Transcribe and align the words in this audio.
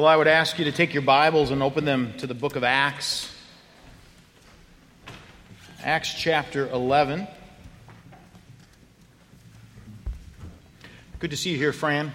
Well, 0.00 0.08
I 0.08 0.16
would 0.16 0.28
ask 0.28 0.58
you 0.58 0.64
to 0.64 0.72
take 0.72 0.94
your 0.94 1.02
Bibles 1.02 1.50
and 1.50 1.62
open 1.62 1.84
them 1.84 2.14
to 2.20 2.26
the 2.26 2.32
book 2.32 2.56
of 2.56 2.64
Acts. 2.64 3.30
Acts 5.84 6.14
chapter 6.14 6.70
11. 6.70 7.26
Good 11.18 11.32
to 11.32 11.36
see 11.36 11.50
you 11.50 11.58
here, 11.58 11.74
Fran. 11.74 12.14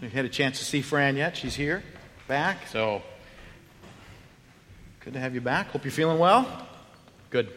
We've 0.00 0.10
had 0.10 0.24
a 0.24 0.30
chance 0.30 0.60
to 0.60 0.64
see 0.64 0.80
Fran 0.80 1.16
yet. 1.16 1.36
She's 1.36 1.54
here, 1.54 1.82
back. 2.26 2.66
So 2.68 3.02
good 5.00 5.12
to 5.12 5.20
have 5.20 5.34
you 5.34 5.42
back. 5.42 5.66
Hope 5.66 5.84
you're 5.84 5.92
feeling 5.92 6.18
well. 6.18 6.66
Good. 7.28 7.50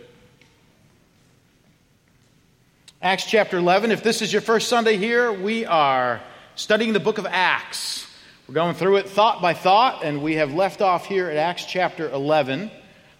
Acts 3.01 3.23
chapter 3.23 3.57
11. 3.59 3.91
If 3.91 4.03
this 4.03 4.21
is 4.21 4.33
your 4.33 4.41
first 4.41 4.67
Sunday 4.67 4.97
here, 4.97 5.31
we 5.31 5.65
are 5.65 6.19
studying 6.55 6.91
the 6.91 6.99
book 6.99 7.17
of 7.17 7.25
Acts. 7.25 8.10
We're 8.51 8.55
going 8.55 8.75
through 8.75 8.97
it 8.97 9.07
thought 9.07 9.41
by 9.41 9.53
thought, 9.53 10.03
and 10.03 10.21
we 10.21 10.35
have 10.35 10.53
left 10.53 10.81
off 10.81 11.05
here 11.05 11.29
at 11.29 11.37
Acts 11.37 11.63
chapter 11.63 12.09
11, 12.09 12.69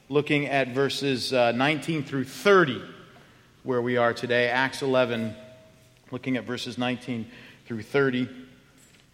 looking 0.10 0.48
at 0.48 0.74
verses 0.74 1.32
uh, 1.32 1.54
19 1.54 2.04
through 2.04 2.26
30, 2.26 2.82
where 3.64 3.82
we 3.82 3.96
are 3.96 4.14
today. 4.14 4.50
Acts 4.50 4.82
11, 4.82 5.34
looking 6.12 6.36
at 6.36 6.44
verses 6.44 6.78
19 6.78 7.32
through 7.66 7.82
30. 7.82 8.28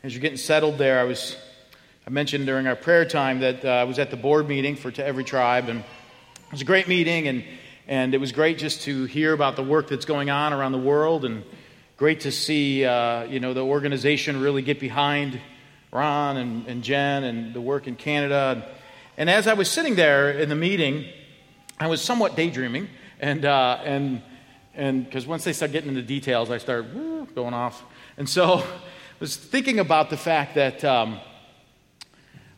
As 0.02 0.12
you're 0.12 0.22
getting 0.22 0.40
settled 0.40 0.80
there, 0.80 1.00
I 1.00 1.04
was 1.04 1.38
I 2.08 2.10
mentioned 2.10 2.48
during 2.48 2.66
our 2.66 2.76
prayer 2.76 3.06
time 3.06 3.42
that 3.42 3.64
uh, 3.64 3.68
I 3.68 3.84
was 3.84 4.00
at 4.00 4.10
the 4.10 4.18
board 4.18 4.48
meeting 4.48 4.76
for 4.76 4.90
To 4.90 5.06
Every 5.06 5.24
Tribe, 5.24 5.70
and 5.70 5.82
it 5.82 6.52
was 6.52 6.62
a 6.62 6.66
great 6.66 6.88
meeting, 6.88 7.28
and, 7.28 7.44
and 7.88 8.16
it 8.16 8.18
was 8.18 8.32
great 8.32 8.58
just 8.58 8.82
to 8.82 9.06
hear 9.06 9.34
about 9.34 9.56
the 9.56 9.64
work 9.64 9.88
that's 9.88 10.06
going 10.06 10.32
on 10.32 10.52
around 10.52 10.72
the 10.72 10.80
world, 10.80 11.26
and 11.26 11.44
great 11.96 12.22
to 12.22 12.32
see 12.32 12.84
uh, 12.84 13.26
you 13.26 13.40
know 13.40 13.54
the 13.54 13.64
organization 13.64 14.42
really 14.42 14.64
get 14.64 14.80
behind 14.80 15.40
Ron 15.92 16.38
and, 16.38 16.68
and 16.68 16.84
Jen 16.84 17.24
and 17.24 17.54
the 17.54 17.62
work 17.62 17.88
in 17.88 17.96
Canada. 17.96 18.68
And 19.18 19.30
as 19.30 19.48
I 19.48 19.54
was 19.54 19.70
sitting 19.70 19.96
there 19.96 20.32
in 20.32 20.50
the 20.50 20.56
meeting, 20.56 21.06
I 21.80 21.88
was 21.88 22.02
somewhat 22.02 22.36
daydreaming. 22.36 22.90
And, 23.20 23.46
uh, 23.46 23.80
and, 23.84 24.22
and 24.76 25.06
because 25.06 25.26
once 25.26 25.44
they 25.44 25.54
start 25.54 25.72
getting 25.72 25.90
into 25.90 26.02
details, 26.02 26.52
I 26.52 26.58
start 26.58 26.94
woo, 26.94 27.26
going 27.34 27.54
off. 27.54 27.84
And 28.18 28.28
so 28.28 28.56
I 28.60 28.66
was 29.20 29.36
thinking 29.36 29.80
about 29.80 30.10
the 30.10 30.18
fact 30.18 30.56
that 30.56 30.84
um, 30.84 31.20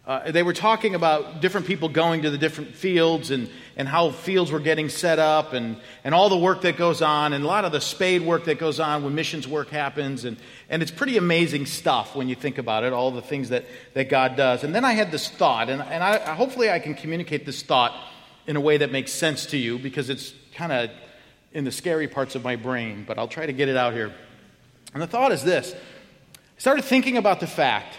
uh, 0.09 0.31
they 0.31 0.41
were 0.41 0.53
talking 0.53 0.95
about 0.95 1.39
different 1.39 1.67
people 1.67 1.87
going 1.87 2.23
to 2.23 2.31
the 2.31 2.37
different 2.39 2.73
fields 2.75 3.29
and, 3.29 3.47
and 3.77 3.87
how 3.87 4.09
fields 4.09 4.51
were 4.51 4.59
getting 4.59 4.89
set 4.89 5.19
up 5.19 5.53
and, 5.53 5.77
and 6.03 6.15
all 6.15 6.29
the 6.29 6.37
work 6.37 6.61
that 6.61 6.75
goes 6.75 7.03
on 7.03 7.31
and 7.31 7.43
a 7.43 7.47
lot 7.47 7.63
of 7.63 7.71
the 7.71 7.79
spade 7.79 8.23
work 8.23 8.45
that 8.45 8.57
goes 8.57 8.79
on 8.79 9.03
when 9.03 9.13
missions 9.13 9.47
work 9.47 9.69
happens. 9.69 10.25
And, 10.25 10.37
and 10.67 10.81
it's 10.81 10.89
pretty 10.89 11.17
amazing 11.17 11.67
stuff 11.67 12.15
when 12.15 12.27
you 12.27 12.33
think 12.33 12.57
about 12.57 12.83
it, 12.83 12.91
all 12.91 13.11
the 13.11 13.21
things 13.21 13.49
that, 13.49 13.65
that 13.93 14.09
God 14.09 14.35
does. 14.35 14.63
And 14.63 14.73
then 14.73 14.83
I 14.83 14.93
had 14.93 15.11
this 15.11 15.29
thought, 15.29 15.69
and, 15.69 15.79
and 15.79 16.03
I, 16.03 16.33
hopefully 16.33 16.71
I 16.71 16.79
can 16.79 16.95
communicate 16.95 17.45
this 17.45 17.61
thought 17.61 17.95
in 18.47 18.55
a 18.55 18.59
way 18.59 18.77
that 18.77 18.91
makes 18.91 19.11
sense 19.11 19.45
to 19.45 19.57
you 19.57 19.77
because 19.77 20.09
it's 20.09 20.33
kind 20.55 20.71
of 20.71 20.89
in 21.53 21.65
the 21.65 21.71
scary 21.71 22.07
parts 22.07 22.33
of 22.33 22.43
my 22.43 22.55
brain, 22.55 23.03
but 23.07 23.19
I'll 23.19 23.27
try 23.27 23.45
to 23.45 23.53
get 23.53 23.69
it 23.69 23.77
out 23.77 23.93
here. 23.93 24.11
And 24.91 25.03
the 25.03 25.07
thought 25.07 25.31
is 25.31 25.43
this 25.43 25.75
I 25.75 25.77
started 26.59 26.83
thinking 26.83 27.17
about 27.17 27.41
the 27.41 27.47
fact 27.47 27.93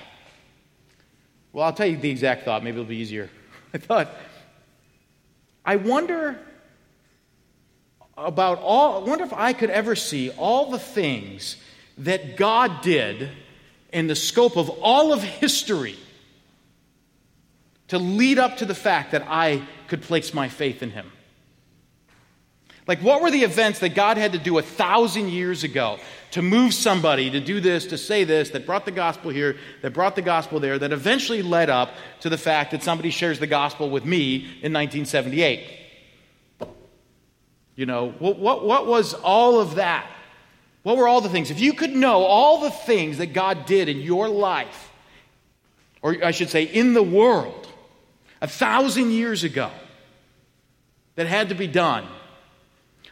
well, 1.53 1.67
I'll 1.67 1.73
tell 1.73 1.87
you 1.87 1.97
the 1.97 2.11
exact 2.11 2.45
thought. 2.45 2.63
Maybe 2.63 2.77
it'll 2.77 2.89
be 2.89 2.97
easier. 2.97 3.31
I 3.75 3.79
thought, 3.79 4.09
I 5.65 5.77
wonder 5.77 6.39
about 8.17 8.61
all, 8.61 9.03
I 9.03 9.09
wonder 9.09 9.25
if 9.25 9.33
I 9.33 9.53
could 9.53 9.71
ever 9.71 9.97
see 9.97 10.31
all 10.31 10.71
the 10.71 10.79
things 10.79 11.57
that 11.99 12.37
God 12.37 12.83
did 12.83 13.31
in 13.93 14.07
the 14.07 14.17
scope 14.17 14.57
of 14.57 14.71
all 14.83 15.13
of 15.13 15.23
history 15.23 15.97
to 17.89 17.99
lead 17.99 18.39
up 18.39 18.59
to 18.59 18.65
the 18.65 18.75
fact 18.75 19.13
that 19.13 19.25
I 19.27 19.63
could 19.89 20.03
place 20.03 20.33
my 20.33 20.49
faith 20.49 20.83
in 20.83 20.91
Him. 20.91 21.11
Like, 22.87 23.01
what 23.01 23.21
were 23.21 23.31
the 23.31 23.43
events 23.43 23.81
that 23.81 23.95
God 23.95 24.17
had 24.17 24.33
to 24.33 24.39
do 24.39 24.59
a 24.59 24.63
thousand 24.63 25.29
years 25.29 25.65
ago 25.65 25.99
to 26.33 26.43
move 26.43 26.73
somebody 26.73 27.31
to 27.31 27.41
do 27.41 27.61
this, 27.61 27.87
to 27.87 27.99
say 27.99 28.25
this, 28.25 28.51
that 28.51 28.67
brought 28.67 28.85
the 28.85 28.91
gospel 28.91 29.31
here, 29.31 29.57
that 29.83 29.93
brought 29.93 30.15
the 30.15 30.23
gospel 30.23 30.61
there, 30.61 30.79
that 30.79 30.93
eventually 30.93 31.43
led 31.43 31.69
up 31.71 31.93
to 32.21 32.29
the 32.29 32.39
fact 32.39 32.71
that 32.71 32.83
somebody 32.83 33.11
shares 33.11 33.39
the 33.39 33.47
gospel 33.47 33.91
with 33.91 34.05
me 34.05 34.37
in 34.63 34.73
1978? 34.73 35.79
You 37.75 37.87
know, 37.87 38.11
what, 38.19 38.39
what, 38.39 38.65
what 38.65 38.87
was 38.87 39.15
all 39.15 39.59
of 39.61 39.77
that? 39.77 40.09
What 40.83 40.97
were 40.97 41.09
all 41.09 41.21
the 41.21 41.29
things? 41.29 41.51
If 41.51 41.61
you 41.61 41.73
could 41.73 41.91
know 41.91 42.23
all 42.25 42.61
the 42.61 42.71
things 42.71 43.19
that 43.19 43.33
God 43.33 43.67
did 43.67 43.89
in 43.89 44.01
your 44.01 44.29
life, 44.29 44.91
or 46.03 46.17
I 46.25 46.31
should 46.31 46.51
say, 46.51 46.65
in 46.65 46.95
the 46.95 47.03
world, 47.03 47.69
a 48.41 48.47
thousand 48.47 49.11
years 49.11 49.45
ago, 49.45 49.71
that 51.17 51.27
had 51.27 51.51
to 51.51 51.55
be 51.55 51.67
done 51.67 52.07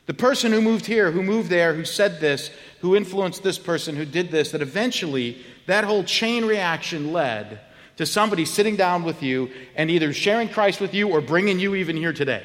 the 0.08 0.14
person 0.14 0.52
who 0.52 0.62
moved 0.62 0.86
here, 0.86 1.10
who 1.10 1.22
moved 1.22 1.50
there, 1.50 1.74
who 1.74 1.84
said 1.84 2.18
this, 2.18 2.50
who 2.80 2.96
influenced 2.96 3.42
this 3.42 3.58
person, 3.58 3.94
who 3.94 4.06
did 4.06 4.30
this, 4.30 4.52
that 4.52 4.62
eventually 4.62 5.44
that 5.66 5.84
whole 5.84 6.02
chain 6.02 6.46
reaction 6.46 7.12
led 7.12 7.60
to 7.98 8.06
somebody 8.06 8.46
sitting 8.46 8.74
down 8.74 9.04
with 9.04 9.22
you 9.22 9.50
and 9.76 9.90
either 9.90 10.14
sharing 10.14 10.48
Christ 10.48 10.80
with 10.80 10.94
you 10.94 11.10
or 11.10 11.20
bringing 11.20 11.60
you 11.60 11.74
even 11.74 11.94
here 11.94 12.14
today. 12.14 12.42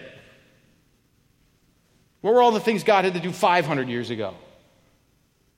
What 2.19 2.33
were 2.33 2.41
all 2.41 2.51
the 2.51 2.59
things 2.59 2.83
God 2.83 3.05
had 3.05 3.13
to 3.13 3.21
do 3.21 3.31
500 3.31 3.87
years 3.87 4.09
ago? 4.09 4.35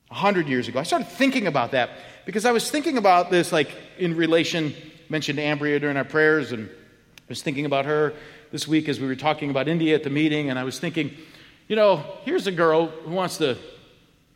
100 0.06 0.46
years 0.46 0.68
ago? 0.68 0.78
I 0.78 0.84
started 0.84 1.08
thinking 1.08 1.48
about 1.48 1.72
that 1.72 1.90
because 2.24 2.44
I 2.44 2.52
was 2.52 2.70
thinking 2.70 2.98
about 2.98 3.32
this 3.32 3.50
like 3.50 3.70
in 3.98 4.14
relation, 4.14 4.76
mentioned 5.08 5.40
Ambria 5.40 5.80
during 5.80 5.96
our 5.96 6.04
prayers, 6.04 6.52
and 6.52 6.68
I 6.68 7.28
was 7.28 7.42
thinking 7.42 7.66
about 7.66 7.84
her 7.84 8.14
this 8.52 8.68
week 8.68 8.88
as 8.88 9.00
we 9.00 9.08
were 9.08 9.16
talking 9.16 9.50
about 9.50 9.66
India 9.66 9.96
at 9.96 10.04
the 10.04 10.10
meeting, 10.10 10.50
and 10.50 10.56
I 10.56 10.62
was 10.62 10.78
thinking, 10.78 11.10
you 11.68 11.76
know, 11.76 12.04
here's 12.22 12.46
a 12.46 12.52
girl 12.52 12.86
who 12.86 13.10
wants 13.10 13.38
to 13.38 13.56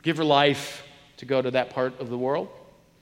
give 0.02 0.16
her 0.16 0.24
life 0.24 0.82
to 1.18 1.26
go 1.26 1.40
to 1.40 1.50
that 1.52 1.70
part 1.70 2.00
of 2.00 2.10
the 2.10 2.18
world. 2.18 2.48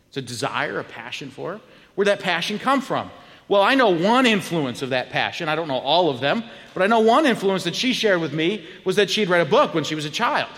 It's 0.08 0.16
a 0.16 0.22
desire, 0.22 0.80
a 0.80 0.84
passion 0.84 1.30
for 1.30 1.54
her. 1.54 1.60
Where'd 1.94 2.08
that 2.08 2.20
passion 2.20 2.58
come 2.58 2.80
from? 2.80 3.10
Well, 3.48 3.62
I 3.62 3.74
know 3.74 3.88
one 3.88 4.26
influence 4.26 4.82
of 4.82 4.90
that 4.90 5.08
passion. 5.08 5.48
I 5.48 5.54
don't 5.54 5.68
know 5.68 5.78
all 5.78 6.10
of 6.10 6.20
them, 6.20 6.44
but 6.74 6.82
I 6.82 6.86
know 6.86 7.00
one 7.00 7.24
influence 7.24 7.64
that 7.64 7.74
she 7.74 7.94
shared 7.94 8.20
with 8.20 8.34
me 8.34 8.66
was 8.84 8.96
that 8.96 9.08
she'd 9.08 9.28
read 9.28 9.46
a 9.46 9.50
book 9.50 9.72
when 9.74 9.84
she 9.84 9.94
was 9.94 10.04
a 10.04 10.10
child. 10.10 10.50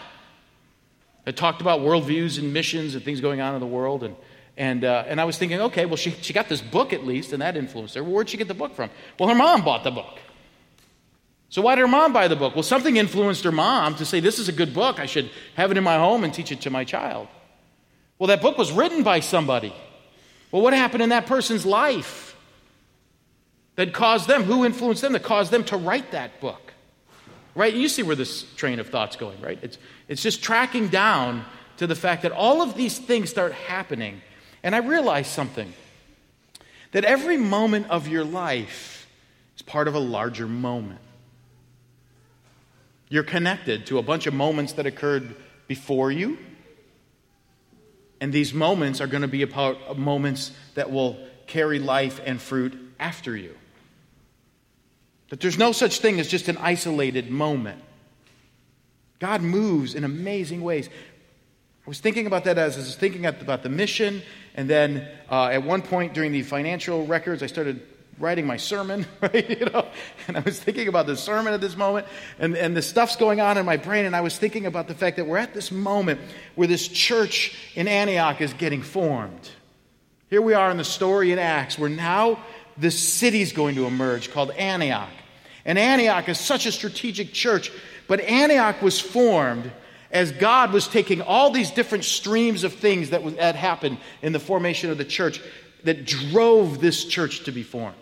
It 1.25 1.37
talked 1.37 1.61
about 1.61 1.81
worldviews 1.81 2.39
and 2.39 2.53
missions 2.53 2.95
and 2.95 3.05
things 3.05 3.21
going 3.21 3.41
on 3.41 3.55
in 3.55 3.61
the 3.61 3.67
world. 3.67 4.03
And, 4.03 4.17
and, 4.57 4.85
uh, 4.85 5.05
and 5.07 5.21
I 5.21 5.25
was 5.25 5.39
thinking, 5.39 5.61
okay, 5.61 5.87
well, 5.87 5.97
she, 5.97 6.11
she 6.11 6.33
got 6.33 6.49
this 6.49 6.61
book 6.61 6.93
at 6.93 7.07
least, 7.07 7.33
and 7.33 7.43
that 7.43 7.57
influenced 7.57 7.95
her. 7.95 8.03
Well, 8.03 8.13
where'd 8.13 8.29
she 8.29 8.37
get 8.37 8.49
the 8.49 8.55
book 8.55 8.75
from? 8.75 8.91
Well, 9.19 9.29
her 9.29 9.35
mom 9.35 9.63
bought 9.63 9.85
the 9.85 9.93
book. 9.93 10.19
So, 11.51 11.63
why 11.63 11.75
did 11.75 11.81
her 11.81 11.89
mom 11.89 12.13
buy 12.13 12.29
the 12.29 12.37
book? 12.37 12.55
Well, 12.55 12.63
something 12.63 12.97
influenced 12.97 13.43
her 13.43 13.53
mom 13.53 13.97
to 13.97 14.05
say, 14.05 14.21
This 14.21 14.39
is 14.39 14.49
a 14.49 14.53
good 14.53 14.73
book. 14.73 15.01
I 15.01 15.07
should 15.07 15.31
have 15.57 15.73
it 15.73 15.77
in 15.77 15.85
my 15.85 15.99
home 15.99 16.23
and 16.23 16.33
teach 16.33 16.53
it 16.53 16.61
to 16.63 16.71
my 16.71 16.85
child. 16.85 17.27
Well, 18.19 18.29
that 18.29 18.41
book 18.41 18.57
was 18.57 18.71
written 18.71 19.03
by 19.03 19.21
somebody. 19.21 19.75
Well, 20.53 20.63
what 20.63 20.73
happened 20.75 21.03
in 21.03 21.09
that 21.09 21.27
person's 21.27 21.67
life 21.67 22.37
that 23.75 23.93
caused 23.93 24.29
them? 24.29 24.45
Who 24.45 24.65
influenced 24.65 25.03
them 25.03 25.13
that 25.13 25.25
caused 25.25 25.51
them 25.51 25.65
to 25.65 25.77
write 25.77 26.13
that 26.13 26.41
book? 26.41 26.73
Right? 27.57 27.75
You 27.75 27.89
see 27.89 28.05
where 28.05 28.17
this 28.17 28.45
train 28.55 28.79
of 28.79 28.89
thought's 28.89 29.17
going, 29.17 29.41
right? 29.41 29.59
It's, 29.61 29.79
it's 30.07 30.23
just 30.23 30.45
tracking 30.45 30.89
down 30.89 31.45
to 31.79 31.89
the 31.89 31.97
fact 31.97 32.23
that 32.23 32.31
all 32.31 32.63
of 32.63 32.77
these 32.77 32.97
things 32.97 33.29
start 33.29 33.53
happening. 33.53 34.21
And 34.63 34.75
I 34.75 34.79
realized 34.79 35.31
something 35.31 35.73
that 36.93 37.05
every 37.05 37.39
moment 37.39 37.91
of 37.91 38.07
your 38.07 38.25
life 38.25 39.09
is 39.57 39.63
part 39.63 39.89
of 39.89 39.95
a 39.97 40.01
larger 40.01 40.47
moment. 40.47 41.01
You're 43.11 43.25
connected 43.25 43.87
to 43.87 43.99
a 43.99 44.03
bunch 44.03 44.27
of 44.27 44.33
moments 44.33 44.75
that 44.75 44.87
occurred 44.87 45.35
before 45.67 46.11
you. 46.11 46.39
And 48.21 48.33
these 48.33 48.55
moments 48.55 49.01
are 49.01 49.09
going 49.09 49.23
to 49.23 49.29
be 49.29 49.43
about 49.43 49.99
moments 49.99 50.53
that 50.75 50.91
will 50.91 51.19
carry 51.47 51.81
life 51.81 52.21
and 52.25 52.41
fruit 52.41 52.79
after 53.01 53.37
you. 53.37 53.57
That 55.31 55.41
there's 55.41 55.59
no 55.59 55.73
such 55.73 55.99
thing 55.99 56.21
as 56.21 56.29
just 56.29 56.49
an 56.49 56.57
isolated 56.59 57.31
moment. 57.31 57.83
God 59.19 59.43
moves 59.43 59.95
in 59.95 60.05
amazing 60.05 60.63
ways. 60.63 60.89
I 60.89 61.89
was 61.89 61.99
thinking 61.99 62.27
about 62.27 62.45
that 62.45 62.59
as 62.59 62.77
I 62.77 62.81
was 62.81 62.95
thinking 62.95 63.27
about 63.27 63.65
the 63.65 63.69
mission, 63.69 64.23
and 64.55 64.71
then 64.71 65.09
uh, 65.29 65.47
at 65.47 65.65
one 65.65 65.83
point 65.83 66.15
during 66.15 66.31
the 66.31 66.43
financial 66.43 67.07
records, 67.07 67.43
I 67.43 67.47
started 67.47 67.90
writing 68.21 68.47
my 68.47 68.59
sermon, 68.59 69.07
right? 69.21 69.49
You 69.59 69.67
know, 69.67 69.87
and 70.29 70.37
I 70.37 70.41
was 70.41 70.61
thinking 70.61 70.87
about 70.87 71.07
the 71.07 71.17
sermon 71.17 71.53
at 71.53 71.61
this 71.61 71.77
moment, 71.77 72.07
and, 72.39 72.57
and 72.57 72.77
the 72.77 72.83
stuff's 72.83 73.17
going 73.17 73.41
on 73.41 73.59
in 73.59 73.67
my 73.67 73.77
brain, 73.77 74.05
and 74.05 74.15
I 74.15 74.21
was 74.21 74.39
thinking 74.39 74.67
about 74.67 74.87
the 74.87 74.95
fact 74.95 75.17
that 75.17 75.27
we're 75.27 75.39
at 75.39 75.55
this 75.55 75.73
moment 75.73 76.21
where 76.55 76.69
this 76.69 76.87
church 76.87 77.57
in 77.75 77.89
Antioch 77.89 78.41
is 78.41 78.53
getting 78.53 78.83
formed. 78.83 79.51
Here 80.29 80.43
we 80.43 80.55
are 80.55 80.71
in 80.71 80.77
the 80.77 80.85
story 80.85 81.33
in 81.33 81.39
Acts, 81.39 81.79
where 81.79 81.91
now 81.91 82.39
this 82.77 82.99
city's 82.99 83.53
going 83.53 83.75
to 83.75 83.87
emerge 83.87 84.31
called 84.31 84.53
Antioch. 84.53 85.11
And 85.65 85.79
Antioch 85.79 86.29
is 86.29 86.39
such 86.39 86.67
a 86.67 86.73
strategic 86.73 87.33
church, 87.33 87.73
but 88.07 88.21
Antioch 88.21 88.81
was 88.81 89.01
formed 89.01 89.71
as 90.11 90.33
God 90.33 90.73
was 90.73 90.89
taking 90.89 91.23
all 91.23 91.51
these 91.51 91.71
different 91.71 92.05
streams 92.05 92.65
of 92.65 92.75
things 92.75 93.11
that 93.11 93.23
had 93.23 93.55
happened 93.55 93.99
in 94.23 94.33
the 94.33 94.41
formation 94.41 94.91
of 94.91 94.99
the 94.99 95.05
church 95.05 95.41
that 95.85 96.05
drove 96.05 96.81
this 96.81 97.05
church 97.05 97.45
to 97.45 97.53
be 97.53 97.63
formed. 97.63 97.97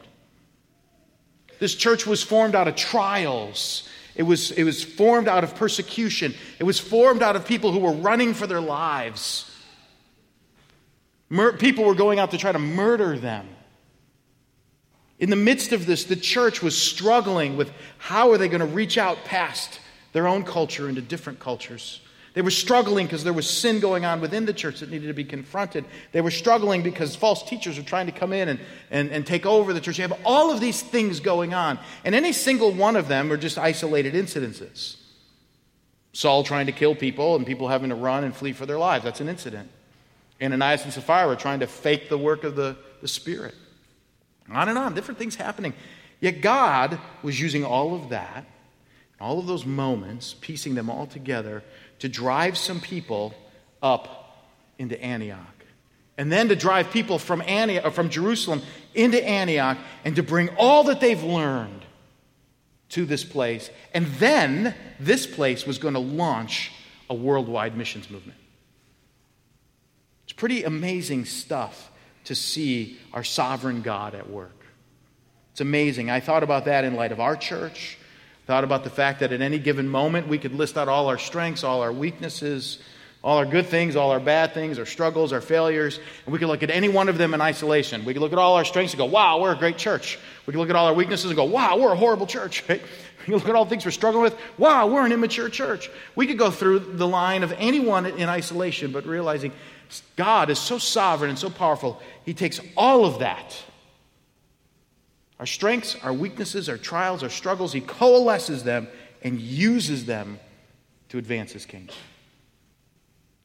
This 1.58 1.75
church 1.75 2.06
was 2.06 2.22
formed 2.22 2.55
out 2.55 2.69
of 2.69 2.76
trials. 2.76 3.88
It 4.14 4.22
was, 4.22 4.50
it 4.52 4.64
was 4.64 4.82
formed 4.82 5.28
out 5.28 5.44
of 5.44 5.55
persecution. 5.55 6.34
It 6.58 6.64
was 6.64 6.78
formed 6.78 7.22
out 7.22 7.37
of 7.37 7.46
people 7.46 7.72
who 7.72 7.78
were 7.78 7.93
running 7.93 8.34
for 8.34 8.46
their 8.46 8.60
lives. 8.60 9.50
Mur- 11.28 11.52
people 11.52 11.84
were 11.84 11.94
going 11.94 12.19
out 12.19 12.31
to 12.32 12.38
try 12.38 12.52
to 12.52 12.58
murder 12.58 13.19
them. 13.19 13.49
In 15.19 15.31
the 15.31 15.37
midst 15.37 15.72
of 15.72 15.87
this, 15.87 16.05
the 16.05 16.16
church 16.16 16.62
was 16.62 16.81
struggling 16.81 17.56
with 17.56 17.72
how 17.99 18.31
are 18.31 18.38
they 18.38 18.49
going 18.49 18.61
to 18.61 18.66
reach 18.66 18.99
out 18.99 19.19
past 19.25 19.81
their 20.12 20.28
own 20.28 20.44
culture 20.44 20.88
into 20.88 21.00
different 21.00 21.40
cultures. 21.40 22.00
They 22.38 22.43
were 22.43 22.52
struggling 22.52 23.06
because 23.06 23.25
there 23.25 23.32
was 23.32 23.50
sin 23.50 23.81
going 23.81 24.05
on 24.05 24.20
within 24.20 24.46
the 24.46 24.52
church 24.52 24.79
that 24.79 24.93
needed 24.93 25.08
to 25.08 25.12
be 25.12 25.25
confronted. 25.25 25.85
They 26.12 26.20
were 26.20 26.31
struggling 26.31 26.85
because 26.85 27.17
false 27.17 27.43
teachers 27.43 27.76
were 27.76 27.82
trying 27.82 28.06
to 28.06 28.12
come 28.12 28.32
in 28.32 28.49
and, 28.49 28.61
and, 28.93 29.11
and 29.11 29.26
take 29.26 29.44
over 29.44 29.73
the 29.73 29.81
church. 29.81 29.99
You 29.99 30.02
have 30.06 30.20
all 30.25 30.52
of 30.52 30.61
these 30.61 30.81
things 30.81 31.19
going 31.19 31.52
on, 31.52 31.81
and 32.05 32.14
any 32.14 32.32
single 32.32 32.70
one 32.70 32.94
of 32.94 33.08
them 33.08 33.32
are 33.32 33.37
just 33.37 33.58
isolated 33.58 34.14
incidences. 34.14 34.99
Saul 36.12 36.44
trying 36.44 36.67
to 36.67 36.73
kill 36.73 36.94
people 36.94 37.35
and 37.35 37.44
people 37.44 37.67
having 37.67 37.88
to 37.88 37.96
run 37.96 38.23
and 38.23 38.32
flee 38.32 38.52
for 38.52 38.67
their 38.67 38.79
lives. 38.79 39.02
That's 39.02 39.20
an 39.20 39.29
incident. 39.29 39.69
Ananias 40.40 40.85
and 40.85 40.93
Sapphira 40.93 41.35
trying 41.35 41.58
to 41.58 41.67
fake 41.67 42.08
the 42.08 42.19
work 42.19 42.44
of 42.44 42.55
the, 42.55 42.76
the 43.00 43.08
Spirit. 43.08 43.56
On 44.49 44.69
and 44.69 44.79
on, 44.79 44.94
different 44.94 45.19
things 45.19 45.35
happening. 45.35 45.75
Yet 46.20 46.40
God 46.40 47.00
was 47.20 47.40
using 47.40 47.64
all 47.64 47.96
of 47.96 48.11
that, 48.11 48.46
all 49.20 49.40
of 49.40 49.49
those 49.49 49.67
moments, 49.67 50.37
piecing 50.40 50.76
them 50.76 50.88
all 50.88 51.08
together 51.08 51.64
to 52.00 52.09
drive 52.09 52.56
some 52.56 52.81
people 52.81 53.35
up 53.83 54.47
into 54.79 55.00
Antioch. 55.03 55.39
And 56.17 56.33
then 56.33 56.49
to 56.49 56.56
drive 56.56 56.91
people 56.91 57.19
from, 57.19 57.43
Antioch, 57.43 57.85
uh, 57.85 57.91
from 57.91 58.11
Jerusalem 58.11 58.62
into 58.95 59.25
Antioch 59.25 59.79
and 60.05 60.17
to 60.17 60.23
bring 60.23 60.49
all 60.56 60.85
that 60.85 61.00
they've 61.00 61.23
learned 61.23 61.85
to 62.91 63.05
this 63.05 63.23
place. 63.23 63.71
And 63.95 64.06
then 64.19 64.75
this 64.99 65.27
place 65.27 65.67
was 65.67 65.79
going 65.79 65.95
to 65.95 66.00
launch 66.00 66.73
a 67.09 67.15
worldwide 67.15 67.77
missions 67.77 68.11
movement. 68.11 68.39
It's 70.25 70.33
pretty 70.33 70.65
amazing 70.65 71.25
stuff 71.25 71.91
to 72.25 72.35
see 72.35 72.99
our 73.12 73.25
sovereign 73.25 73.83
God 73.83 74.15
at 74.15 74.29
work. 74.29 74.59
It's 75.53 75.61
amazing. 75.61 76.11
I 76.11 76.21
thought 76.21 76.43
about 76.43 76.67
that 76.67 76.85
in 76.85 76.95
light 76.95 77.12
of 77.12 77.21
our 77.21 77.37
church. 77.37 77.97
Thought 78.49 78.65
about 78.65 78.83
the 78.83 78.89
fact 78.89 79.21
that 79.21 79.31
at 79.31 79.43
any 79.43 79.59
given 79.59 79.87
moment 79.87 80.27
we 80.27 80.39
could 80.39 80.55
list 80.55 80.79
out 80.79 80.89
all 80.89 81.09
our 81.09 81.19
strengths, 81.19 81.65
all 81.65 81.83
our 81.83 81.93
weaknesses, 81.93 82.79
all 83.23 83.37
our 83.37 83.45
good 83.45 83.67
things, 83.67 83.95
all 83.95 84.11
our 84.11 84.21
bad 84.21 84.55
things, 84.55 84.79
our 84.79 84.87
struggles, 84.87 85.35
our 85.35 85.43
failures, 85.43 86.00
and 86.25 86.33
we 86.33 86.39
could 86.39 86.49
look 86.49 86.62
at 86.62 86.71
any 86.71 86.89
one 86.89 87.11
of 87.11 87.19
them 87.19 87.35
in 87.35 87.43
isolation. 87.43 88.06
We 88.06 88.15
could 88.15 88.23
look 88.23 88.33
at 88.33 88.39
all 88.39 88.55
our 88.55 88.65
strengths 88.65 88.95
and 88.95 88.99
go, 88.99 89.05
wow, 89.05 89.39
we're 89.39 89.53
a 89.53 89.59
great 89.59 89.77
church. 89.77 90.19
We 90.47 90.53
could 90.53 90.61
look 90.61 90.71
at 90.71 90.77
all 90.77 90.87
our 90.87 90.95
weaknesses 90.95 91.27
and 91.27 91.37
go, 91.37 91.45
wow, 91.45 91.77
we're 91.77 91.93
a 91.93 91.97
horrible 91.97 92.27
church. 92.27 92.65
Could 92.67 92.81
look 93.35 93.47
at 93.47 93.55
all 93.55 93.67
the 93.67 93.69
things 93.69 93.85
we're 93.85 93.91
struggling 93.91 94.23
with, 94.23 94.35
wow, 94.56 94.87
we're 94.87 95.05
an 95.05 95.12
immature 95.12 95.50
church. 95.50 95.91
We 96.15 96.27
could 96.27 96.39
go 96.39 96.50
through 96.50 96.79
the 96.79 97.06
line 97.06 97.43
of 97.43 97.53
anyone 97.59 98.06
in 98.06 98.31
isolation, 98.31 98.93
but 98.93 99.05
realizing 99.05 99.53
God 100.17 100.49
is 100.49 100.59
so 100.59 100.79
sovereign 100.79 101.29
and 101.29 101.39
so 101.39 101.50
powerful, 101.50 102.00
He 102.25 102.33
takes 102.33 102.59
all 102.75 103.05
of 103.05 103.19
that 103.19 103.55
our 105.38 105.46
strengths, 105.46 105.96
our 106.02 106.12
weaknesses, 106.12 106.69
our 106.69 106.76
trials, 106.76 107.23
our 107.23 107.31
struggles, 107.31 107.73
He 107.73 107.81
coalesces 107.81 108.64
them 108.64 108.88
and 109.23 109.40
uses 109.40 110.06
them 110.06 110.38
to 111.11 111.19
advance 111.19 111.52
His 111.52 111.67
kingdom. 111.67 111.94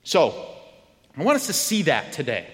So, 0.03 0.49
I 1.17 1.23
want 1.23 1.35
us 1.35 1.47
to 1.47 1.53
see 1.53 1.83
that 1.83 2.11
today. 2.11 2.47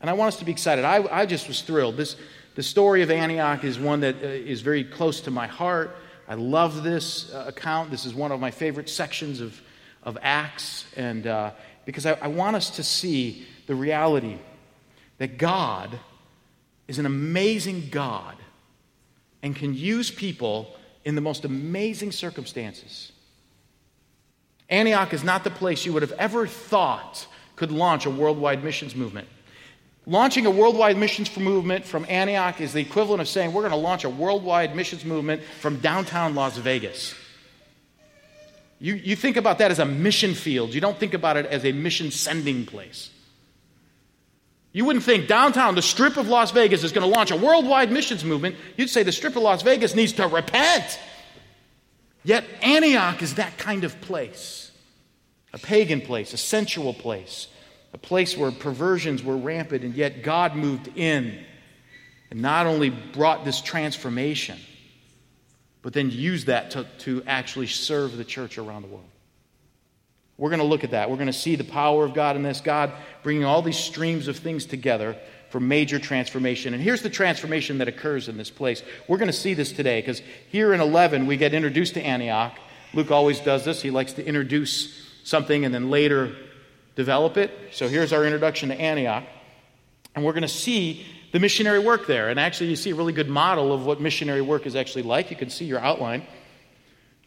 And 0.00 0.08
I 0.08 0.14
want 0.14 0.28
us 0.28 0.38
to 0.38 0.44
be 0.44 0.52
excited. 0.52 0.84
I, 0.84 1.04
I 1.10 1.26
just 1.26 1.48
was 1.48 1.60
thrilled. 1.60 1.96
This, 1.96 2.16
the 2.54 2.62
story 2.62 3.02
of 3.02 3.10
Antioch 3.10 3.64
is 3.64 3.78
one 3.78 4.00
that 4.00 4.16
uh, 4.16 4.28
is 4.28 4.62
very 4.62 4.84
close 4.84 5.20
to 5.22 5.30
my 5.30 5.46
heart. 5.46 5.96
I 6.28 6.34
love 6.34 6.82
this 6.82 7.32
uh, 7.34 7.44
account. 7.48 7.90
This 7.90 8.06
is 8.06 8.14
one 8.14 8.32
of 8.32 8.40
my 8.40 8.50
favorite 8.50 8.88
sections 8.88 9.40
of, 9.40 9.60
of 10.04 10.16
Acts. 10.22 10.86
And 10.96 11.26
uh, 11.26 11.50
because 11.84 12.06
I, 12.06 12.12
I 12.12 12.28
want 12.28 12.56
us 12.56 12.70
to 12.76 12.82
see 12.82 13.46
the 13.66 13.74
reality 13.74 14.38
that 15.18 15.36
God 15.36 15.98
is 16.88 16.98
an 16.98 17.06
amazing 17.06 17.88
God 17.90 18.36
and 19.42 19.56
can 19.56 19.74
use 19.74 20.10
people 20.10 20.76
in 21.04 21.14
the 21.14 21.20
most 21.20 21.44
amazing 21.44 22.12
circumstances. 22.12 23.12
Antioch 24.68 25.12
is 25.12 25.24
not 25.24 25.44
the 25.44 25.50
place 25.50 25.84
you 25.84 25.92
would 25.92 26.02
have 26.02 26.12
ever 26.12 26.46
thought 26.46 27.26
could 27.56 27.72
launch 27.72 28.06
a 28.06 28.10
worldwide 28.10 28.62
missions 28.62 28.94
movement. 28.94 29.28
Launching 30.06 30.46
a 30.46 30.50
worldwide 30.50 30.96
missions 30.96 31.34
movement 31.36 31.84
from 31.84 32.06
Antioch 32.08 32.60
is 32.60 32.72
the 32.72 32.80
equivalent 32.80 33.20
of 33.20 33.28
saying 33.28 33.52
we're 33.52 33.62
going 33.62 33.72
to 33.72 33.76
launch 33.76 34.04
a 34.04 34.08
worldwide 34.08 34.74
missions 34.74 35.04
movement 35.04 35.42
from 35.60 35.78
downtown 35.78 36.34
Las 36.34 36.56
Vegas. 36.56 37.14
You, 38.78 38.94
you 38.94 39.14
think 39.14 39.36
about 39.36 39.58
that 39.58 39.70
as 39.70 39.78
a 39.78 39.84
mission 39.84 40.32
field, 40.34 40.72
you 40.72 40.80
don't 40.80 40.98
think 40.98 41.12
about 41.12 41.36
it 41.36 41.46
as 41.46 41.64
a 41.64 41.72
mission 41.72 42.10
sending 42.10 42.64
place. 42.64 43.10
You 44.72 44.84
wouldn't 44.84 45.04
think 45.04 45.26
downtown, 45.26 45.74
the 45.74 45.82
strip 45.82 46.16
of 46.16 46.28
Las 46.28 46.52
Vegas, 46.52 46.84
is 46.84 46.92
going 46.92 47.08
to 47.08 47.14
launch 47.14 47.30
a 47.30 47.36
worldwide 47.36 47.90
missions 47.90 48.24
movement. 48.24 48.56
You'd 48.76 48.90
say 48.90 49.02
the 49.02 49.12
strip 49.12 49.34
of 49.36 49.42
Las 49.42 49.62
Vegas 49.62 49.94
needs 49.94 50.12
to 50.14 50.26
repent. 50.28 50.98
Yet 52.22 52.44
Antioch 52.62 53.22
is 53.22 53.34
that 53.34 53.58
kind 53.58 53.84
of 53.84 54.00
place 54.00 54.70
a 55.52 55.58
pagan 55.58 56.00
place, 56.00 56.32
a 56.32 56.36
sensual 56.36 56.94
place, 56.94 57.48
a 57.92 57.98
place 57.98 58.36
where 58.36 58.52
perversions 58.52 59.24
were 59.24 59.36
rampant, 59.36 59.82
and 59.82 59.94
yet 59.94 60.22
God 60.22 60.54
moved 60.54 60.88
in 60.96 61.44
and 62.30 62.40
not 62.40 62.66
only 62.66 62.90
brought 62.90 63.44
this 63.44 63.60
transformation, 63.60 64.58
but 65.82 65.92
then 65.92 66.10
used 66.10 66.46
that 66.46 66.70
to, 66.72 66.86
to 66.98 67.22
actually 67.26 67.66
serve 67.66 68.16
the 68.16 68.24
church 68.24 68.58
around 68.58 68.82
the 68.82 68.88
world. 68.88 69.09
We're 70.40 70.48
going 70.48 70.60
to 70.60 70.66
look 70.66 70.84
at 70.84 70.92
that. 70.92 71.10
We're 71.10 71.18
going 71.18 71.26
to 71.26 71.34
see 71.34 71.54
the 71.54 71.64
power 71.64 72.02
of 72.02 72.14
God 72.14 72.34
in 72.34 72.42
this, 72.42 72.62
God 72.62 72.92
bringing 73.22 73.44
all 73.44 73.60
these 73.60 73.78
streams 73.78 74.26
of 74.26 74.38
things 74.38 74.64
together 74.64 75.14
for 75.50 75.60
major 75.60 75.98
transformation. 75.98 76.72
And 76.72 76.82
here's 76.82 77.02
the 77.02 77.10
transformation 77.10 77.76
that 77.76 77.88
occurs 77.88 78.26
in 78.26 78.38
this 78.38 78.48
place. 78.48 78.82
We're 79.06 79.18
going 79.18 79.30
to 79.30 79.34
see 79.34 79.52
this 79.52 79.70
today 79.70 80.00
because 80.00 80.22
here 80.48 80.72
in 80.72 80.80
11, 80.80 81.26
we 81.26 81.36
get 81.36 81.52
introduced 81.52 81.92
to 81.94 82.00
Antioch. 82.02 82.58
Luke 82.94 83.10
always 83.10 83.38
does 83.40 83.66
this. 83.66 83.82
He 83.82 83.90
likes 83.90 84.14
to 84.14 84.24
introduce 84.24 85.06
something 85.24 85.66
and 85.66 85.74
then 85.74 85.90
later 85.90 86.34
develop 86.96 87.36
it. 87.36 87.50
So 87.72 87.86
here's 87.86 88.14
our 88.14 88.24
introduction 88.24 88.70
to 88.70 88.80
Antioch. 88.80 89.24
And 90.14 90.24
we're 90.24 90.32
going 90.32 90.40
to 90.40 90.48
see 90.48 91.04
the 91.32 91.38
missionary 91.38 91.80
work 91.80 92.06
there. 92.06 92.30
And 92.30 92.40
actually, 92.40 92.70
you 92.70 92.76
see 92.76 92.92
a 92.92 92.94
really 92.94 93.12
good 93.12 93.28
model 93.28 93.74
of 93.74 93.84
what 93.84 94.00
missionary 94.00 94.40
work 94.40 94.64
is 94.64 94.74
actually 94.74 95.02
like. 95.02 95.30
You 95.30 95.36
can 95.36 95.50
see 95.50 95.66
your 95.66 95.80
outline. 95.80 96.26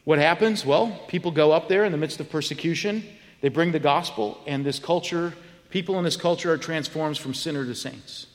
What 0.03 0.19
happens? 0.19 0.65
Well, 0.65 0.99
people 1.07 1.31
go 1.31 1.51
up 1.51 1.69
there 1.69 1.85
in 1.85 1.91
the 1.91 1.97
midst 1.97 2.19
of 2.19 2.29
persecution. 2.29 3.03
They 3.41 3.49
bring 3.49 3.71
the 3.71 3.79
gospel, 3.79 4.39
and 4.45 4.65
this 4.65 4.79
culture, 4.79 5.33
people 5.69 5.97
in 5.97 6.03
this 6.03 6.17
culture 6.17 6.51
are 6.51 6.57
transformed 6.57 7.17
from 7.17 7.33
sinner 7.33 7.65
to 7.65 7.75
saints. 7.75 8.27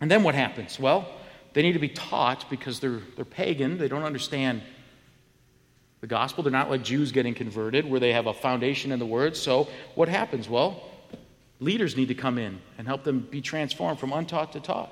And 0.00 0.10
then 0.10 0.22
what 0.22 0.34
happens? 0.34 0.78
Well, 0.78 1.06
they 1.52 1.62
need 1.62 1.72
to 1.72 1.78
be 1.78 1.88
taught 1.88 2.48
because 2.48 2.80
they're, 2.80 3.00
they're 3.16 3.24
pagan. 3.24 3.78
They 3.78 3.88
don't 3.88 4.04
understand 4.04 4.62
the 6.00 6.06
gospel. 6.06 6.42
They're 6.42 6.52
not 6.52 6.70
like 6.70 6.82
Jews 6.82 7.12
getting 7.12 7.34
converted 7.34 7.88
where 7.88 8.00
they 8.00 8.12
have 8.12 8.26
a 8.26 8.34
foundation 8.34 8.92
in 8.92 8.98
the 8.98 9.06
word. 9.06 9.36
So 9.36 9.68
what 9.94 10.08
happens? 10.08 10.48
Well, 10.48 10.82
leaders 11.58 11.96
need 11.96 12.08
to 12.08 12.14
come 12.14 12.38
in 12.38 12.60
and 12.78 12.86
help 12.86 13.04
them 13.04 13.20
be 13.20 13.40
transformed 13.40 13.98
from 13.98 14.12
untaught 14.12 14.52
to 14.52 14.60
taught. 14.60 14.90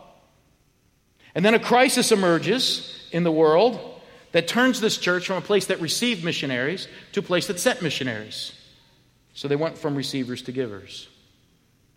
And 1.34 1.44
then 1.44 1.54
a 1.54 1.58
crisis 1.58 2.12
emerges 2.12 3.08
in 3.12 3.22
the 3.22 3.32
world 3.32 3.97
that 4.32 4.48
turns 4.48 4.80
this 4.80 4.98
church 4.98 5.26
from 5.26 5.36
a 5.36 5.40
place 5.40 5.66
that 5.66 5.80
received 5.80 6.24
missionaries 6.24 6.86
to 7.12 7.20
a 7.20 7.22
place 7.22 7.46
that 7.46 7.58
sent 7.58 7.82
missionaries. 7.82 8.52
So 9.34 9.48
they 9.48 9.56
went 9.56 9.78
from 9.78 9.94
receivers 9.94 10.42
to 10.42 10.52
givers. 10.52 11.08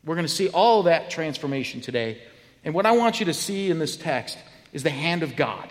We're 0.03 0.15
going 0.15 0.27
to 0.27 0.33
see 0.33 0.49
all 0.49 0.83
that 0.83 1.09
transformation 1.09 1.81
today. 1.81 2.21
And 2.63 2.73
what 2.73 2.85
I 2.85 2.91
want 2.91 3.19
you 3.19 3.27
to 3.27 3.33
see 3.33 3.69
in 3.69 3.79
this 3.79 3.95
text 3.95 4.37
is 4.73 4.83
the 4.83 4.89
hand 4.89 5.23
of 5.23 5.35
God. 5.35 5.69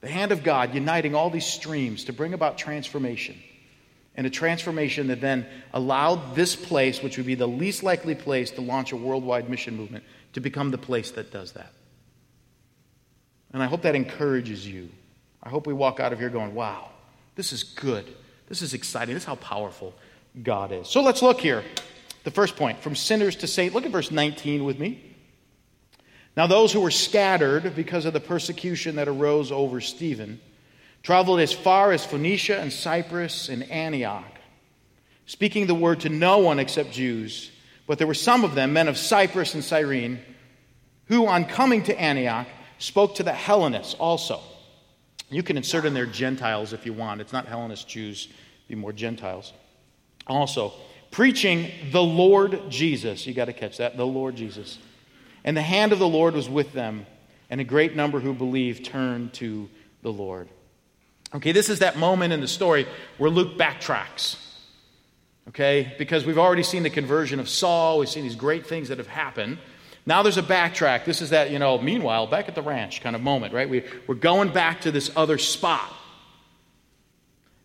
The 0.00 0.08
hand 0.08 0.32
of 0.32 0.42
God 0.42 0.74
uniting 0.74 1.14
all 1.14 1.30
these 1.30 1.46
streams 1.46 2.04
to 2.04 2.12
bring 2.12 2.32
about 2.32 2.56
transformation. 2.56 3.36
And 4.14 4.26
a 4.26 4.30
transformation 4.30 5.08
that 5.08 5.20
then 5.20 5.46
allowed 5.72 6.34
this 6.34 6.56
place, 6.56 7.02
which 7.02 7.16
would 7.16 7.26
be 7.26 7.34
the 7.34 7.46
least 7.46 7.82
likely 7.82 8.14
place 8.14 8.50
to 8.52 8.60
launch 8.60 8.92
a 8.92 8.96
worldwide 8.96 9.48
mission 9.48 9.76
movement, 9.76 10.04
to 10.32 10.40
become 10.40 10.70
the 10.70 10.78
place 10.78 11.10
that 11.12 11.30
does 11.30 11.52
that. 11.52 11.72
And 13.52 13.62
I 13.62 13.66
hope 13.66 13.82
that 13.82 13.94
encourages 13.94 14.66
you. 14.66 14.88
I 15.42 15.48
hope 15.48 15.66
we 15.66 15.72
walk 15.72 16.00
out 16.00 16.12
of 16.12 16.18
here 16.18 16.28
going, 16.28 16.54
wow, 16.54 16.90
this 17.34 17.52
is 17.52 17.64
good. 17.64 18.06
This 18.48 18.62
is 18.62 18.74
exciting. 18.74 19.14
This 19.14 19.22
is 19.22 19.26
how 19.26 19.36
powerful 19.36 19.94
God 20.42 20.72
is. 20.72 20.88
So 20.88 21.02
let's 21.02 21.22
look 21.22 21.40
here. 21.40 21.64
The 22.24 22.30
first 22.30 22.56
point 22.56 22.80
from 22.80 22.94
sinners 22.94 23.36
to 23.36 23.46
saints. 23.46 23.74
Look 23.74 23.86
at 23.86 23.92
verse 23.92 24.10
19 24.10 24.64
with 24.64 24.78
me. 24.78 25.10
Now, 26.36 26.46
those 26.46 26.72
who 26.72 26.80
were 26.80 26.90
scattered 26.90 27.74
because 27.74 28.04
of 28.04 28.12
the 28.12 28.20
persecution 28.20 28.96
that 28.96 29.08
arose 29.08 29.50
over 29.50 29.80
Stephen 29.80 30.40
traveled 31.02 31.40
as 31.40 31.52
far 31.52 31.92
as 31.92 32.04
Phoenicia 32.04 32.60
and 32.60 32.72
Cyprus 32.72 33.48
and 33.48 33.68
Antioch, 33.70 34.38
speaking 35.26 35.66
the 35.66 35.74
word 35.74 36.00
to 36.00 36.08
no 36.08 36.38
one 36.38 36.58
except 36.58 36.92
Jews. 36.92 37.50
But 37.86 37.98
there 37.98 38.06
were 38.06 38.14
some 38.14 38.44
of 38.44 38.54
them, 38.54 38.72
men 38.72 38.86
of 38.86 38.96
Cyprus 38.96 39.54
and 39.54 39.64
Cyrene, 39.64 40.20
who, 41.06 41.26
on 41.26 41.46
coming 41.46 41.82
to 41.84 42.00
Antioch, 42.00 42.46
spoke 42.80 43.14
to 43.16 43.22
the 43.22 43.32
Hellenists 43.32 43.94
also. 43.94 44.40
You 45.28 45.44
can 45.44 45.56
insert 45.56 45.84
in 45.84 45.94
there 45.94 46.06
Gentiles 46.06 46.72
if 46.72 46.84
you 46.84 46.92
want. 46.92 47.20
It's 47.20 47.32
not 47.32 47.46
Hellenist 47.46 47.86
Jews, 47.86 48.28
be 48.66 48.74
more 48.74 48.92
Gentiles. 48.92 49.52
Also, 50.26 50.72
preaching 51.12 51.70
the 51.92 52.02
Lord 52.02 52.62
Jesus. 52.68 53.26
You 53.26 53.34
got 53.34 53.44
to 53.44 53.52
catch 53.52 53.76
that, 53.78 53.96
the 53.96 54.06
Lord 54.06 54.34
Jesus. 54.34 54.78
And 55.44 55.56
the 55.56 55.62
hand 55.62 55.92
of 55.92 55.98
the 55.98 56.08
Lord 56.08 56.34
was 56.34 56.48
with 56.48 56.72
them, 56.72 57.06
and 57.48 57.60
a 57.60 57.64
great 57.64 57.94
number 57.94 58.18
who 58.18 58.34
believed 58.34 58.84
turned 58.84 59.32
to 59.34 59.68
the 60.02 60.12
Lord. 60.12 60.48
Okay, 61.34 61.52
this 61.52 61.68
is 61.68 61.78
that 61.78 61.96
moment 61.96 62.32
in 62.32 62.40
the 62.40 62.48
story 62.48 62.86
where 63.18 63.30
Luke 63.30 63.56
backtracks. 63.56 64.36
Okay, 65.48 65.94
because 65.98 66.24
we've 66.24 66.38
already 66.38 66.62
seen 66.62 66.82
the 66.82 66.90
conversion 66.90 67.40
of 67.40 67.48
Saul, 67.48 67.98
we've 67.98 68.08
seen 68.08 68.24
these 68.24 68.36
great 68.36 68.66
things 68.66 68.88
that 68.88 68.98
have 68.98 69.06
happened. 69.06 69.58
Now 70.06 70.22
there's 70.22 70.38
a 70.38 70.42
backtrack. 70.42 71.04
This 71.04 71.20
is 71.20 71.30
that, 71.30 71.50
you 71.50 71.58
know, 71.58 71.78
meanwhile, 71.78 72.26
back 72.26 72.48
at 72.48 72.54
the 72.54 72.62
ranch 72.62 73.02
kind 73.02 73.14
of 73.14 73.22
moment, 73.22 73.52
right? 73.52 73.68
We, 73.68 73.84
we're 74.06 74.14
going 74.14 74.52
back 74.52 74.82
to 74.82 74.90
this 74.90 75.10
other 75.14 75.38
spot. 75.38 75.92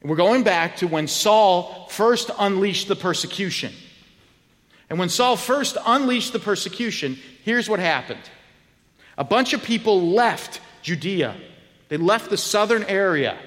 We're 0.03 0.15
going 0.15 0.43
back 0.43 0.77
to 0.77 0.87
when 0.87 1.07
Saul 1.07 1.87
first 1.89 2.29
unleashed 2.37 2.87
the 2.87 2.95
persecution. 2.95 3.73
And 4.89 4.99
when 4.99 5.09
Saul 5.09 5.35
first 5.35 5.77
unleashed 5.83 6.33
the 6.33 6.39
persecution, 6.39 7.17
here's 7.43 7.69
what 7.69 7.79
happened 7.79 8.21
a 9.17 9.23
bunch 9.23 9.53
of 9.53 9.63
people 9.63 10.09
left 10.11 10.59
Judea, 10.81 11.35
they 11.89 11.97
left 11.97 12.29
the 12.29 12.37
southern 12.37 12.83
area. 12.83 13.37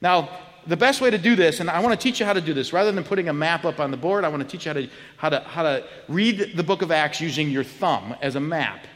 Now, 0.00 0.28
the 0.66 0.76
best 0.76 1.00
way 1.00 1.10
to 1.10 1.18
do 1.18 1.36
this, 1.36 1.60
and 1.60 1.68
I 1.68 1.80
want 1.80 1.98
to 1.98 2.02
teach 2.02 2.20
you 2.20 2.26
how 2.26 2.32
to 2.32 2.40
do 2.40 2.54
this, 2.54 2.72
rather 2.72 2.90
than 2.92 3.04
putting 3.04 3.28
a 3.28 3.32
map 3.32 3.64
up 3.64 3.80
on 3.80 3.90
the 3.90 3.96
board, 3.96 4.24
I 4.24 4.28
want 4.28 4.42
to 4.42 4.48
teach 4.48 4.66
you 4.66 4.72
how 4.72 4.80
to, 4.80 4.88
how 5.16 5.28
to, 5.28 5.40
how 5.40 5.62
to 5.62 5.84
read 6.08 6.56
the 6.56 6.62
book 6.62 6.82
of 6.82 6.90
Acts 6.90 7.20
using 7.20 7.50
your 7.50 7.64
thumb 7.64 8.14
as 8.22 8.34
a 8.34 8.40
map. 8.40 8.86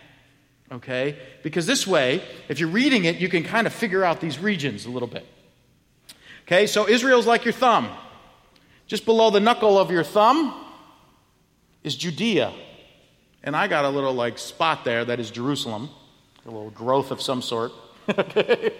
Okay? 0.71 1.17
Because 1.43 1.67
this 1.67 1.87
way, 1.87 2.23
if 2.49 2.61
you're 2.61 2.69
reading 2.69 3.05
it, 3.05 3.17
you 3.17 3.29
can 3.29 3.43
kind 3.43 3.67
of 3.67 3.73
figure 3.73 4.05
out 4.05 4.21
these 4.21 4.39
regions 4.39 4.87
a 4.87 4.91
little 4.91 5.09
bit. 5.09 5.27
Okay, 6.47 6.67
so 6.67 6.89
Israel's 6.89 7.27
like 7.27 7.45
your 7.45 7.53
thumb. 7.53 7.91
Just 8.87 9.05
below 9.05 9.29
the 9.31 9.41
knuckle 9.41 9.79
of 9.79 9.91
your 9.91 10.03
thumb 10.03 10.65
is 11.85 11.95
Judea. 11.95 12.55
And 13.43 13.55
I 13.55 13.69
got 13.69 13.85
a 13.85 13.91
little 13.91 14.15
like 14.15 14.39
spot 14.39 14.85
there 14.85 15.05
that 15.05 15.21
is 15.21 15.31
Jerusalem, 15.31 15.91
a 16.47 16.51
little 16.51 16.71
growth 16.71 17.11
of 17.11 17.21
some 17.21 17.43
sort. 17.43 17.73
okay? 18.09 18.73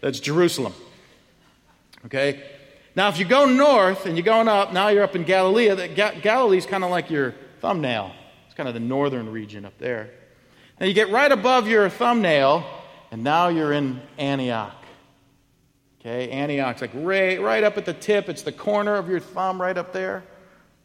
That's 0.00 0.20
Jerusalem. 0.20 0.72
Okay? 2.06 2.42
Now, 2.94 3.08
if 3.08 3.18
you 3.18 3.26
go 3.26 3.44
north 3.44 4.06
and 4.06 4.16
you're 4.16 4.24
going 4.24 4.48
up, 4.48 4.72
now 4.72 4.88
you're 4.88 5.04
up 5.04 5.14
in 5.14 5.24
Galilee. 5.24 5.68
That 5.68 6.22
Galilee's 6.22 6.64
kind 6.64 6.82
of 6.82 6.90
like 6.90 7.10
your 7.10 7.34
thumbnail. 7.60 8.12
It's 8.46 8.54
kind 8.54 8.68
of 8.68 8.74
the 8.74 8.80
northern 8.80 9.30
region 9.30 9.66
up 9.66 9.76
there. 9.78 10.10
Now 10.80 10.86
you 10.86 10.94
get 10.94 11.10
right 11.10 11.30
above 11.30 11.68
your 11.68 11.88
thumbnail, 11.88 12.64
and 13.10 13.22
now 13.22 13.48
you're 13.48 13.72
in 13.72 14.00
Antioch. 14.18 14.72
Okay, 16.00 16.30
Antioch's 16.30 16.80
like 16.80 16.92
right, 16.94 17.40
right 17.40 17.64
up 17.64 17.76
at 17.76 17.84
the 17.84 17.92
tip. 17.92 18.28
It's 18.28 18.42
the 18.42 18.52
corner 18.52 18.94
of 18.94 19.08
your 19.08 19.20
thumb 19.20 19.60
right 19.60 19.76
up 19.76 19.92
there. 19.92 20.22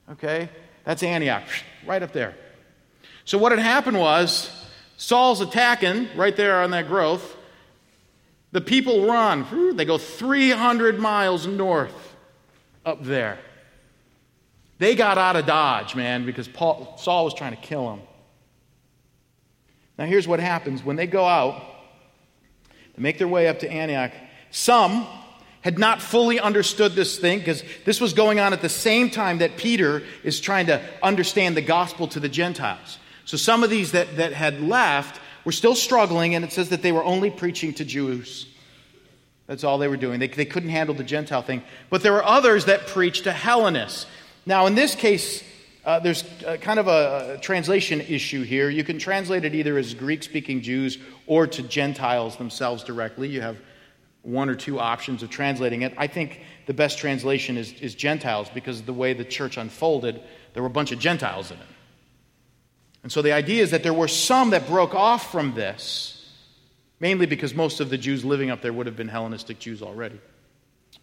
Okay, 0.09 0.49
that's 0.83 1.03
Antioch, 1.03 1.43
right 1.85 2.01
up 2.01 2.11
there. 2.11 2.35
So 3.25 3.37
what 3.37 3.51
had 3.51 3.59
happened 3.59 3.99
was 3.99 4.49
Saul's 4.97 5.41
attacking 5.41 6.09
right 6.15 6.35
there 6.35 6.61
on 6.61 6.71
that 6.71 6.87
growth. 6.87 7.37
The 8.51 8.61
people 8.61 9.05
run. 9.05 9.75
They 9.75 9.85
go 9.85 9.97
300 9.97 10.99
miles 10.99 11.47
north 11.47 12.15
up 12.85 13.03
there. 13.03 13.39
They 14.77 14.95
got 14.95 15.17
out 15.17 15.35
of 15.35 15.45
Dodge, 15.45 15.95
man, 15.95 16.25
because 16.25 16.47
Paul, 16.47 16.97
Saul 16.97 17.25
was 17.25 17.33
trying 17.33 17.55
to 17.55 17.61
kill 17.61 17.87
them. 17.87 18.01
Now, 19.97 20.05
here's 20.05 20.27
what 20.27 20.39
happens 20.39 20.83
when 20.83 20.95
they 20.95 21.05
go 21.05 21.25
out 21.25 21.61
to 22.95 23.01
make 23.01 23.19
their 23.19 23.27
way 23.27 23.47
up 23.47 23.59
to 23.59 23.71
Antioch. 23.71 24.11
Some 24.49 25.05
had 25.61 25.77
not 25.77 26.01
fully 26.01 26.39
understood 26.39 26.93
this 26.93 27.19
thing 27.19 27.39
because 27.39 27.63
this 27.85 28.01
was 28.01 28.13
going 28.13 28.39
on 28.39 28.51
at 28.51 28.61
the 28.61 28.69
same 28.69 29.11
time 29.11 29.37
that 29.37 29.57
Peter 29.57 30.01
is 30.23 30.39
trying 30.39 30.65
to 30.65 30.81
understand 31.03 31.55
the 31.55 31.61
gospel 31.61 32.07
to 32.07 32.19
the 32.19 32.29
Gentiles. 32.29 32.97
So, 33.25 33.37
some 33.37 33.63
of 33.63 33.69
these 33.69 33.91
that, 33.91 34.17
that 34.17 34.33
had 34.33 34.59
left 34.61 35.20
were 35.45 35.51
still 35.51 35.75
struggling, 35.75 36.35
and 36.35 36.45
it 36.45 36.51
says 36.51 36.69
that 36.69 36.81
they 36.81 36.91
were 36.91 37.03
only 37.03 37.29
preaching 37.29 37.73
to 37.75 37.85
Jews. 37.85 38.47
That's 39.47 39.63
all 39.63 39.77
they 39.77 39.87
were 39.87 39.97
doing. 39.97 40.19
They, 40.19 40.27
they 40.27 40.45
couldn't 40.45 40.69
handle 40.69 40.95
the 40.95 41.03
Gentile 41.03 41.41
thing. 41.41 41.63
But 41.89 42.03
there 42.03 42.13
were 42.13 42.23
others 42.23 42.65
that 42.65 42.87
preached 42.87 43.25
to 43.25 43.31
Hellenists. 43.31 44.05
Now, 44.45 44.65
in 44.65 44.75
this 44.75 44.95
case, 44.95 45.43
uh, 45.83 45.99
there's 45.99 46.23
uh, 46.45 46.57
kind 46.57 46.79
of 46.79 46.87
a, 46.87 47.35
a, 47.37 47.41
translation 47.41 48.01
issue 48.01 48.43
here. 48.43 48.69
You 48.69 48.83
can 48.83 48.99
translate 48.99 49.45
it 49.45 49.55
either 49.55 49.77
as 49.77 49.93
Greek 49.93 50.23
speaking 50.23 50.61
Jews 50.61 50.99
or 51.25 51.47
to 51.47 51.63
Gentiles 51.63 52.37
themselves 52.37 52.83
directly. 52.83 53.29
You 53.29 53.41
have 53.41 53.57
one 54.21 54.47
or 54.49 54.55
two 54.55 54.79
options 54.79 55.23
of 55.23 55.31
translating 55.31 55.81
it. 55.81 55.93
I 55.97 56.07
think 56.07 56.41
the 56.67 56.73
best 56.73 56.99
translation 56.99 57.57
is, 57.57 57.73
is 57.73 57.95
Gentiles 57.95 58.49
because 58.53 58.83
the 58.83 58.93
way 58.93 59.13
the 59.13 59.25
church 59.25 59.57
unfolded, 59.57 60.21
there 60.53 60.61
were 60.61 60.67
a 60.67 60.71
bunch 60.71 60.91
of 60.91 60.99
Gentiles 60.99 61.49
in 61.49 61.57
it. 61.57 61.65
And 63.03 63.11
so 63.11 63.21
the 63.21 63.31
idea 63.31 63.63
is 63.63 63.71
that 63.71 63.83
there 63.83 63.93
were 63.93 64.07
some 64.07 64.51
that 64.51 64.67
broke 64.67 64.93
off 64.93 65.31
from 65.31 65.53
this, 65.55 66.29
mainly 66.99 67.25
because 67.25 67.53
most 67.53 67.79
of 67.79 67.89
the 67.89 67.97
Jews 67.97 68.23
living 68.23 68.51
up 68.51 68.61
there 68.61 68.71
would 68.71 68.85
have 68.85 68.95
been 68.95 69.07
Hellenistic 69.07 69.59
Jews 69.59 69.81
already. 69.81 70.19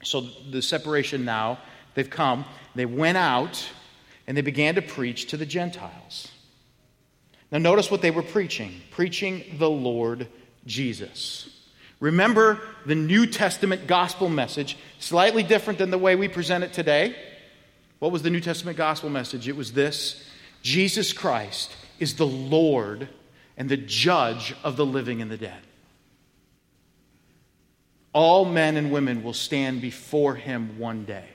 So 0.04 0.28
the 0.50 0.62
separation 0.62 1.24
now, 1.24 1.58
they've 1.94 2.08
come, 2.08 2.44
they 2.74 2.86
went 2.86 3.18
out, 3.18 3.68
and 4.26 4.36
they 4.36 4.42
began 4.42 4.76
to 4.76 4.82
preach 4.82 5.26
to 5.28 5.36
the 5.36 5.46
Gentiles. 5.46 6.28
Now, 7.50 7.58
notice 7.58 7.90
what 7.90 8.02
they 8.02 8.10
were 8.10 8.22
preaching 8.22 8.80
preaching 8.90 9.44
the 9.58 9.70
Lord 9.70 10.28
Jesus. 10.66 11.48
Remember 11.98 12.60
the 12.86 12.94
New 12.94 13.26
Testament 13.26 13.88
gospel 13.88 14.28
message, 14.28 14.76
slightly 15.00 15.42
different 15.42 15.78
than 15.78 15.90
the 15.90 15.98
way 15.98 16.14
we 16.14 16.28
present 16.28 16.62
it 16.62 16.72
today. 16.72 17.16
What 17.98 18.12
was 18.12 18.22
the 18.22 18.30
New 18.30 18.40
Testament 18.40 18.76
gospel 18.76 19.10
message? 19.10 19.48
It 19.48 19.56
was 19.56 19.72
this 19.72 20.24
Jesus 20.62 21.12
Christ 21.12 21.74
is 21.98 22.14
the 22.14 22.26
Lord 22.26 23.08
and 23.56 23.68
the 23.68 23.76
judge 23.76 24.54
of 24.62 24.76
the 24.76 24.86
living 24.86 25.20
and 25.20 25.30
the 25.30 25.36
dead. 25.36 25.60
All 28.12 28.44
men 28.44 28.76
and 28.76 28.90
women 28.90 29.22
will 29.22 29.34
stand 29.34 29.80
before 29.80 30.34
him 30.34 30.78
one 30.78 31.04
day. 31.04 31.26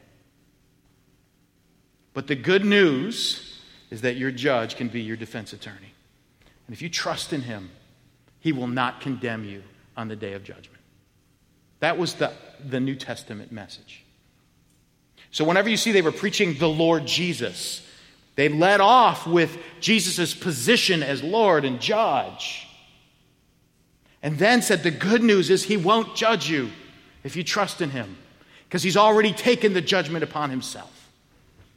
But 2.13 2.27
the 2.27 2.35
good 2.35 2.65
news 2.65 3.59
is 3.89 4.01
that 4.01 4.17
your 4.17 4.31
judge 4.31 4.75
can 4.75 4.87
be 4.87 5.01
your 5.01 5.17
defense 5.17 5.53
attorney. 5.53 5.93
And 6.67 6.73
if 6.73 6.81
you 6.81 6.89
trust 6.89 7.33
in 7.33 7.41
him, 7.41 7.69
he 8.39 8.51
will 8.51 8.67
not 8.67 9.01
condemn 9.01 9.45
you 9.45 9.63
on 9.95 10.07
the 10.07 10.15
day 10.15 10.33
of 10.33 10.43
judgment. 10.43 10.81
That 11.79 11.97
was 11.97 12.15
the, 12.15 12.31
the 12.63 12.79
New 12.79 12.95
Testament 12.95 13.51
message. 13.51 14.03
So, 15.31 15.43
whenever 15.43 15.69
you 15.69 15.77
see 15.77 15.91
they 15.91 16.01
were 16.01 16.11
preaching 16.11 16.57
the 16.57 16.69
Lord 16.69 17.05
Jesus, 17.05 17.85
they 18.35 18.49
led 18.49 18.81
off 18.81 19.27
with 19.27 19.57
Jesus' 19.79 20.33
position 20.33 21.03
as 21.03 21.21
Lord 21.21 21.65
and 21.65 21.79
judge. 21.79 22.67
And 24.21 24.37
then 24.39 24.61
said, 24.61 24.83
The 24.83 24.91
good 24.91 25.21
news 25.21 25.49
is 25.49 25.63
he 25.63 25.77
won't 25.77 26.15
judge 26.15 26.49
you 26.49 26.71
if 27.23 27.35
you 27.35 27.43
trust 27.43 27.81
in 27.81 27.91
him, 27.91 28.17
because 28.65 28.83
he's 28.83 28.97
already 28.97 29.33
taken 29.33 29.73
the 29.73 29.81
judgment 29.81 30.23
upon 30.23 30.49
himself. 30.49 30.89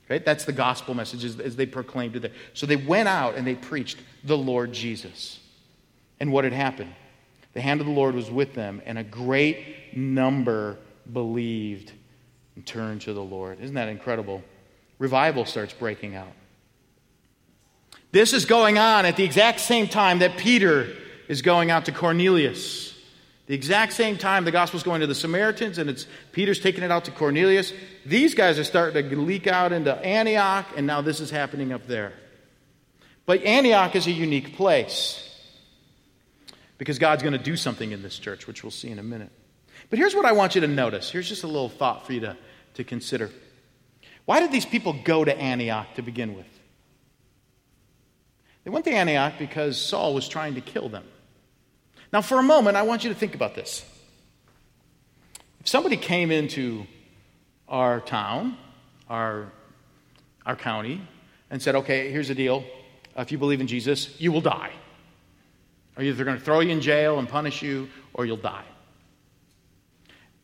Right? 0.08 0.24
That's 0.24 0.44
the 0.44 0.52
gospel 0.52 0.94
message 0.94 1.24
as, 1.24 1.56
they 1.56 1.66
proclaimed 1.66 2.14
it. 2.16 2.20
there. 2.20 2.30
So 2.54 2.64
they 2.64 2.76
went 2.76 3.08
out 3.08 3.34
and 3.34 3.44
they 3.46 3.56
preached 3.56 3.98
the 4.22 4.38
Lord 4.38 4.72
Jesus. 4.72 5.40
And 6.20 6.32
what 6.32 6.44
had 6.44 6.52
happened? 6.52 6.94
The 7.54 7.60
hand 7.60 7.80
of 7.80 7.86
the 7.86 7.92
Lord 7.92 8.14
was 8.14 8.30
with 8.30 8.54
them, 8.54 8.82
and 8.86 8.98
a 8.98 9.02
great 9.02 9.96
number 9.96 10.78
believed 11.12 11.92
and 12.54 12.64
turned 12.64 13.02
to 13.02 13.12
the 13.12 13.22
Lord. 13.22 13.60
Isn't 13.60 13.74
that 13.74 13.88
incredible? 13.88 14.42
Revival 14.98 15.44
starts 15.44 15.72
breaking 15.72 16.14
out. 16.14 16.32
This 18.12 18.32
is 18.32 18.44
going 18.44 18.78
on 18.78 19.04
at 19.04 19.16
the 19.16 19.24
exact 19.24 19.60
same 19.60 19.88
time 19.88 20.20
that 20.20 20.36
Peter 20.36 20.88
is 21.28 21.42
going 21.42 21.70
out 21.70 21.86
to 21.86 21.92
Cornelius. 21.92 22.94
The 23.46 23.54
exact 23.54 23.92
same 23.92 24.16
time 24.16 24.44
the 24.44 24.50
gospel's 24.50 24.82
going 24.82 25.00
to 25.02 25.06
the 25.06 25.14
Samaritans 25.14 25.78
and 25.78 25.88
it's 25.88 26.06
Peter's 26.32 26.58
taking 26.58 26.82
it 26.82 26.90
out 26.90 27.04
to 27.04 27.10
Cornelius. 27.10 27.72
These 28.04 28.34
guys 28.34 28.58
are 28.58 28.64
starting 28.64 29.08
to 29.08 29.16
leak 29.16 29.46
out 29.46 29.72
into 29.72 29.94
Antioch, 29.94 30.66
and 30.76 30.86
now 30.86 31.00
this 31.00 31.20
is 31.20 31.30
happening 31.30 31.72
up 31.72 31.86
there. 31.86 32.12
But 33.24 33.42
Antioch 33.42 33.94
is 33.96 34.06
a 34.06 34.12
unique 34.12 34.56
place 34.56 35.22
because 36.78 36.98
God's 36.98 37.22
going 37.22 37.32
to 37.32 37.42
do 37.42 37.56
something 37.56 37.92
in 37.92 38.02
this 38.02 38.18
church, 38.18 38.46
which 38.46 38.62
we'll 38.62 38.70
see 38.70 38.90
in 38.90 38.98
a 38.98 39.02
minute. 39.02 39.30
But 39.90 39.98
here's 39.98 40.14
what 40.14 40.24
I 40.24 40.32
want 40.32 40.54
you 40.54 40.60
to 40.62 40.68
notice. 40.68 41.10
Here's 41.10 41.28
just 41.28 41.44
a 41.44 41.48
little 41.48 41.68
thought 41.68 42.06
for 42.06 42.12
you 42.12 42.20
to, 42.20 42.36
to 42.74 42.84
consider. 42.84 43.30
Why 44.24 44.40
did 44.40 44.50
these 44.50 44.66
people 44.66 44.92
go 45.04 45.24
to 45.24 45.36
Antioch 45.36 45.94
to 45.94 46.02
begin 46.02 46.36
with? 46.36 46.46
They 48.66 48.70
went 48.70 48.84
to 48.86 48.90
Antioch 48.90 49.34
because 49.38 49.80
Saul 49.80 50.12
was 50.12 50.28
trying 50.28 50.56
to 50.56 50.60
kill 50.60 50.88
them. 50.88 51.04
Now, 52.12 52.20
for 52.20 52.40
a 52.40 52.42
moment, 52.42 52.76
I 52.76 52.82
want 52.82 53.04
you 53.04 53.10
to 53.10 53.14
think 53.14 53.36
about 53.36 53.54
this. 53.54 53.84
If 55.60 55.68
somebody 55.68 55.96
came 55.96 56.32
into 56.32 56.84
our 57.68 58.00
town, 58.00 58.58
our, 59.08 59.52
our 60.44 60.56
county, 60.56 61.00
and 61.48 61.62
said, 61.62 61.76
okay, 61.76 62.10
here's 62.10 62.26
the 62.26 62.34
deal. 62.34 62.64
if 63.16 63.30
you 63.30 63.38
believe 63.38 63.60
in 63.60 63.68
Jesus, 63.68 64.20
you 64.20 64.32
will 64.32 64.40
die. 64.40 64.72
Or 65.96 66.02
either 66.02 66.16
they're 66.16 66.24
going 66.24 66.38
to 66.38 66.44
throw 66.44 66.58
you 66.58 66.70
in 66.70 66.80
jail 66.80 67.20
and 67.20 67.28
punish 67.28 67.62
you, 67.62 67.88
or 68.14 68.26
you'll 68.26 68.36
die. 68.36 68.64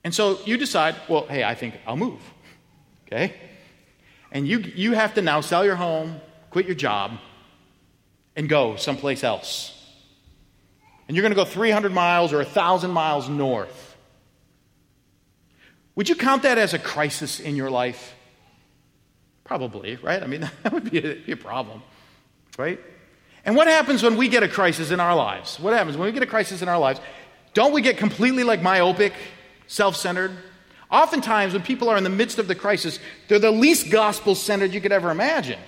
And 0.04 0.14
so 0.14 0.38
you 0.44 0.56
decide, 0.58 0.94
well, 1.08 1.26
hey, 1.26 1.42
I 1.42 1.56
think 1.56 1.74
I'll 1.88 1.96
move. 1.96 2.20
Okay? 3.08 3.34
And 4.30 4.46
you, 4.46 4.58
you 4.60 4.92
have 4.92 5.14
to 5.14 5.22
now 5.22 5.40
sell 5.40 5.64
your 5.64 5.74
home, 5.74 6.20
quit 6.50 6.66
your 6.66 6.76
job, 6.76 7.18
and 8.36 8.48
go 8.48 8.76
someplace 8.76 9.24
else. 9.24 9.78
And 11.06 11.16
you're 11.16 11.22
going 11.22 11.32
to 11.32 11.36
go 11.36 11.44
300 11.44 11.92
miles 11.92 12.32
or 12.32 12.38
1,000 12.38 12.90
miles 12.90 13.28
north. 13.28 13.96
Would 15.94 16.08
you 16.08 16.14
count 16.14 16.44
that 16.44 16.58
as 16.58 16.72
a 16.74 16.78
crisis 16.78 17.38
in 17.40 17.56
your 17.56 17.70
life? 17.70 18.14
Probably, 19.44 19.96
right? 19.96 20.22
I 20.22 20.26
mean, 20.26 20.40
that 20.62 20.72
would 20.72 20.90
be 20.90 20.98
a, 20.98 21.14
be 21.16 21.32
a 21.32 21.36
problem, 21.36 21.82
right? 22.56 22.80
And 23.44 23.56
what 23.56 23.66
happens 23.66 24.02
when 24.02 24.16
we 24.16 24.28
get 24.28 24.42
a 24.42 24.48
crisis 24.48 24.90
in 24.90 25.00
our 25.00 25.14
lives? 25.14 25.58
What 25.58 25.74
happens 25.74 25.96
when 25.96 26.06
we 26.06 26.12
get 26.12 26.22
a 26.22 26.26
crisis 26.26 26.62
in 26.62 26.68
our 26.68 26.78
lives? 26.78 27.00
Don't 27.54 27.72
we 27.72 27.82
get 27.82 27.98
completely 27.98 28.44
like 28.44 28.62
myopic, 28.62 29.12
self 29.66 29.96
centered? 29.96 30.30
Oftentimes, 30.90 31.54
when 31.54 31.62
people 31.62 31.88
are 31.88 31.96
in 31.96 32.04
the 32.04 32.10
midst 32.10 32.38
of 32.38 32.48
the 32.48 32.54
crisis, 32.54 32.98
they're 33.26 33.38
the 33.38 33.50
least 33.50 33.90
gospel 33.90 34.34
centered 34.34 34.72
you 34.74 34.80
could 34.80 34.92
ever 34.92 35.10
imagine. 35.10 35.58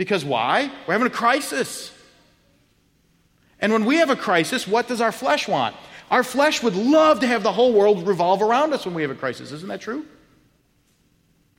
Because 0.00 0.24
why? 0.24 0.72
We're 0.86 0.94
having 0.94 1.08
a 1.08 1.10
crisis. 1.10 1.92
And 3.58 3.70
when 3.70 3.84
we 3.84 3.96
have 3.96 4.08
a 4.08 4.16
crisis, 4.16 4.66
what 4.66 4.88
does 4.88 5.02
our 5.02 5.12
flesh 5.12 5.46
want? 5.46 5.76
Our 6.10 6.24
flesh 6.24 6.62
would 6.62 6.74
love 6.74 7.20
to 7.20 7.26
have 7.26 7.42
the 7.42 7.52
whole 7.52 7.74
world 7.74 8.06
revolve 8.06 8.40
around 8.40 8.72
us 8.72 8.86
when 8.86 8.94
we 8.94 9.02
have 9.02 9.10
a 9.10 9.14
crisis. 9.14 9.52
Isn't 9.52 9.68
that 9.68 9.82
true? 9.82 10.06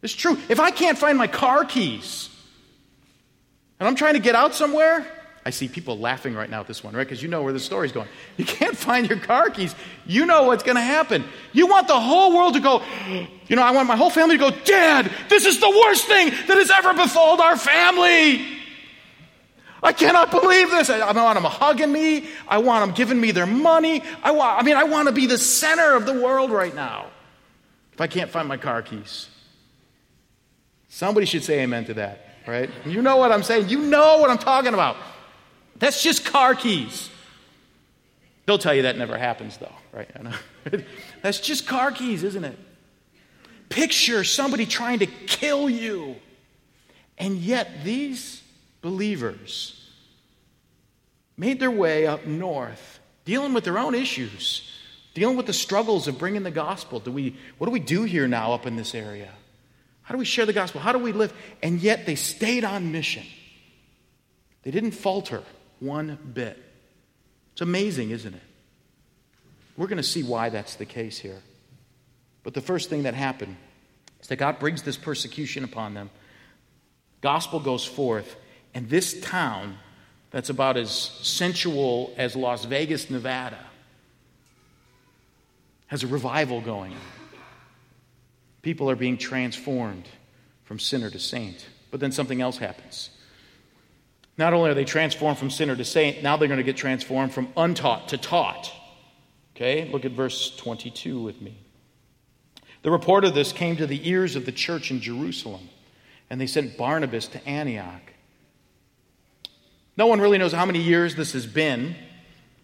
It's 0.01 0.13
true. 0.13 0.39
If 0.50 0.60
I 0.60 0.71
can't 0.71 0.98
find 0.98 1.19
my 1.19 1.27
car 1.27 1.65
keys 1.65 2.29
and 3.79 3.88
I'm 3.88 3.93
trying 3.93 4.15
to 4.15 4.19
get 4.19 4.33
out 4.33 4.55
somewhere, 4.55 5.05
I 5.43 5.50
see 5.50 5.67
people 5.67 5.98
laughing 5.98 6.36
right 6.36 6.50
now 6.50 6.60
at 6.60 6.67
this 6.67 6.83
one, 6.83 6.93
right? 6.93 7.05
Because 7.05 7.24
you 7.24 7.27
know 7.27 7.41
where 7.41 7.53
the 7.53 7.60
story's 7.60 7.91
going. 7.91 8.07
You 8.38 8.45
can't 8.45 8.77
find 8.77 9.10
your 9.10 9.19
car 9.19 9.50
keys. 9.50 9.75
You 10.05 10.25
know 10.25 10.43
what's 10.43 10.63
going 10.63 10.75
to 10.75 10.81
happen. 10.81 11.24
You 11.51 11.67
want 11.67 11.88
the 11.88 12.00
whole 12.00 12.36
world 12.36 12.53
to 12.53 12.60
go, 12.60 12.81
you 13.48 13.55
know, 13.55 13.63
I 13.63 13.71
want 13.71 13.88
my 13.88 13.95
whole 13.95 14.10
family 14.12 14.38
to 14.38 14.51
go, 14.51 14.51
Dad, 14.51 15.12
this 15.29 15.45
is 15.45 15.60
the 15.60 15.69
worst 15.69 16.05
thing 16.05 16.29
that 16.29 16.57
has 16.57 16.69
ever 16.69 16.93
befallen 16.93 17.41
our 17.41 17.57
family. 17.57 18.60
I 19.83 19.93
cannot 19.93 20.29
believe 20.29 20.69
this. 20.69 20.91
I, 20.91 21.00
I 21.00 21.12
want 21.12 21.41
them 21.41 21.51
hugging 21.51 21.91
me. 21.91 22.27
I 22.48 22.60
want 22.60 22.86
them 22.86 22.95
giving 22.95 23.19
me 23.19 23.31
their 23.31 23.48
money. 23.48 24.03
I 24.21 24.31
want, 24.31 24.60
I 24.60 24.63
mean, 24.63 24.75
I 24.77 24.83
want 24.83 25.07
to 25.07 25.12
be 25.12 25.25
the 25.25 25.39
center 25.39 25.95
of 25.95 26.05
the 26.05 26.13
world 26.13 26.51
right 26.51 26.74
now 26.74 27.07
if 27.93 28.00
I 28.00 28.07
can't 28.07 28.29
find 28.29 28.48
my 28.48 28.57
car 28.57 28.81
keys. 28.83 29.27
Somebody 30.88 31.25
should 31.25 31.43
say 31.43 31.62
amen 31.62 31.86
to 31.86 31.95
that, 31.95 32.25
right? 32.45 32.69
You 32.86 33.01
know 33.01 33.17
what 33.17 33.31
I'm 33.31 33.43
saying. 33.43 33.69
You 33.69 33.79
know 33.79 34.19
what 34.19 34.29
I'm 34.29 34.38
talking 34.38 34.74
about. 34.74 34.98
That's 35.82 36.04
just 36.04 36.24
car 36.24 36.54
keys. 36.54 37.10
They'll 38.46 38.60
tell 38.60 38.76
you 38.76 38.84
that 38.84 39.00
never 39.00 39.18
happens, 39.18 39.58
though, 39.58 39.74
right? 39.92 40.08
That's 41.24 41.40
just 41.40 41.66
car 41.66 41.92
keys, 41.92 42.24
isn't 42.24 42.46
it? 42.46 42.58
Picture 43.70 44.24
somebody 44.24 44.68
trying 44.68 45.00
to 45.00 45.08
kill 45.08 45.70
you. 45.72 46.18
And 47.18 47.38
yet, 47.38 47.84
these 47.84 48.44
believers 48.82 49.90
made 51.36 51.60
their 51.60 51.72
way 51.72 52.06
up 52.06 52.28
north, 52.28 53.00
dealing 53.26 53.56
with 53.56 53.64
their 53.64 53.80
own 53.80 53.96
issues, 53.96 54.72
dealing 55.16 55.36
with 55.36 55.48
the 55.48 55.54
struggles 55.54 56.08
of 56.08 56.20
bringing 56.20 56.44
the 56.44 56.52
gospel. 56.52 57.00
Do 57.00 57.12
we, 57.12 57.36
what 57.58 57.66
do 57.66 57.72
we 57.72 57.80
do 57.80 58.04
here 58.04 58.28
now 58.28 58.54
up 58.54 58.68
in 58.68 58.76
this 58.76 58.94
area? 58.94 59.32
How 60.04 60.14
do 60.14 60.20
we 60.20 60.26
share 60.26 60.46
the 60.46 60.54
gospel? 60.54 60.80
How 60.80 60.92
do 60.92 61.00
we 61.00 61.12
live? 61.12 61.34
And 61.64 61.82
yet, 61.82 62.06
they 62.06 62.16
stayed 62.16 62.64
on 62.64 62.92
mission. 62.92 63.24
They 64.62 64.70
didn't 64.70 64.92
falter 64.92 65.42
one 65.82 66.18
bit. 66.34 66.58
It's 67.54 67.62
amazing, 67.62 68.12
isn't 68.12 68.34
it? 68.34 68.42
We're 69.76 69.88
going 69.88 69.98
to 69.98 70.04
see 70.04 70.24
why 70.24 70.50
that's 70.50 70.76
the 70.76 70.86
case 70.86 71.17
here. 71.17 71.41
But 72.44 72.54
the 72.54 72.62
first 72.62 72.89
thing 72.89 73.04
that 73.04 73.13
happened 73.13 73.58
is 74.22 74.28
that 74.28 74.38
God 74.38 74.60
brings 74.60 74.84
this 74.84 74.98
persecution 74.98 75.63
upon 75.63 75.94
them. 75.94 76.10
Gospel 77.22 77.60
goes 77.60 77.86
forth, 77.86 78.36
and 78.74 78.89
this 78.89 79.20
town 79.22 79.78
that's 80.32 80.50
about 80.50 80.78
as 80.78 80.91
sensual 80.91 82.13
as 82.17 82.36
Las 82.36 82.65
Vegas, 82.65 83.10
Nevada, 83.10 83.60
has 85.88 86.04
a 86.04 86.08
revival 86.08 86.62
going. 86.62 86.96
People 88.62 88.89
are 88.89 88.96
being 88.96 89.17
transformed 89.17 90.08
from 90.63 90.80
sinner 90.80 91.10
to 91.10 91.20
saint. 91.20 91.65
But 91.89 92.00
then 92.00 92.13
something 92.13 92.39
else 92.39 92.58
happens. 92.58 93.10
Not 94.41 94.54
only 94.54 94.71
are 94.71 94.73
they 94.73 94.86
transformed 94.86 95.38
from 95.38 95.51
sinner 95.51 95.75
to 95.75 95.86
saint, 95.86 96.23
now 96.23 96.36
they're 96.36 96.47
going 96.47 96.58
to 96.58 96.63
get 96.63 96.75
transformed 96.75 97.32
from 97.32 97.49
untaught 97.56 98.08
to 98.08 98.17
taught. 98.17 98.73
Okay, 99.56 99.88
look 99.91 100.04
at 100.04 100.13
verse 100.13 100.56
22 100.56 101.21
with 101.21 101.39
me. 101.43 101.60
The 102.82 102.89
report 102.89 103.23
of 103.23 103.36
this 103.36 103.51
came 103.51 103.77
to 103.77 103.86
the 103.86 104.10
ears 104.10 104.36
of 104.36 104.47
the 104.47 104.51
church 104.51 104.89
in 104.89 104.99
Jerusalem, 104.99 105.69
and 106.27 106.41
they 106.41 106.47
sent 106.47 106.75
Barnabas 106.75 107.27
to 107.27 107.47
Antioch. 107.47 108.01
No 109.95 110.08
one 110.08 110.19
really 110.19 110.39
knows 110.39 110.54
how 110.54 110.65
many 110.65 110.82
years 110.82 111.13
this 111.13 111.34
has 111.34 111.45
been. 111.45 111.93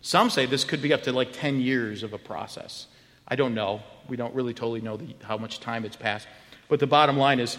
Some 0.01 0.31
say 0.31 0.47
this 0.47 0.63
could 0.63 0.81
be 0.81 0.93
up 0.93 1.03
to 1.03 1.11
like 1.11 1.31
10 1.31 1.59
years 1.61 2.01
of 2.01 2.11
a 2.11 2.17
process. 2.17 2.87
I 3.27 3.35
don't 3.35 3.53
know. 3.53 3.83
We 4.09 4.17
don't 4.17 4.33
really 4.33 4.55
totally 4.55 4.81
know 4.81 4.97
the, 4.97 5.13
how 5.21 5.37
much 5.37 5.59
time 5.59 5.85
it's 5.85 5.95
passed. 5.95 6.27
But 6.69 6.79
the 6.79 6.87
bottom 6.87 7.17
line 7.17 7.39
is, 7.39 7.55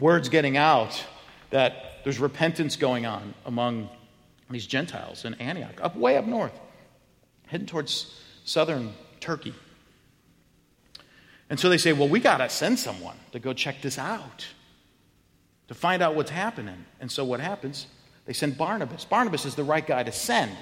word's 0.00 0.30
getting 0.30 0.56
out 0.56 1.04
that 1.50 1.91
there's 2.04 2.18
repentance 2.18 2.76
going 2.76 3.06
on 3.06 3.34
among 3.46 3.88
these 4.50 4.66
Gentiles 4.66 5.24
in 5.24 5.34
Antioch, 5.34 5.80
up 5.82 5.96
way 5.96 6.16
up 6.16 6.26
north, 6.26 6.58
heading 7.46 7.66
towards 7.66 8.20
southern 8.44 8.92
Turkey. 9.20 9.54
And 11.48 11.58
so 11.58 11.68
they 11.68 11.78
say, 11.78 11.92
well, 11.92 12.08
we 12.08 12.20
got 12.20 12.38
to 12.38 12.48
send 12.48 12.78
someone 12.78 13.16
to 13.32 13.38
go 13.38 13.52
check 13.52 13.82
this 13.82 13.98
out, 13.98 14.46
to 15.68 15.74
find 15.74 16.02
out 16.02 16.14
what's 16.14 16.30
happening. 16.30 16.84
And 17.00 17.10
so 17.10 17.24
what 17.24 17.40
happens? 17.40 17.86
They 18.26 18.32
send 18.32 18.56
Barnabas. 18.56 19.04
Barnabas 19.04 19.44
is 19.44 19.54
the 19.54 19.64
right 19.64 19.86
guy 19.86 20.02
to 20.02 20.12
send. 20.12 20.52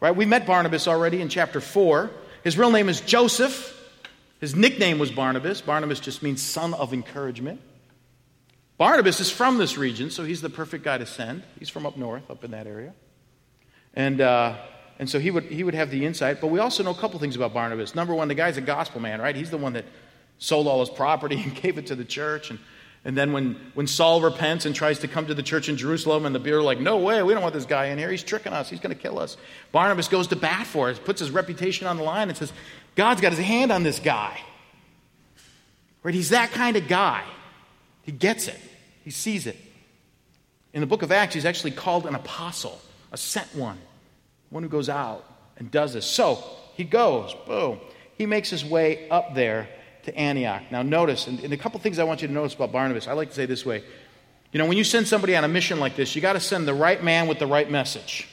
Right? 0.00 0.14
We 0.14 0.26
met 0.26 0.46
Barnabas 0.46 0.88
already 0.88 1.20
in 1.20 1.28
chapter 1.28 1.60
4. 1.60 2.10
His 2.44 2.58
real 2.58 2.70
name 2.70 2.88
is 2.88 3.00
Joseph. 3.00 3.78
His 4.40 4.56
nickname 4.56 4.98
was 4.98 5.10
Barnabas. 5.10 5.60
Barnabas 5.60 6.00
just 6.00 6.22
means 6.22 6.42
son 6.42 6.74
of 6.74 6.92
encouragement. 6.92 7.60
Barnabas 8.78 9.20
is 9.20 9.30
from 9.30 9.58
this 9.58 9.76
region, 9.76 10.10
so 10.10 10.24
he's 10.24 10.40
the 10.40 10.50
perfect 10.50 10.84
guy 10.84 10.98
to 10.98 11.06
send. 11.06 11.42
He's 11.58 11.68
from 11.68 11.86
up 11.86 11.96
north, 11.96 12.30
up 12.30 12.42
in 12.44 12.50
that 12.52 12.66
area. 12.66 12.94
And, 13.94 14.20
uh, 14.20 14.56
and 14.98 15.08
so 15.08 15.18
he 15.18 15.30
would, 15.30 15.44
he 15.44 15.62
would 15.62 15.74
have 15.74 15.90
the 15.90 16.04
insight. 16.06 16.40
But 16.40 16.48
we 16.48 16.58
also 16.58 16.82
know 16.82 16.90
a 16.90 16.94
couple 16.94 17.18
things 17.20 17.36
about 17.36 17.52
Barnabas. 17.52 17.94
Number 17.94 18.14
one, 18.14 18.28
the 18.28 18.34
guy's 18.34 18.56
a 18.56 18.62
gospel 18.62 19.00
man, 19.00 19.20
right? 19.20 19.36
He's 19.36 19.50
the 19.50 19.58
one 19.58 19.74
that 19.74 19.84
sold 20.38 20.66
all 20.66 20.80
his 20.80 20.90
property 20.90 21.40
and 21.42 21.54
gave 21.54 21.78
it 21.78 21.86
to 21.88 21.94
the 21.94 22.04
church. 22.04 22.50
And, 22.50 22.58
and 23.04 23.16
then 23.16 23.32
when, 23.32 23.60
when 23.74 23.86
Saul 23.86 24.20
repents 24.20 24.64
and 24.64 24.74
tries 24.74 25.00
to 25.00 25.08
come 25.08 25.26
to 25.26 25.34
the 25.34 25.42
church 25.42 25.68
in 25.68 25.76
Jerusalem, 25.76 26.24
and 26.24 26.34
the 26.34 26.38
beer 26.38 26.58
are 26.58 26.62
like, 26.62 26.80
no 26.80 26.98
way, 26.98 27.22
we 27.22 27.34
don't 27.34 27.42
want 27.42 27.54
this 27.54 27.66
guy 27.66 27.86
in 27.86 27.98
here. 27.98 28.10
He's 28.10 28.22
tricking 28.22 28.52
us. 28.52 28.70
He's 28.70 28.80
going 28.80 28.94
to 28.94 29.00
kill 29.00 29.18
us. 29.18 29.36
Barnabas 29.72 30.08
goes 30.08 30.28
to 30.28 30.36
bat 30.36 30.66
for 30.66 30.90
it, 30.90 31.04
puts 31.04 31.20
his 31.20 31.30
reputation 31.30 31.86
on 31.86 31.96
the 31.96 32.04
line, 32.04 32.28
and 32.28 32.38
says, 32.38 32.52
God's 32.94 33.20
got 33.20 33.32
his 33.32 33.44
hand 33.44 33.72
on 33.72 33.82
this 33.82 33.98
guy. 33.98 34.40
Right? 36.02 36.14
He's 36.14 36.30
that 36.30 36.52
kind 36.52 36.76
of 36.76 36.88
guy. 36.88 37.24
He 38.02 38.12
gets 38.12 38.48
it. 38.48 38.58
He 39.04 39.10
sees 39.10 39.46
it. 39.46 39.56
In 40.72 40.80
the 40.80 40.86
book 40.86 41.02
of 41.02 41.12
Acts, 41.12 41.34
he's 41.34 41.44
actually 41.44 41.72
called 41.72 42.06
an 42.06 42.14
apostle, 42.14 42.80
a 43.10 43.16
sent 43.16 43.54
one, 43.54 43.78
one 44.50 44.62
who 44.62 44.68
goes 44.68 44.88
out 44.88 45.24
and 45.58 45.70
does 45.70 45.92
this. 45.92 46.06
So 46.06 46.42
he 46.74 46.84
goes, 46.84 47.34
boom. 47.46 47.78
He 48.16 48.26
makes 48.26 48.48
his 48.48 48.64
way 48.64 49.08
up 49.10 49.34
there 49.34 49.68
to 50.04 50.16
Antioch. 50.16 50.62
Now, 50.70 50.82
notice, 50.82 51.26
and, 51.26 51.40
and 51.40 51.52
a 51.52 51.56
couple 51.56 51.78
things 51.80 51.98
I 51.98 52.04
want 52.04 52.22
you 52.22 52.28
to 52.28 52.34
notice 52.34 52.54
about 52.54 52.72
Barnabas. 52.72 53.06
I 53.06 53.12
like 53.12 53.28
to 53.28 53.34
say 53.34 53.46
this 53.46 53.66
way 53.66 53.82
you 54.52 54.58
know, 54.58 54.66
when 54.66 54.76
you 54.76 54.84
send 54.84 55.08
somebody 55.08 55.34
on 55.34 55.44
a 55.44 55.48
mission 55.48 55.80
like 55.80 55.96
this, 55.96 56.14
you 56.14 56.20
got 56.20 56.34
to 56.34 56.40
send 56.40 56.68
the 56.68 56.74
right 56.74 57.02
man 57.02 57.26
with 57.26 57.38
the 57.38 57.46
right 57.46 57.70
message. 57.70 58.28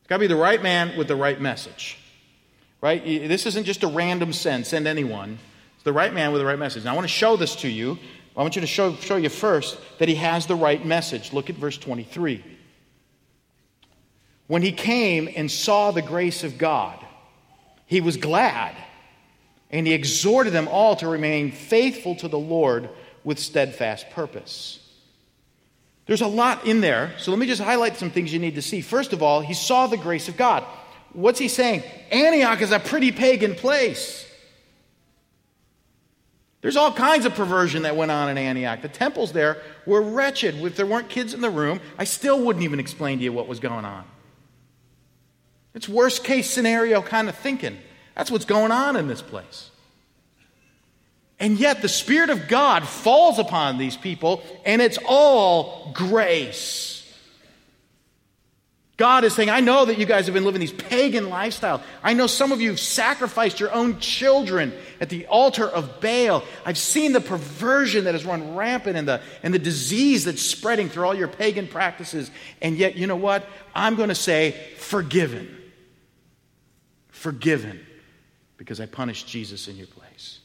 It's 0.00 0.08
got 0.08 0.16
to 0.16 0.20
be 0.20 0.26
the 0.26 0.36
right 0.36 0.62
man 0.62 0.96
with 0.96 1.06
the 1.06 1.16
right 1.16 1.38
message. 1.38 1.98
Right? 2.80 3.04
This 3.04 3.44
isn't 3.44 3.64
just 3.64 3.82
a 3.82 3.88
random 3.88 4.32
send, 4.32 4.66
send 4.66 4.88
anyone. 4.88 5.38
It's 5.78 5.84
the 5.84 5.92
right 5.92 6.12
man 6.12 6.32
with 6.32 6.40
the 6.40 6.46
right 6.46 6.58
message. 6.58 6.84
Now, 6.84 6.92
I 6.92 6.94
want 6.94 7.06
to 7.06 7.12
show 7.12 7.36
this 7.36 7.56
to 7.56 7.68
you 7.68 7.98
I 8.38 8.42
want 8.42 8.54
you 8.54 8.60
to 8.60 8.68
show, 8.68 8.94
show 8.94 9.16
you 9.16 9.30
first 9.30 9.76
that 9.98 10.08
he 10.08 10.14
has 10.14 10.46
the 10.46 10.54
right 10.54 10.84
message. 10.86 11.32
Look 11.32 11.50
at 11.50 11.56
verse 11.56 11.76
23. 11.76 12.44
When 14.46 14.62
he 14.62 14.70
came 14.70 15.28
and 15.34 15.50
saw 15.50 15.90
the 15.90 16.02
grace 16.02 16.44
of 16.44 16.56
God, 16.56 17.04
he 17.84 18.00
was 18.00 18.16
glad, 18.16 18.76
and 19.72 19.88
he 19.88 19.92
exhorted 19.92 20.52
them 20.52 20.68
all 20.68 20.94
to 20.96 21.08
remain 21.08 21.50
faithful 21.50 22.14
to 22.16 22.28
the 22.28 22.38
Lord 22.38 22.88
with 23.24 23.40
steadfast 23.40 24.08
purpose. 24.10 24.78
There's 26.06 26.22
a 26.22 26.28
lot 26.28 26.64
in 26.64 26.80
there, 26.80 27.14
so 27.18 27.32
let 27.32 27.40
me 27.40 27.46
just 27.46 27.60
highlight 27.60 27.96
some 27.96 28.12
things 28.12 28.32
you 28.32 28.38
need 28.38 28.54
to 28.54 28.62
see. 28.62 28.82
First 28.82 29.12
of 29.12 29.20
all, 29.20 29.40
he 29.40 29.52
saw 29.52 29.88
the 29.88 29.96
grace 29.96 30.28
of 30.28 30.36
God. 30.36 30.62
What's 31.12 31.40
he 31.40 31.48
saying? 31.48 31.82
Antioch 32.12 32.62
is 32.62 32.70
a 32.70 32.78
pretty 32.78 33.10
pagan 33.10 33.56
place. 33.56 34.27
There's 36.68 36.76
all 36.76 36.92
kinds 36.92 37.24
of 37.24 37.34
perversion 37.34 37.84
that 37.84 37.96
went 37.96 38.10
on 38.10 38.28
in 38.28 38.36
Antioch. 38.36 38.82
The 38.82 38.90
temples 38.90 39.32
there 39.32 39.62
were 39.86 40.02
wretched. 40.02 40.56
If 40.56 40.76
there 40.76 40.84
weren't 40.84 41.08
kids 41.08 41.32
in 41.32 41.40
the 41.40 41.48
room, 41.48 41.80
I 41.96 42.04
still 42.04 42.44
wouldn't 42.44 42.62
even 42.62 42.78
explain 42.78 43.16
to 43.16 43.24
you 43.24 43.32
what 43.32 43.48
was 43.48 43.58
going 43.58 43.86
on. 43.86 44.04
It's 45.72 45.88
worst 45.88 46.24
case 46.24 46.50
scenario 46.50 47.00
kind 47.00 47.30
of 47.30 47.38
thinking. 47.38 47.78
That's 48.14 48.30
what's 48.30 48.44
going 48.44 48.70
on 48.70 48.96
in 48.96 49.08
this 49.08 49.22
place. 49.22 49.70
And 51.40 51.58
yet 51.58 51.80
the 51.80 51.88
Spirit 51.88 52.28
of 52.28 52.48
God 52.48 52.86
falls 52.86 53.38
upon 53.38 53.78
these 53.78 53.96
people, 53.96 54.42
and 54.66 54.82
it's 54.82 54.98
all 55.06 55.90
grace. 55.94 56.97
God 58.98 59.22
is 59.22 59.32
saying, 59.32 59.48
I 59.48 59.60
know 59.60 59.84
that 59.84 59.96
you 59.96 60.06
guys 60.06 60.26
have 60.26 60.34
been 60.34 60.44
living 60.44 60.60
these 60.60 60.72
pagan 60.72 61.30
lifestyle. 61.30 61.80
I 62.02 62.14
know 62.14 62.26
some 62.26 62.50
of 62.50 62.60
you 62.60 62.70
have 62.70 62.80
sacrificed 62.80 63.60
your 63.60 63.72
own 63.72 64.00
children 64.00 64.72
at 65.00 65.08
the 65.08 65.24
altar 65.28 65.66
of 65.66 66.00
Baal. 66.00 66.42
I've 66.66 66.76
seen 66.76 67.12
the 67.12 67.20
perversion 67.20 68.04
that 68.04 68.14
has 68.14 68.24
run 68.24 68.56
rampant 68.56 68.96
and 68.96 69.06
the, 69.06 69.20
and 69.44 69.54
the 69.54 69.60
disease 69.60 70.24
that's 70.24 70.42
spreading 70.42 70.88
through 70.88 71.06
all 71.06 71.14
your 71.14 71.28
pagan 71.28 71.68
practices. 71.68 72.28
And 72.60 72.76
yet, 72.76 72.96
you 72.96 73.06
know 73.06 73.14
what? 73.14 73.46
I'm 73.72 73.94
going 73.94 74.08
to 74.08 74.16
say, 74.16 74.56
forgiven. 74.78 75.56
Forgiven 77.10 77.78
because 78.56 78.80
I 78.80 78.86
punished 78.86 79.28
Jesus 79.28 79.68
in 79.68 79.76
your 79.76 79.86
place. 79.86 80.40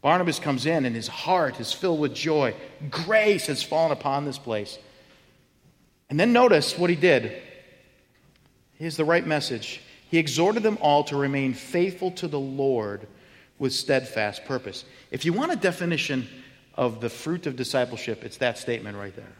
Barnabas 0.00 0.38
comes 0.38 0.64
in 0.64 0.86
and 0.86 0.96
his 0.96 1.08
heart 1.08 1.60
is 1.60 1.70
filled 1.74 2.00
with 2.00 2.14
joy. 2.14 2.54
Grace 2.88 3.48
has 3.48 3.62
fallen 3.62 3.92
upon 3.92 4.24
this 4.24 4.38
place. 4.38 4.78
And 6.08 6.18
then 6.18 6.32
notice 6.32 6.78
what 6.78 6.88
he 6.88 6.96
did. 6.96 7.42
Here's 8.78 8.96
the 8.96 9.04
right 9.04 9.26
message. 9.26 9.80
He 10.08 10.18
exhorted 10.18 10.62
them 10.62 10.78
all 10.80 11.04
to 11.04 11.16
remain 11.16 11.52
faithful 11.52 12.12
to 12.12 12.28
the 12.28 12.38
Lord 12.38 13.06
with 13.58 13.72
steadfast 13.72 14.44
purpose. 14.44 14.84
If 15.10 15.24
you 15.24 15.32
want 15.32 15.52
a 15.52 15.56
definition 15.56 16.28
of 16.74 17.00
the 17.00 17.10
fruit 17.10 17.46
of 17.46 17.56
discipleship, 17.56 18.24
it's 18.24 18.36
that 18.38 18.56
statement 18.56 18.96
right 18.96 19.14
there. 19.14 19.32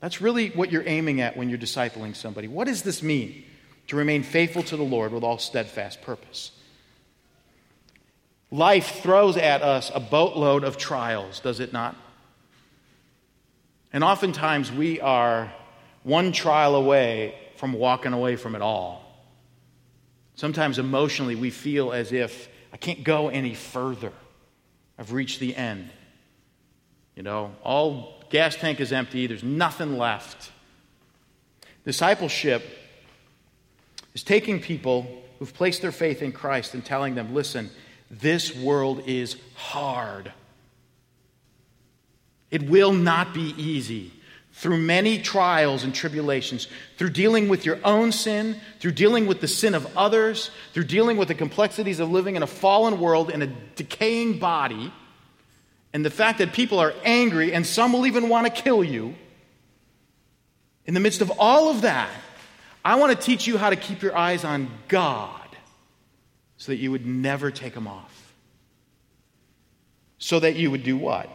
That's 0.00 0.20
really 0.22 0.48
what 0.50 0.72
you're 0.72 0.86
aiming 0.86 1.20
at 1.20 1.36
when 1.36 1.50
you're 1.50 1.58
discipling 1.58 2.16
somebody. 2.16 2.48
What 2.48 2.66
does 2.66 2.82
this 2.82 3.02
mean? 3.02 3.44
To 3.88 3.96
remain 3.96 4.22
faithful 4.22 4.62
to 4.64 4.76
the 4.76 4.82
Lord 4.82 5.12
with 5.12 5.22
all 5.22 5.38
steadfast 5.38 6.02
purpose. 6.02 6.50
Life 8.50 9.02
throws 9.02 9.36
at 9.36 9.62
us 9.62 9.90
a 9.94 10.00
boatload 10.00 10.64
of 10.64 10.76
trials, 10.76 11.40
does 11.40 11.60
it 11.60 11.72
not? 11.72 11.94
And 13.92 14.02
oftentimes 14.02 14.72
we 14.72 15.00
are 15.00 15.52
one 16.06 16.30
trial 16.30 16.76
away 16.76 17.34
from 17.56 17.72
walking 17.72 18.12
away 18.12 18.36
from 18.36 18.54
it 18.54 18.62
all. 18.62 19.02
Sometimes 20.36 20.78
emotionally, 20.78 21.34
we 21.34 21.50
feel 21.50 21.92
as 21.92 22.12
if 22.12 22.48
I 22.72 22.76
can't 22.76 23.02
go 23.02 23.28
any 23.28 23.54
further. 23.54 24.12
I've 24.96 25.12
reached 25.12 25.40
the 25.40 25.56
end. 25.56 25.90
You 27.16 27.24
know, 27.24 27.56
all 27.64 28.22
gas 28.30 28.54
tank 28.54 28.78
is 28.78 28.92
empty, 28.92 29.26
there's 29.26 29.42
nothing 29.42 29.98
left. 29.98 30.52
Discipleship 31.84 32.62
is 34.14 34.22
taking 34.22 34.60
people 34.60 35.08
who've 35.40 35.52
placed 35.52 35.82
their 35.82 35.92
faith 35.92 36.22
in 36.22 36.30
Christ 36.30 36.74
and 36.74 36.84
telling 36.84 37.16
them, 37.16 37.34
listen, 37.34 37.68
this 38.12 38.54
world 38.54 39.02
is 39.06 39.36
hard. 39.56 40.32
It 42.52 42.70
will 42.70 42.92
not 42.92 43.34
be 43.34 43.54
easy 43.58 44.12
through 44.56 44.78
many 44.78 45.20
trials 45.20 45.84
and 45.84 45.94
tribulations, 45.94 46.66
through 46.96 47.10
dealing 47.10 47.46
with 47.46 47.66
your 47.66 47.78
own 47.84 48.10
sin, 48.10 48.58
through 48.80 48.90
dealing 48.90 49.26
with 49.26 49.42
the 49.42 49.46
sin 49.46 49.74
of 49.74 49.86
others, 49.94 50.50
through 50.72 50.84
dealing 50.84 51.18
with 51.18 51.28
the 51.28 51.34
complexities 51.34 52.00
of 52.00 52.10
living 52.10 52.36
in 52.36 52.42
a 52.42 52.46
fallen 52.46 52.98
world 52.98 53.28
in 53.28 53.42
a 53.42 53.46
decaying 53.46 54.38
body, 54.38 54.90
and 55.92 56.02
the 56.02 56.10
fact 56.10 56.38
that 56.38 56.54
people 56.54 56.78
are 56.78 56.94
angry 57.04 57.52
and 57.52 57.66
some 57.66 57.92
will 57.92 58.06
even 58.06 58.30
want 58.30 58.46
to 58.46 58.62
kill 58.62 58.82
you. 58.82 59.14
In 60.86 60.94
the 60.94 61.00
midst 61.00 61.20
of 61.20 61.30
all 61.38 61.68
of 61.68 61.82
that, 61.82 62.08
I 62.82 62.94
want 62.94 63.12
to 63.12 63.22
teach 63.22 63.46
you 63.46 63.58
how 63.58 63.68
to 63.68 63.76
keep 63.76 64.00
your 64.00 64.16
eyes 64.16 64.42
on 64.42 64.70
God 64.88 65.54
so 66.56 66.72
that 66.72 66.76
you 66.76 66.90
would 66.92 67.04
never 67.04 67.50
take 67.50 67.74
them 67.74 67.86
off. 67.86 68.32
So 70.16 70.40
that 70.40 70.56
you 70.56 70.70
would 70.70 70.82
do 70.82 70.96
what? 70.96 71.28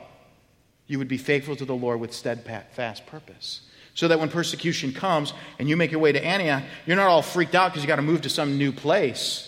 You 0.91 0.97
would 0.97 1.07
be 1.07 1.17
faithful 1.17 1.55
to 1.55 1.63
the 1.63 1.73
Lord 1.73 2.01
with 2.01 2.11
steadfast 2.11 3.05
purpose. 3.05 3.61
So 3.93 4.09
that 4.09 4.19
when 4.19 4.27
persecution 4.27 4.91
comes 4.91 5.33
and 5.57 5.69
you 5.69 5.77
make 5.77 5.89
your 5.89 6.01
way 6.01 6.11
to 6.11 6.21
Antioch, 6.21 6.63
you're 6.85 6.97
not 6.97 7.07
all 7.07 7.21
freaked 7.21 7.55
out 7.55 7.71
because 7.71 7.81
you 7.81 7.87
got 7.87 7.95
to 7.95 8.01
move 8.01 8.21
to 8.21 8.29
some 8.29 8.57
new 8.57 8.73
place. 8.73 9.47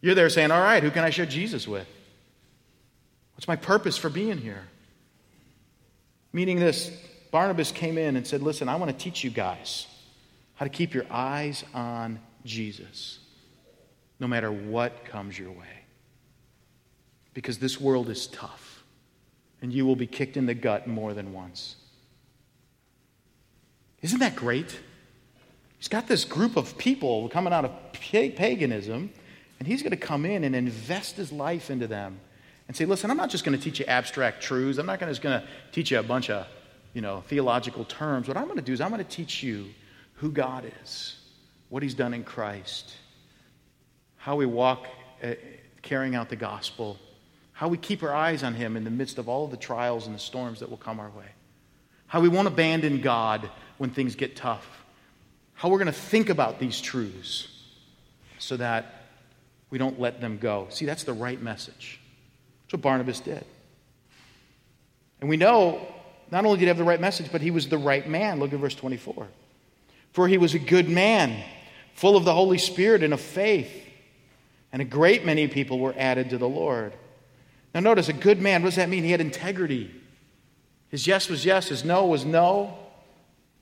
You're 0.00 0.14
there 0.14 0.30
saying, 0.30 0.52
All 0.52 0.60
right, 0.60 0.82
who 0.82 0.90
can 0.90 1.04
I 1.04 1.10
share 1.10 1.26
Jesus 1.26 1.68
with? 1.68 1.86
What's 3.34 3.46
my 3.46 3.56
purpose 3.56 3.98
for 3.98 4.08
being 4.08 4.38
here? 4.38 4.62
Meaning 6.32 6.60
this, 6.60 6.90
Barnabas 7.30 7.70
came 7.70 7.98
in 7.98 8.16
and 8.16 8.26
said, 8.26 8.40
Listen, 8.40 8.70
I 8.70 8.76
want 8.76 8.90
to 8.90 8.96
teach 8.96 9.22
you 9.22 9.28
guys 9.28 9.86
how 10.54 10.64
to 10.64 10.70
keep 10.70 10.94
your 10.94 11.04
eyes 11.10 11.62
on 11.74 12.20
Jesus, 12.46 13.18
no 14.18 14.26
matter 14.26 14.50
what 14.50 15.04
comes 15.04 15.38
your 15.38 15.50
way. 15.50 15.84
Because 17.34 17.58
this 17.58 17.78
world 17.78 18.08
is 18.08 18.28
tough 18.28 18.79
and 19.62 19.72
you 19.72 19.86
will 19.86 19.96
be 19.96 20.06
kicked 20.06 20.36
in 20.36 20.46
the 20.46 20.54
gut 20.54 20.86
more 20.86 21.14
than 21.14 21.32
once. 21.32 21.76
Isn't 24.02 24.20
that 24.20 24.36
great? 24.36 24.80
He's 25.78 25.88
got 25.88 26.06
this 26.06 26.24
group 26.24 26.56
of 26.56 26.76
people 26.78 27.28
coming 27.28 27.52
out 27.52 27.64
of 27.64 27.72
paganism, 27.92 29.10
and 29.58 29.68
he's 29.68 29.82
going 29.82 29.90
to 29.90 29.96
come 29.96 30.24
in 30.24 30.44
and 30.44 30.54
invest 30.54 31.16
his 31.16 31.32
life 31.32 31.70
into 31.70 31.86
them 31.86 32.20
and 32.68 32.76
say, 32.76 32.84
listen, 32.84 33.10
I'm 33.10 33.16
not 33.16 33.30
just 33.30 33.44
going 33.44 33.56
to 33.56 33.62
teach 33.62 33.80
you 33.80 33.86
abstract 33.86 34.42
truths. 34.42 34.78
I'm 34.78 34.86
not 34.86 35.00
just 35.00 35.22
going 35.22 35.40
to 35.40 35.46
teach 35.72 35.90
you 35.90 35.98
a 35.98 36.02
bunch 36.02 36.30
of 36.30 36.46
you 36.92 37.00
know, 37.00 37.22
theological 37.28 37.84
terms. 37.84 38.28
What 38.28 38.36
I'm 38.36 38.44
going 38.44 38.56
to 38.56 38.62
do 38.62 38.72
is 38.72 38.80
I'm 38.80 38.90
going 38.90 39.04
to 39.04 39.10
teach 39.10 39.42
you 39.42 39.66
who 40.14 40.30
God 40.30 40.70
is, 40.82 41.16
what 41.68 41.82
he's 41.82 41.94
done 41.94 42.14
in 42.14 42.24
Christ, 42.24 42.94
how 44.16 44.36
we 44.36 44.46
walk 44.46 44.86
uh, 45.22 45.34
carrying 45.82 46.14
out 46.14 46.28
the 46.28 46.36
gospel, 46.36 46.98
how 47.60 47.68
we 47.68 47.76
keep 47.76 48.02
our 48.02 48.14
eyes 48.14 48.42
on 48.42 48.54
Him 48.54 48.74
in 48.74 48.84
the 48.84 48.90
midst 48.90 49.18
of 49.18 49.28
all 49.28 49.44
of 49.44 49.50
the 49.50 49.56
trials 49.58 50.06
and 50.06 50.14
the 50.14 50.18
storms 50.18 50.60
that 50.60 50.70
will 50.70 50.78
come 50.78 50.98
our 50.98 51.10
way. 51.10 51.26
How 52.06 52.20
we 52.20 52.28
won't 52.30 52.48
abandon 52.48 53.02
God 53.02 53.50
when 53.76 53.90
things 53.90 54.14
get 54.14 54.34
tough. 54.34 54.66
How 55.52 55.68
we're 55.68 55.76
going 55.76 55.84
to 55.84 55.92
think 55.92 56.30
about 56.30 56.58
these 56.58 56.80
truths 56.80 57.48
so 58.38 58.56
that 58.56 59.10
we 59.68 59.76
don't 59.76 60.00
let 60.00 60.22
them 60.22 60.38
go. 60.38 60.68
See, 60.70 60.86
that's 60.86 61.04
the 61.04 61.12
right 61.12 61.38
message. 61.38 62.00
That's 62.62 62.72
what 62.72 62.80
Barnabas 62.80 63.20
did. 63.20 63.44
And 65.20 65.28
we 65.28 65.36
know 65.36 65.86
not 66.30 66.46
only 66.46 66.56
did 66.56 66.62
he 66.62 66.68
have 66.68 66.78
the 66.78 66.84
right 66.84 66.98
message, 66.98 67.30
but 67.30 67.42
he 67.42 67.50
was 67.50 67.68
the 67.68 67.76
right 67.76 68.08
man. 68.08 68.40
Look 68.40 68.54
at 68.54 68.58
verse 68.58 68.74
24. 68.74 69.28
For 70.14 70.28
he 70.28 70.38
was 70.38 70.54
a 70.54 70.58
good 70.58 70.88
man, 70.88 71.44
full 71.92 72.16
of 72.16 72.24
the 72.24 72.32
Holy 72.32 72.56
Spirit 72.56 73.02
and 73.02 73.12
of 73.12 73.20
faith, 73.20 73.70
and 74.72 74.80
a 74.80 74.86
great 74.86 75.26
many 75.26 75.46
people 75.46 75.78
were 75.78 75.94
added 75.98 76.30
to 76.30 76.38
the 76.38 76.48
Lord. 76.48 76.94
Now, 77.74 77.80
notice 77.80 78.08
a 78.08 78.12
good 78.12 78.40
man, 78.40 78.62
what 78.62 78.68
does 78.68 78.76
that 78.76 78.88
mean? 78.88 79.04
He 79.04 79.12
had 79.12 79.20
integrity. 79.20 79.90
His 80.88 81.06
yes 81.06 81.28
was 81.28 81.44
yes, 81.44 81.68
his 81.68 81.84
no 81.84 82.06
was 82.06 82.24
no. 82.24 82.76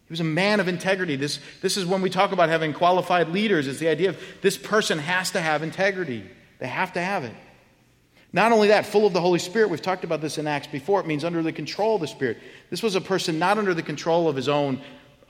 He 0.07 0.13
was 0.13 0.21
a 0.21 0.25
man 0.25 0.61
of 0.61 0.69
integrity. 0.69 1.17
This, 1.17 1.39
this 1.61 1.77
is 1.77 1.85
when 1.85 2.01
we 2.01 2.09
talk 2.09 2.33
about 2.33 2.49
having 2.49 2.73
qualified 2.73 3.29
leaders, 3.29 3.67
it's 3.67 3.79
the 3.79 3.89
idea 3.89 4.09
of 4.09 4.19
this 4.41 4.57
person 4.57 4.99
has 4.99 5.33
to 5.33 5.41
have 5.41 5.63
integrity. 5.63 6.25
They 6.59 6.67
have 6.67 6.95
to 6.95 7.01
have 7.01 7.25
it. 7.25 7.35
Not 8.33 8.53
only 8.53 8.69
that, 8.69 8.87
full 8.87 9.07
of 9.07 9.13
the 9.13 9.21
Holy 9.21 9.39
Spirit, 9.39 9.69
we've 9.69 9.83
talked 9.83 10.05
about 10.05 10.21
this 10.21 10.39
in 10.39 10.47
Acts 10.47 10.67
before, 10.67 11.01
it 11.01 11.07
means 11.07 11.25
under 11.25 11.43
the 11.43 11.53
control 11.53 11.97
of 11.97 12.01
the 12.01 12.07
Spirit. 12.07 12.39
This 12.71 12.83
was 12.83 12.95
a 12.95 13.01
person 13.01 13.39
not 13.39 13.59
under 13.59 13.75
the 13.75 13.83
control 13.83 14.29
of 14.29 14.37
his 14.37 14.49
own 14.49 14.81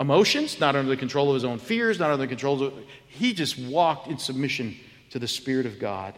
emotions, 0.00 0.60
not 0.60 0.76
under 0.76 0.88
the 0.88 0.96
control 0.96 1.28
of 1.28 1.34
his 1.34 1.44
own 1.44 1.58
fears, 1.58 1.98
not 1.98 2.10
under 2.10 2.22
the 2.22 2.28
control 2.28 2.62
of. 2.62 2.74
He 3.08 3.32
just 3.34 3.58
walked 3.58 4.08
in 4.08 4.18
submission 4.18 4.76
to 5.10 5.18
the 5.18 5.28
Spirit 5.28 5.66
of 5.66 5.78
God, 5.78 6.14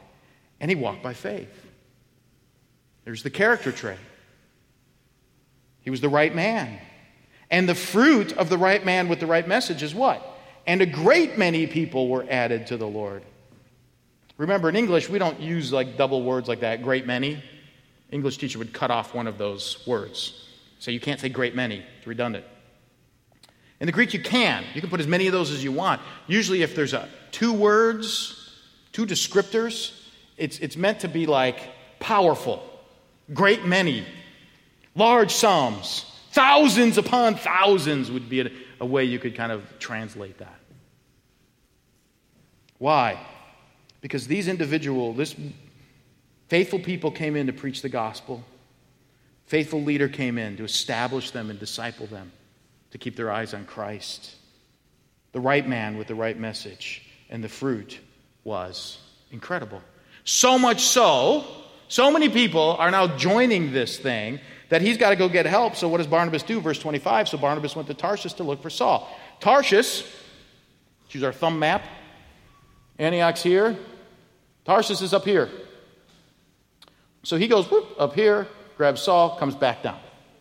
and 0.59 0.71
he 0.71 0.75
walked 0.75 1.03
by 1.03 1.15
faith. 1.15 1.49
There's 3.05 3.23
the 3.23 3.31
character 3.31 3.73
trait. 3.73 3.99
He 5.83 5.91
was 5.91 6.01
the 6.01 6.09
right 6.09 6.35
man. 6.35 6.79
And 7.51 7.69
the 7.69 7.75
fruit 7.75 8.33
of 8.35 8.49
the 8.49 8.59
right 8.59 8.85
man 8.85 9.09
with 9.09 9.21
the 9.21 9.27
right 9.27 9.47
message 9.47 9.83
is 9.83 9.95
what? 9.95 10.25
And 10.67 10.81
a 10.83 10.87
great 10.87 11.37
many 11.37 11.67
people 11.67 12.09
were 12.09 12.25
added 12.29 12.69
to 12.69 12.77
the 12.77 12.87
Lord. 12.87 13.23
Remember, 14.37 14.69
in 14.69 14.77
English, 14.77 15.09
we 15.09 15.19
don't 15.19 15.41
use 15.41 15.73
like 15.73 15.97
double 15.97 16.23
words 16.23 16.49
like 16.49 16.61
that, 16.61 16.83
great 16.83 17.07
many. 17.07 17.43
English 18.11 18.39
teacher 18.39 18.59
would 18.59 18.73
cut 18.73 18.91
off 18.91 19.15
one 19.15 19.27
of 19.27 19.39
those 19.39 19.85
words. 19.87 20.49
So 20.79 20.91
you 20.91 21.01
can't 21.01 21.21
say 21.21 21.29
great 21.29 21.55
many, 21.55 21.85
it's 21.99 22.07
redundant. 22.07 22.45
In 23.81 23.87
the 23.87 23.93
Greek, 23.93 24.15
you 24.15 24.21
can. 24.21 24.65
You 24.75 24.81
can 24.81 24.91
put 24.91 25.01
as 25.01 25.07
many 25.07 25.27
of 25.27 25.33
those 25.33 25.51
as 25.51 25.65
you 25.65 25.73
want. 25.73 26.01
Usually, 26.27 26.63
if 26.63 26.75
there's 26.75 26.93
a, 26.93 27.09
two 27.33 27.53
words, 27.53 28.59
two 28.93 29.07
descriptors, 29.07 29.93
it's, 30.37 30.59
it's 30.59 30.77
meant 30.77 31.01
to 31.01 31.09
be 31.09 31.27
like 31.27 31.59
powerful 31.99 32.63
great 33.33 33.65
many, 33.65 34.05
large 34.95 35.33
sums, 35.33 36.05
thousands 36.33 36.99
upon 36.99 37.35
thousands 37.35 38.11
would 38.11 38.29
be 38.29 38.41
a, 38.41 38.51
a 38.81 38.87
way 38.87 39.05
you 39.05 39.19
could 39.19 39.35
kind 39.35 39.53
of 39.53 39.65
translate 39.79 40.39
that. 40.39 40.59
Why? 42.79 43.19
Because 44.01 44.27
these 44.27 44.49
individuals, 44.49 45.17
this 45.17 45.35
Faithful 46.51 46.81
people 46.81 47.13
came 47.13 47.37
in 47.37 47.47
to 47.47 47.53
preach 47.53 47.81
the 47.81 47.89
gospel. 47.89 48.43
Faithful 49.47 49.85
leader 49.85 50.09
came 50.09 50.37
in 50.37 50.57
to 50.57 50.65
establish 50.65 51.31
them 51.31 51.49
and 51.49 51.61
disciple 51.61 52.09
them, 52.09 52.33
to 52.91 52.99
keep 52.99 53.15
their 53.15 53.31
eyes 53.31 53.55
on 53.55 53.65
Christ. 53.67 54.35
The 55.31 55.39
right 55.39 55.67
man 55.67 55.97
with 55.97 56.09
the 56.09 56.17
right 56.17 56.37
message. 56.37 57.07
And 57.31 57.43
the 57.43 57.49
fruit 57.49 58.01
was 58.43 58.99
incredible. 59.31 59.81
So 60.25 60.59
much 60.59 60.83
so, 60.83 61.45
so 61.91 62.11
many 62.11 62.31
people 62.31 62.77
are 62.79 62.91
now 62.91 63.07
joining 63.19 63.73
this 63.73 63.99
thing 63.99 64.41
that 64.71 64.81
he's 64.81 64.97
got 64.97 65.11
to 65.11 65.17
go 65.17 65.29
get 65.29 65.45
help. 65.45 65.77
So, 65.77 65.89
what 65.89 65.99
does 65.99 66.07
Barnabas 66.07 66.43
do? 66.43 66.61
Verse 66.61 66.79
25. 66.79 67.29
So, 67.29 67.37
Barnabas 67.37 67.77
went 67.77 67.89
to 67.89 67.95
Tarsus 67.95 68.33
to 68.35 68.45
look 68.45 68.63
for 68.63 68.71
Saul. 68.71 69.15
Tarsus, 69.41 70.11
choose 71.09 71.23
our 71.23 71.33
thumb 71.33 71.59
map. 71.59 71.83
Antioch's 72.99 73.43
here. 73.43 73.77
Tarsus 74.65 75.03
is 75.03 75.13
up 75.13 75.25
here. 75.25 75.51
So 77.23 77.37
he 77.37 77.49
goes 77.49 77.71
whoop, 77.71 77.87
up 77.99 78.15
here, 78.15 78.47
grabs 78.77 79.03
Saul, 79.03 79.37
comes 79.37 79.55
back 79.55 79.83
down. 79.83 79.99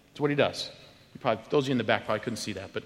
That's 0.10 0.22
what 0.22 0.30
he 0.30 0.36
does. 0.36 0.70
You 1.14 1.20
probably, 1.20 1.44
those 1.50 1.66
of 1.66 1.70
you 1.70 1.72
in 1.74 1.78
the 1.78 1.84
back 1.84 2.06
probably 2.06 2.22
couldn't 2.22 2.38
see 2.38 2.54
that, 2.54 2.72
but 2.72 2.84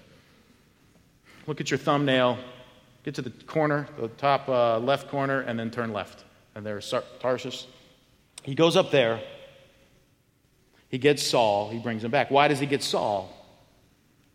look 1.46 1.60
at 1.60 1.70
your 1.70 1.78
thumbnail, 1.78 2.38
get 3.04 3.14
to 3.16 3.22
the 3.22 3.30
corner, 3.30 3.86
the 3.98 4.08
top 4.08 4.48
uh, 4.48 4.78
left 4.78 5.08
corner, 5.08 5.40
and 5.40 5.58
then 5.58 5.70
turn 5.70 5.92
left. 5.92 6.24
And 6.54 6.64
there's 6.64 6.92
Tarshish. 7.20 7.66
He 8.44 8.54
goes 8.54 8.76
up 8.76 8.90
there. 8.90 9.20
He 10.88 10.98
gets 10.98 11.22
Saul. 11.22 11.70
He 11.70 11.78
brings 11.78 12.04
him 12.04 12.10
back. 12.10 12.30
Why 12.30 12.46
does 12.46 12.60
he 12.60 12.66
get 12.66 12.82
Saul? 12.82 13.34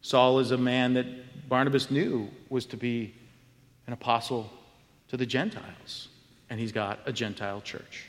Saul 0.01 0.39
is 0.39 0.51
a 0.51 0.57
man 0.57 0.95
that 0.95 1.47
Barnabas 1.47 1.89
knew 1.89 2.29
was 2.49 2.65
to 2.67 2.77
be 2.77 3.13
an 3.87 3.93
apostle 3.93 4.51
to 5.09 5.17
the 5.17 5.25
Gentiles. 5.25 6.09
And 6.49 6.59
he's 6.59 6.71
got 6.71 6.99
a 7.05 7.13
Gentile 7.13 7.61
church. 7.61 8.07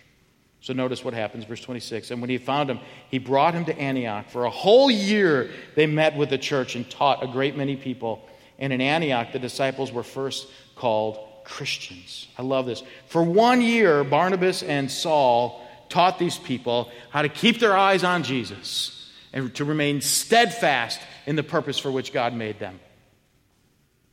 So 0.62 0.72
notice 0.72 1.04
what 1.04 1.14
happens, 1.14 1.44
verse 1.44 1.60
26. 1.60 2.10
And 2.10 2.20
when 2.20 2.30
he 2.30 2.38
found 2.38 2.70
him, 2.70 2.80
he 3.10 3.18
brought 3.18 3.54
him 3.54 3.64
to 3.66 3.78
Antioch. 3.78 4.28
For 4.28 4.44
a 4.44 4.50
whole 4.50 4.90
year, 4.90 5.50
they 5.74 5.86
met 5.86 6.16
with 6.16 6.30
the 6.30 6.38
church 6.38 6.76
and 6.76 6.88
taught 6.88 7.22
a 7.22 7.26
great 7.26 7.56
many 7.56 7.76
people. 7.76 8.26
And 8.58 8.72
in 8.72 8.80
Antioch, 8.80 9.32
the 9.32 9.38
disciples 9.38 9.90
were 9.92 10.02
first 10.02 10.48
called 10.76 11.18
Christians. 11.44 12.28
I 12.36 12.42
love 12.42 12.66
this. 12.66 12.82
For 13.06 13.22
one 13.22 13.62
year, 13.62 14.04
Barnabas 14.04 14.62
and 14.62 14.90
Saul 14.90 15.59
taught 15.90 16.18
these 16.18 16.38
people 16.38 16.90
how 17.10 17.22
to 17.22 17.28
keep 17.28 17.60
their 17.60 17.76
eyes 17.76 18.04
on 18.04 18.22
Jesus 18.22 19.12
and 19.32 19.54
to 19.56 19.64
remain 19.64 20.00
steadfast 20.00 21.00
in 21.26 21.36
the 21.36 21.42
purpose 21.42 21.78
for 21.78 21.90
which 21.90 22.12
God 22.12 22.34
made 22.34 22.58
them. 22.58 22.80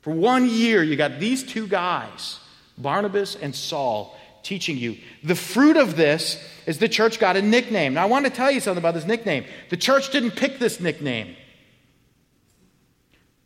For 0.01 0.11
one 0.11 0.49
year, 0.49 0.83
you 0.83 0.95
got 0.95 1.19
these 1.19 1.43
two 1.43 1.67
guys, 1.67 2.39
Barnabas 2.77 3.35
and 3.35 3.55
Saul, 3.55 4.17
teaching 4.43 4.77
you. 4.77 4.97
The 5.23 5.35
fruit 5.35 5.77
of 5.77 5.97
this 5.97 6.41
is 6.65 6.77
the 6.77 6.87
church 6.87 7.19
got 7.19 7.35
a 7.35 7.41
nickname. 7.41 7.95
Now, 7.95 8.03
I 8.03 8.05
want 8.05 8.25
to 8.25 8.31
tell 8.31 8.49
you 8.49 8.59
something 8.59 8.81
about 8.81 8.93
this 8.93 9.05
nickname. 9.05 9.45
The 9.69 9.77
church 9.77 10.11
didn't 10.11 10.31
pick 10.31 10.59
this 10.59 10.79
nickname. 10.79 11.35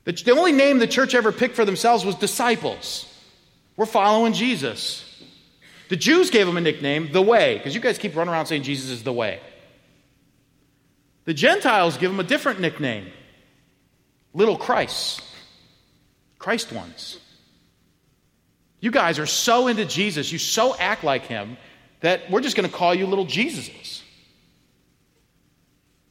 The, 0.04 0.36
only 0.38 0.52
name 0.52 0.80
the 0.80 0.88
church 0.88 1.16
ever 1.16 1.32
picked 1.32 1.56
for 1.56 1.66
themselves 1.66 2.06
was 2.06 2.16
disciples. 2.16 3.08
We're 3.78 3.86
following 3.86 4.34
Jesus. 4.34 5.08
The 5.92 5.98
Jews 5.98 6.30
gave 6.30 6.48
him 6.48 6.56
a 6.56 6.62
nickname, 6.62 7.12
the 7.12 7.22
way, 7.22 7.58
because 7.58 7.76
you 7.76 7.82
guys 7.82 7.98
keep 7.98 8.16
running 8.16 8.34
around 8.34 8.46
saying 8.46 8.64
Jesus 8.64 8.92
is 8.92 9.04
the 9.04 9.12
way. 9.12 9.42
The 11.26 11.34
Gentiles 11.34 11.98
give 11.98 12.10
him 12.10 12.22
a 12.22 12.24
different 12.24 12.62
nickname 12.62 13.12
little 14.34 14.58
Christ, 14.58 15.22
Christ 16.40 16.72
ones. 16.72 17.20
You 18.80 18.90
guys 18.90 19.20
are 19.20 19.26
so 19.26 19.68
into 19.68 19.84
Jesus, 19.84 20.32
you 20.32 20.38
so 20.38 20.78
act 20.78 21.04
like 21.04 21.24
him, 21.24 21.58
that 22.00 22.32
we're 22.32 22.40
just 22.40 22.56
going 22.56 22.70
to 22.70 22.74
call 22.74 22.96
you 22.96 23.06
little 23.06 23.26
Jesuses. 23.26 24.02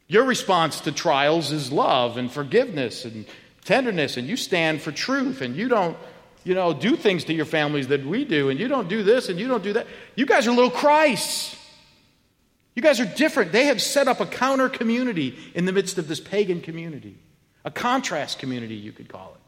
Your 0.08 0.24
response 0.24 0.80
to 0.82 0.92
trials 0.92 1.52
is 1.52 1.72
love 1.72 2.18
and 2.18 2.30
forgiveness 2.30 3.06
and 3.06 3.24
tenderness, 3.64 4.18
and 4.18 4.28
you 4.28 4.36
stand 4.36 4.82
for 4.82 4.92
truth, 4.92 5.40
and 5.40 5.56
you 5.56 5.68
don't, 5.68 5.96
you 6.44 6.54
know, 6.54 6.72
do 6.72 6.96
things 6.96 7.24
to 7.24 7.34
your 7.34 7.44
families 7.44 7.88
that 7.88 8.04
we 8.04 8.24
do, 8.24 8.48
and 8.48 8.58
you 8.58 8.68
don't 8.68 8.88
do 8.88 9.02
this 9.02 9.28
and 9.28 9.38
you 9.38 9.48
don't 9.48 9.62
do 9.62 9.74
that. 9.74 9.86
You 10.16 10.26
guys 10.26 10.46
are 10.46 10.52
little 10.52 10.70
Christ. 10.70 11.56
You 12.74 12.82
guys 12.82 13.00
are 13.00 13.04
different. 13.04 13.52
They 13.52 13.66
have 13.66 13.82
set 13.82 14.08
up 14.08 14.20
a 14.20 14.26
counter 14.26 14.68
community 14.68 15.36
in 15.54 15.64
the 15.64 15.72
midst 15.72 15.98
of 15.98 16.08
this 16.08 16.20
pagan 16.20 16.60
community, 16.60 17.16
a 17.64 17.70
contrast 17.70 18.38
community, 18.38 18.76
you 18.76 18.92
could 18.92 19.08
call 19.08 19.34
it. 19.34 19.40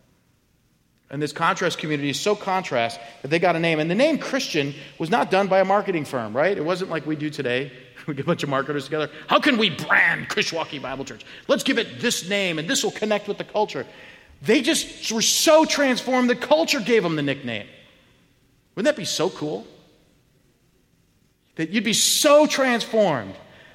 And 1.13 1.21
this 1.21 1.33
contrast 1.33 1.79
community 1.79 2.09
is 2.09 2.19
so 2.19 2.35
contrast 2.35 2.99
that 3.21 3.29
they 3.29 3.39
got 3.39 3.55
a 3.55 3.61
name. 3.61 3.79
And 3.79 3.91
the 3.91 3.95
name 3.95 4.17
Christian 4.17 4.75
was 4.99 5.11
not 5.11 5.31
done 5.31 5.47
by 5.47 5.61
a 5.61 5.65
marketing 5.65 6.07
firm, 6.07 6.35
right? 6.35 6.57
It 6.57 6.65
wasn't 6.65 6.91
like 6.91 7.07
we 7.07 7.17
do 7.17 7.31
today. 7.31 7.71
We 8.05 8.15
get 8.15 8.25
a 8.25 8.27
bunch 8.27 8.43
of 8.43 8.49
marketers 8.49 8.87
together. 8.87 9.13
How 9.29 9.39
can 9.39 9.59
we 9.59 9.71
brand 9.71 10.29
Kishwaukee 10.29 10.83
Bible 10.83 11.05
Church? 11.05 11.25
Let's 11.47 11.63
give 11.63 11.79
it 11.79 12.01
this 12.01 12.29
name, 12.29 12.59
and 12.59 12.69
this 12.69 12.83
will 12.83 12.91
connect 12.91 13.29
with 13.29 13.39
the 13.39 13.45
culture. 13.45 13.87
They 14.43 14.61
just 14.61 15.13
were 15.13 15.23
so 15.23 15.65
transformed, 15.65 16.29
the 16.29 16.37
culture 16.37 16.81
gave 16.81 17.03
them 17.03 17.17
the 17.17 17.23
nickname. 17.23 17.69
Wouldn't 18.75 18.93
that 18.93 19.01
be 19.01 19.05
so 19.05 19.31
cool? 19.31 19.67
That 21.57 21.71
you'd 21.71 21.85
be 21.85 21.93
so 21.93 22.47
transformed 22.47 23.35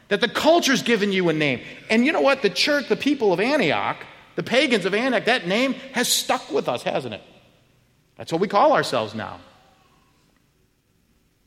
that 0.09 0.19
the 0.21 0.27
culture's 0.27 0.81
given 0.81 1.11
you 1.11 1.29
a 1.29 1.33
name. 1.33 1.61
And 1.89 2.05
you 2.05 2.11
know 2.11 2.21
what? 2.21 2.41
The 2.41 2.49
church, 2.49 2.89
the 2.89 2.95
people 2.95 3.31
of 3.31 3.39
Antioch, 3.39 3.97
the 4.35 4.43
pagans 4.43 4.85
of 4.85 4.93
Antioch, 4.93 5.25
that 5.25 5.47
name 5.47 5.73
has 5.93 6.07
stuck 6.07 6.51
with 6.51 6.67
us, 6.67 6.83
hasn't 6.83 7.13
it? 7.13 7.21
That's 8.17 8.31
what 8.31 8.41
we 8.41 8.47
call 8.47 8.73
ourselves 8.73 9.13
now. 9.13 9.39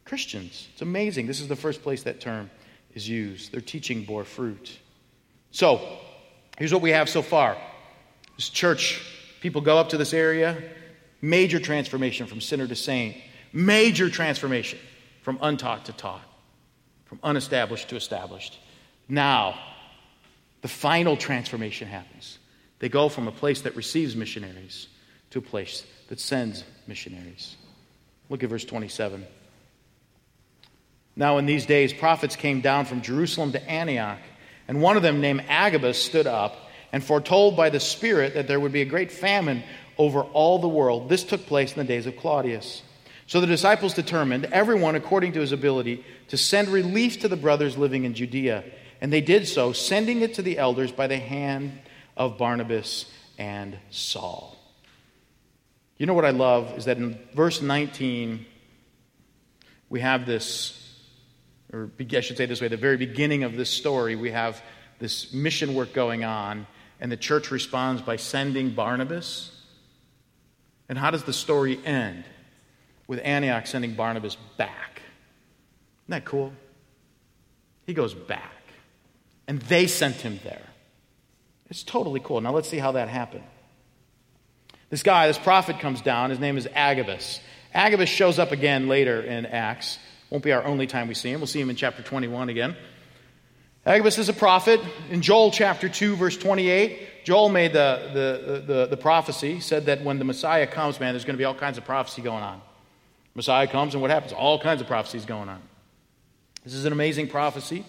Christians. 0.04 0.68
It's 0.72 0.83
amazing. 0.83 1.26
This 1.26 1.40
is 1.40 1.48
the 1.48 1.56
first 1.56 1.83
place 1.83 2.04
that 2.04 2.20
term 2.20 2.50
is 2.94 3.09
used. 3.09 3.52
Their 3.52 3.61
teaching 3.61 4.04
bore 4.04 4.24
fruit. 4.24 4.78
So, 5.50 5.98
here's 6.59 6.72
what 6.72 6.83
we 6.83 6.90
have 6.90 7.09
so 7.09 7.22
far. 7.22 7.56
This 8.40 8.48
church, 8.48 9.03
people 9.42 9.61
go 9.61 9.76
up 9.76 9.90
to 9.90 9.98
this 9.98 10.14
area, 10.14 10.57
major 11.20 11.61
transformation 11.61 12.26
from 12.26 12.40
sinner 12.40 12.66
to 12.66 12.74
saint, 12.74 13.18
major 13.53 14.09
transformation 14.09 14.79
from 15.20 15.38
untaught 15.42 15.85
to 15.85 15.92
taught, 15.92 16.24
from 17.05 17.20
unestablished 17.22 17.90
to 17.90 17.96
established. 17.96 18.59
Now, 19.11 19.61
the 20.62 20.68
final 20.68 21.18
transformation 21.18 21.87
happens. 21.87 22.38
They 22.79 22.88
go 22.88 23.11
from 23.11 23.29
a 23.29 23.31
place 23.31 23.61
that 23.61 23.76
receives 23.76 24.16
missionaries 24.16 24.88
to 25.33 25.40
a 25.40 25.42
place 25.42 25.85
that 26.09 26.18
sends 26.18 26.64
missionaries. 26.87 27.59
Look 28.31 28.42
at 28.42 28.48
verse 28.48 28.64
27. 28.64 29.26
Now, 31.14 31.37
in 31.37 31.44
these 31.44 31.66
days, 31.66 31.92
prophets 31.92 32.37
came 32.37 32.62
down 32.62 32.87
from 32.87 33.03
Jerusalem 33.03 33.53
to 33.53 33.70
Antioch, 33.70 34.20
and 34.66 34.81
one 34.81 34.96
of 34.96 35.03
them, 35.03 35.20
named 35.20 35.44
Agabus, 35.46 36.03
stood 36.03 36.26
up 36.26 36.68
and 36.92 37.05
foretold 37.05 37.57
by 37.57 37.70
the 37.70 37.81
Spirit 37.81 38.35
that 38.35 38.48
there 38.48 38.61
would 38.61 38.72
be 38.72 38.83
a 38.83 38.87
great 38.87 39.12
famine 39.12 39.62
over 39.98 40.22
all 40.22 40.59
the 40.59 40.68
world. 40.68 41.09
This 41.09 41.24
took 41.24 41.46
place 41.46 41.72
in 41.72 41.79
the 41.79 41.85
days 41.85 42.07
of 42.07 42.16
Claudius. 42.16 42.83
So 43.26 43.40
the 43.40 43.46
disciples 43.46 43.94
determined, 43.94 44.46
everyone 44.46 44.96
according 44.96 45.35
to 45.35 45.40
his 45.40 45.53
ability, 45.53 46.05
to 46.29 46.37
send 46.37 46.68
relief 46.68 47.20
to 47.20 47.29
the 47.29 47.37
brothers 47.37 47.79
living 47.79 48.05
in 48.05 48.14
Judea. 48.14 48.64
And 49.00 49.12
they 49.12 49.20
did 49.20 49.46
so, 49.46 49.72
sending 49.72 50.22
it 50.22 50.35
to 50.35 50.42
the 50.42 50.59
elders 50.59 50.90
by 50.90 51.07
the 51.07 51.18
hand 51.18 51.79
of 52.16 52.38
Barnabas 52.38 53.07
and 53.38 53.79
Saul. 53.90 54.57
You 55.96 56.07
know 56.07 56.14
what 56.14 56.24
I 56.24 56.31
love 56.31 56.76
is 56.76 56.87
that 56.87 56.96
in 56.96 57.18
verse 57.35 57.62
19, 57.62 58.46
we 59.90 60.00
have 60.00 60.26
this, 60.26 60.98
or 61.72 61.90
I 61.98 62.20
should 62.20 62.37
say 62.37 62.46
this 62.46 62.61
way, 62.61 62.68
the 62.68 62.76
very 62.76 62.96
beginning 62.96 63.44
of 63.44 63.55
this 63.55 63.70
story, 63.70 64.16
we 64.16 64.31
have 64.31 64.62
this 64.98 65.33
mission 65.33 65.74
work 65.74 65.92
going 65.92 66.24
on, 66.24 66.66
and 67.00 67.10
the 67.10 67.16
church 67.16 67.50
responds 67.50 68.02
by 68.02 68.16
sending 68.16 68.70
Barnabas. 68.70 69.50
And 70.88 70.98
how 70.98 71.10
does 71.10 71.24
the 71.24 71.32
story 71.32 71.80
end? 71.84 72.24
With 73.06 73.20
Antioch 73.24 73.66
sending 73.66 73.94
Barnabas 73.94 74.36
back. 74.56 75.02
Isn't 76.04 76.10
that 76.10 76.24
cool? 76.24 76.52
He 77.86 77.94
goes 77.94 78.14
back. 78.14 78.52
And 79.48 79.60
they 79.62 79.86
sent 79.86 80.16
him 80.16 80.38
there. 80.44 80.62
It's 81.70 81.82
totally 81.82 82.20
cool. 82.20 82.40
Now 82.40 82.52
let's 82.52 82.68
see 82.68 82.78
how 82.78 82.92
that 82.92 83.08
happened. 83.08 83.44
This 84.90 85.02
guy, 85.02 85.28
this 85.28 85.38
prophet 85.38 85.78
comes 85.80 86.00
down. 86.00 86.30
His 86.30 86.38
name 86.38 86.56
is 86.56 86.68
Agabus. 86.72 87.40
Agabus 87.72 88.08
shows 88.08 88.38
up 88.38 88.52
again 88.52 88.88
later 88.88 89.20
in 89.20 89.46
Acts. 89.46 89.98
Won't 90.28 90.44
be 90.44 90.52
our 90.52 90.64
only 90.64 90.86
time 90.86 91.08
we 91.08 91.14
see 91.14 91.30
him. 91.30 91.40
We'll 91.40 91.46
see 91.46 91.60
him 91.60 91.70
in 91.70 91.76
chapter 91.76 92.02
21 92.02 92.48
again. 92.48 92.76
Agabus 93.87 94.19
is 94.19 94.29
a 94.29 94.35
prophet. 94.35 94.81
In 95.11 95.23
Joel 95.23 95.51
chapter 95.51 95.88
2, 95.88 96.16
verse 96.16 96.37
28, 96.37 97.25
Joel 97.25 97.49
made 97.49 97.73
the, 97.73 98.11
the, 98.12 98.75
the, 98.75 98.87
the 98.87 98.97
prophecy, 98.97 99.61
said 99.61 99.87
that 99.87 100.05
when 100.05 100.19
the 100.19 100.25
Messiah 100.25 100.66
comes, 100.66 101.01
man, 101.01 101.14
there's 101.14 101.25
going 101.25 101.35
to 101.35 101.38
be 101.38 101.45
all 101.45 101.55
kinds 101.55 101.79
of 101.79 101.85
prophecy 101.85 102.21
going 102.21 102.43
on. 102.43 102.61
Messiah 103.35 103.66
comes, 103.66 103.95
and 103.95 104.03
what 104.03 104.11
happens? 104.11 104.33
All 104.33 104.61
kinds 104.61 104.83
of 104.83 104.87
prophecies 104.87 105.25
going 105.25 105.49
on. 105.49 105.62
This 106.64 106.75
is 106.75 106.85
an 106.85 106.93
amazing 106.93 107.29
prophecy 107.29 107.87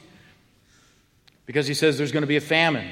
because 1.46 1.68
he 1.68 1.74
says 1.74 1.98
there's 1.98 2.14
going 2.14 2.22
to 2.22 2.28
be 2.28 2.38
a 2.38 2.42
famine. 2.42 2.88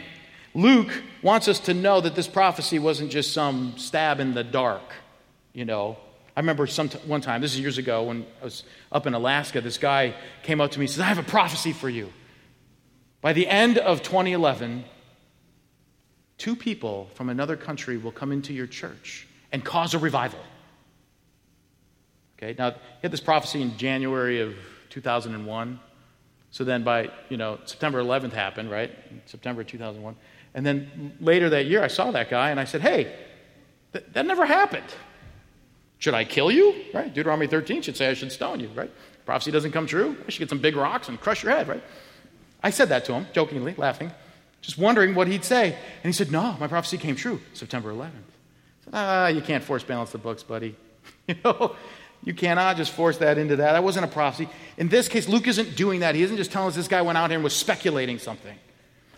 Luke 0.54 0.92
wants 1.22 1.48
us 1.48 1.60
to 1.62 1.74
know 1.74 2.02
that 2.02 2.16
this 2.16 2.28
prophecy 2.28 2.80
wasn't 2.80 3.12
just 3.12 3.34
some 3.34 3.78
stab 3.78 4.20
in 4.20 4.34
the 4.34 4.44
dark, 4.44 4.84
you 5.54 5.64
know. 5.64 5.96
I 6.36 6.42
remember 6.42 6.68
some 6.68 6.90
t- 6.90 6.98
one 7.06 7.22
time, 7.22 7.42
this 7.42 7.54
is 7.54 7.60
years 7.60 7.78
ago 7.78 8.04
when 8.04 8.26
I 8.42 8.46
was 8.46 8.64
up 8.92 9.08
in 9.08 9.14
Alaska, 9.14 9.62
this 9.62 9.78
guy 9.78 10.16
came 10.44 10.60
up 10.60 10.72
to 10.72 10.80
me 10.80 10.86
and 10.86 10.92
says, 10.92 11.02
I 11.02 11.06
have 11.06 11.18
a 11.18 11.24
prophecy 11.24 11.72
for 11.72 11.90
you. 11.90 12.12
By 13.21 13.34
the 13.34 13.47
end 13.47 13.77
of 13.77 14.01
2011, 14.01 14.86
two 16.38 16.55
people 16.55 17.10
from 17.15 17.29
another 17.29 17.58
country 17.58 17.97
will 17.97 18.12
come 18.12 18.32
into 18.32 18.53
your 18.53 18.67
church 18.67 19.27
and 19.51 19.63
cause 19.63 19.93
a 19.93 19.99
revival. 19.99 20.39
Okay, 22.38 22.55
now 22.58 22.71
he 22.71 22.77
had 23.01 23.12
this 23.12 23.19
prophecy 23.19 23.62
in 23.62 23.77
January 23.77 24.39
of 24.39 24.55
2001. 24.89 25.79
So 26.51 26.63
then 26.63 26.84
by, 26.84 27.12
you 27.27 27.38
know, 27.38 27.60
September 27.65 28.01
11th 28.01 28.32
happened, 28.32 28.71
right? 28.71 28.91
September 29.25 29.63
2001. 29.63 30.15
And 30.53 30.65
then 30.65 31.13
later 31.19 31.49
that 31.49 31.65
year, 31.65 31.84
I 31.84 31.88
saw 31.88 32.12
that 32.12 32.29
guy 32.29 32.49
and 32.49 32.60
I 32.60 32.63
said, 32.63 32.82
hey, 32.82 33.13
th- 33.93 34.05
that 34.13 34.25
never 34.25 34.45
happened. 34.45 34.88
Should 35.99 36.13
I 36.13 36.23
kill 36.23 36.49
you? 36.49 36.73
Right? 36.93 37.13
Deuteronomy 37.13 37.47
13 37.47 37.82
should 37.82 37.97
say 37.97 38.10
I 38.10 38.13
should 38.13 38.32
stone 38.32 38.62
you, 38.62 38.69
right? 38.69 38.91
Prophecy 39.25 39.51
doesn't 39.51 39.73
come 39.73 39.86
true. 39.86 40.15
I 40.25 40.32
should 40.32 40.39
get 40.39 40.49
some 40.49 40.60
big 40.60 40.75
rocks 40.75 41.10
and 41.10 41.19
crush 41.19 41.43
your 41.43 41.51
head, 41.51 41.67
right? 41.67 41.84
I 42.62 42.72
said 42.72 42.89
that 42.89 43.06
to 43.06 43.13
him, 43.13 43.28
jokingly, 43.34 43.74
laughing, 43.78 44.12
just 44.62 44.78
wondering 44.78 45.15
what 45.15 45.28
he'd 45.28 45.45
say. 45.45 45.67
And 45.67 46.06
he 46.06 46.12
said, 46.12 46.32
No, 46.32 46.56
my 46.60 46.67
prophecy 46.67 46.98
came 46.98 47.15
true 47.15 47.41
September 47.54 47.91
11th. 47.91 48.08
I 48.08 48.84
said, 48.84 48.93
Ah, 48.93 49.28
you 49.28 49.41
can't 49.41 49.63
force 49.63 49.84
balance 49.84 50.12
the 50.12 50.17
books, 50.17 50.43
buddy. 50.43 50.76
you 51.28 51.36
know, 51.43 51.76
you 52.24 52.34
cannot 52.34 52.78
just 52.78 52.91
force 52.91 53.17
that 53.17 53.38
into 53.38 53.56
that. 53.58 53.74
That 53.74 53.84
wasn't 53.84 54.06
a 54.06 54.10
prophecy. 54.10 54.50
In 54.78 54.89
this 54.89 55.08
case, 55.08 55.30
Luke 55.30 55.48
isn't 55.48 55.76
doing 55.76 56.02
that. 56.02 56.15
He 56.15 56.24
isn't 56.24 56.38
just 56.38 56.52
telling 56.52 56.67
us 56.67 56.76
this 56.76 56.89
guy 56.89 57.02
went 57.02 57.17
out 57.17 57.30
here 57.30 57.38
and 57.38 57.43
was 57.43 57.56
speculating 57.56 58.19
something. 58.19 58.58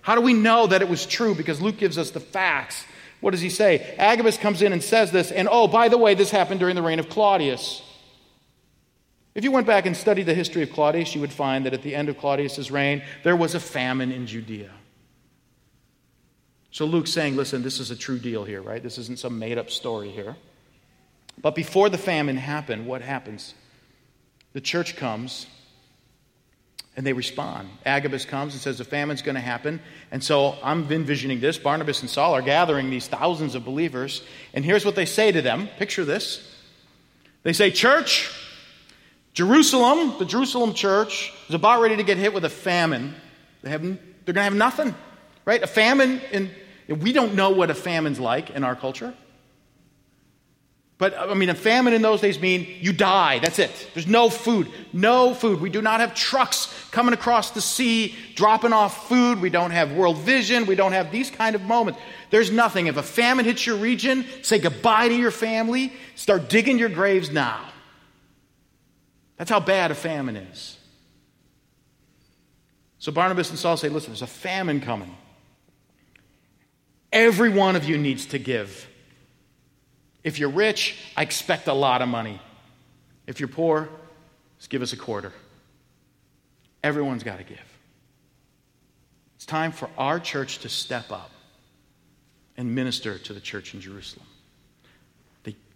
How 0.01 0.15
do 0.15 0.21
we 0.21 0.33
know 0.33 0.67
that 0.67 0.81
it 0.81 0.89
was 0.89 1.05
true? 1.05 1.33
Because 1.33 1.61
Luke 1.61 1.77
gives 1.77 1.97
us 1.97 2.11
the 2.11 2.19
facts. 2.19 2.85
What 3.21 3.31
does 3.31 3.41
he 3.41 3.49
say? 3.49 3.95
Agabus 3.97 4.37
comes 4.37 4.61
in 4.61 4.73
and 4.73 4.83
says 4.83 5.11
this, 5.11 5.31
and 5.31 5.47
oh, 5.49 5.67
by 5.67 5.89
the 5.89 5.97
way, 5.97 6.15
this 6.15 6.31
happened 6.31 6.59
during 6.59 6.75
the 6.75 6.81
reign 6.81 6.99
of 6.99 7.09
Claudius. 7.09 7.83
If 9.33 9.43
you 9.43 9.51
went 9.51 9.67
back 9.67 9.85
and 9.85 9.95
studied 9.95 10.23
the 10.23 10.33
history 10.33 10.61
of 10.61 10.71
Claudius, 10.71 11.15
you 11.15 11.21
would 11.21 11.31
find 11.31 11.65
that 11.65 11.73
at 11.73 11.83
the 11.83 11.95
end 11.95 12.09
of 12.09 12.17
Claudius's 12.17 12.69
reign, 12.69 13.01
there 13.23 13.35
was 13.35 13.55
a 13.55 13.59
famine 13.59 14.11
in 14.11 14.27
Judea. 14.27 14.71
So 16.71 16.85
Luke's 16.85 17.11
saying, 17.11 17.35
listen, 17.35 17.63
this 17.63 17.79
is 17.79 17.91
a 17.91 17.95
true 17.95 18.19
deal 18.19 18.43
here, 18.43 18.61
right? 18.61 18.81
This 18.81 18.97
isn't 18.97 19.19
some 19.19 19.39
made 19.39 19.57
up 19.57 19.69
story 19.69 20.09
here. 20.09 20.35
But 21.41 21.55
before 21.55 21.89
the 21.89 21.97
famine 21.97 22.37
happened, 22.37 22.85
what 22.85 23.01
happens? 23.01 23.53
The 24.53 24.61
church 24.61 24.95
comes 24.95 25.47
and 26.97 27.05
they 27.05 27.13
respond. 27.13 27.69
Agabus 27.85 28.25
comes 28.25 28.53
and 28.53 28.61
says 28.61 28.77
the 28.77 28.83
famine's 28.83 29.21
going 29.21 29.35
to 29.35 29.41
happen. 29.41 29.81
And 30.11 30.21
so 30.21 30.57
I'm 30.61 30.91
envisioning 30.91 31.39
this. 31.39 31.57
Barnabas 31.57 32.01
and 32.01 32.09
Saul 32.09 32.33
are 32.33 32.41
gathering 32.41 32.89
these 32.89 33.07
thousands 33.07 33.55
of 33.55 33.63
believers. 33.63 34.23
And 34.53 34.65
here's 34.65 34.85
what 34.85 34.95
they 34.95 35.05
say 35.05 35.31
to 35.31 35.41
them. 35.41 35.69
Picture 35.77 36.03
this. 36.03 36.47
They 37.43 37.53
say, 37.53 37.71
Church, 37.71 38.29
Jerusalem, 39.33 40.15
the 40.19 40.25
Jerusalem 40.25 40.73
church, 40.73 41.33
is 41.47 41.55
about 41.55 41.81
ready 41.81 41.95
to 41.97 42.03
get 42.03 42.17
hit 42.17 42.33
with 42.33 42.45
a 42.45 42.49
famine. 42.49 43.15
They 43.61 43.69
have, 43.69 43.81
they're 43.81 44.33
going 44.33 44.35
to 44.35 44.43
have 44.43 44.55
nothing, 44.55 44.93
right? 45.45 45.61
A 45.63 45.67
famine, 45.67 46.21
in, 46.31 46.49
we 46.87 47.13
don't 47.13 47.35
know 47.35 47.51
what 47.51 47.69
a 47.69 47.75
famine's 47.75 48.19
like 48.19 48.49
in 48.49 48.63
our 48.63 48.75
culture. 48.75 49.13
But 51.01 51.17
I 51.17 51.33
mean, 51.33 51.49
a 51.49 51.55
famine 51.55 51.93
in 51.93 52.03
those 52.03 52.21
days 52.21 52.39
mean 52.39 52.67
you 52.79 52.93
die. 52.93 53.39
That's 53.39 53.57
it. 53.57 53.89
There's 53.95 54.05
no 54.05 54.29
food. 54.29 54.67
No 54.93 55.33
food. 55.33 55.59
We 55.59 55.71
do 55.71 55.81
not 55.81 55.99
have 55.99 56.13
trucks 56.13 56.71
coming 56.91 57.15
across 57.15 57.49
the 57.49 57.61
sea, 57.61 58.15
dropping 58.35 58.71
off 58.71 59.07
food. 59.07 59.41
We 59.41 59.49
don't 59.49 59.71
have 59.71 59.93
world 59.93 60.19
vision. 60.19 60.67
We 60.67 60.75
don't 60.75 60.91
have 60.91 61.11
these 61.11 61.31
kind 61.31 61.55
of 61.55 61.63
moments. 61.63 61.99
There's 62.29 62.51
nothing. 62.51 62.85
If 62.85 62.97
a 62.97 63.03
famine 63.03 63.45
hits 63.45 63.65
your 63.65 63.77
region, 63.77 64.27
say 64.43 64.59
goodbye 64.59 65.07
to 65.07 65.15
your 65.15 65.31
family. 65.31 65.91
Start 66.13 66.49
digging 66.49 66.77
your 66.77 66.89
graves 66.89 67.31
now. 67.31 67.70
That's 69.41 69.49
how 69.49 69.59
bad 69.59 69.89
a 69.89 69.95
famine 69.95 70.35
is. 70.35 70.77
So 72.99 73.11
Barnabas 73.11 73.49
and 73.49 73.57
Saul 73.57 73.75
say, 73.75 73.89
listen, 73.89 74.11
there's 74.11 74.21
a 74.21 74.27
famine 74.27 74.81
coming. 74.81 75.17
Every 77.11 77.49
one 77.49 77.75
of 77.75 77.83
you 77.83 77.97
needs 77.97 78.27
to 78.27 78.37
give. 78.37 78.87
If 80.23 80.37
you're 80.37 80.51
rich, 80.51 80.95
I 81.17 81.23
expect 81.23 81.67
a 81.67 81.73
lot 81.73 82.03
of 82.03 82.07
money. 82.07 82.39
If 83.25 83.39
you're 83.39 83.49
poor, 83.49 83.89
just 84.59 84.69
give 84.69 84.83
us 84.83 84.93
a 84.93 84.97
quarter. 84.97 85.33
Everyone's 86.83 87.23
got 87.23 87.39
to 87.39 87.43
give. 87.43 87.57
It's 89.37 89.47
time 89.47 89.71
for 89.71 89.89
our 89.97 90.19
church 90.19 90.59
to 90.59 90.69
step 90.69 91.11
up 91.11 91.31
and 92.57 92.75
minister 92.75 93.17
to 93.17 93.33
the 93.33 93.41
church 93.41 93.73
in 93.73 93.81
Jerusalem. 93.81 94.27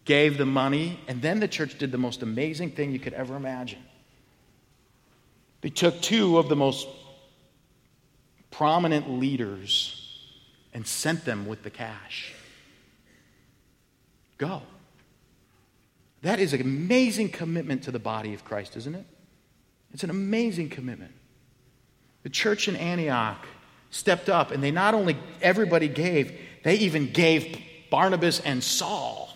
Gave 0.05 0.37
the 0.37 0.45
money, 0.45 0.99
and 1.07 1.21
then 1.21 1.39
the 1.39 1.47
church 1.47 1.77
did 1.77 1.91
the 1.91 1.97
most 1.97 2.21
amazing 2.21 2.71
thing 2.71 2.91
you 2.91 2.99
could 2.99 3.13
ever 3.13 3.35
imagine. 3.35 3.83
They 5.61 5.69
took 5.69 5.99
two 5.99 6.37
of 6.37 6.47
the 6.47 6.55
most 6.55 6.87
prominent 8.51 9.09
leaders 9.09 10.01
and 10.73 10.85
sent 10.85 11.25
them 11.25 11.47
with 11.47 11.63
the 11.63 11.69
cash. 11.69 12.33
Go. 14.37 14.61
That 16.21 16.39
is 16.39 16.53
an 16.53 16.61
amazing 16.61 17.29
commitment 17.29 17.83
to 17.83 17.91
the 17.91 17.99
body 17.99 18.33
of 18.33 18.45
Christ, 18.45 18.75
isn't 18.77 18.95
it? 18.95 19.05
It's 19.93 20.03
an 20.03 20.09
amazing 20.09 20.69
commitment. 20.69 21.13
The 22.23 22.29
church 22.29 22.67
in 22.67 22.75
Antioch 22.75 23.45
stepped 23.91 24.29
up, 24.29 24.51
and 24.51 24.61
they 24.61 24.71
not 24.71 24.93
only, 24.93 25.17
everybody 25.41 25.87
gave, 25.87 26.37
they 26.63 26.75
even 26.75 27.11
gave 27.11 27.59
Barnabas 27.89 28.39
and 28.39 28.63
Saul. 28.63 29.34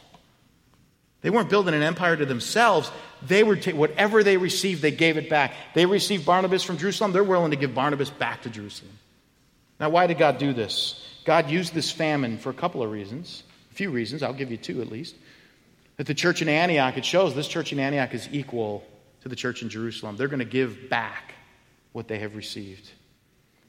They 1.21 1.29
weren't 1.29 1.49
building 1.49 1.73
an 1.73 1.83
empire 1.83 2.15
to 2.15 2.25
themselves. 2.25 2.89
They 3.21 3.43
were 3.43 3.57
whatever 3.57 4.23
they 4.23 4.37
received, 4.37 4.81
they 4.81 4.91
gave 4.91 5.17
it 5.17 5.29
back. 5.29 5.53
They 5.73 5.85
received 5.85 6.25
Barnabas 6.25 6.63
from 6.63 6.77
Jerusalem. 6.77 7.11
They're 7.11 7.23
willing 7.23 7.51
to 7.51 7.57
give 7.57 7.75
Barnabas 7.75 8.09
back 8.09 8.43
to 8.43 8.49
Jerusalem. 8.49 8.97
Now, 9.79 9.89
why 9.89 10.07
did 10.07 10.17
God 10.17 10.37
do 10.37 10.53
this? 10.53 11.05
God 11.25 11.49
used 11.49 11.73
this 11.73 11.91
famine 11.91 12.37
for 12.37 12.49
a 12.49 12.53
couple 12.53 12.81
of 12.81 12.91
reasons 12.91 13.43
a 13.71 13.73
few 13.73 13.91
reasons. 13.91 14.23
I'll 14.23 14.33
give 14.33 14.51
you 14.51 14.57
two 14.57 14.81
at 14.81 14.89
least. 14.89 15.15
That 15.97 16.07
the 16.07 16.13
church 16.13 16.41
in 16.41 16.49
Antioch, 16.49 16.97
it 16.97 17.05
shows 17.05 17.35
this 17.35 17.47
church 17.47 17.73
in 17.73 17.79
Antioch 17.79 18.13
is 18.13 18.27
equal 18.31 18.85
to 19.21 19.29
the 19.29 19.35
church 19.35 19.61
in 19.61 19.69
Jerusalem. 19.69 20.15
They're 20.15 20.27
going 20.27 20.39
to 20.39 20.45
give 20.45 20.89
back 20.89 21.33
what 21.91 22.07
they 22.07 22.19
have 22.19 22.35
received. 22.35 22.89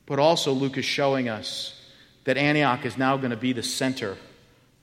But 0.07 0.19
also, 0.19 0.53
Luke 0.53 0.79
is 0.79 0.85
showing 0.85 1.29
us 1.29 1.81
that 2.25 2.37
Antioch 2.37 2.85
is 2.85 2.97
now 2.97 3.17
going 3.17 3.31
to 3.31 3.37
be 3.37 3.53
the 3.53 3.63
center 3.63 4.17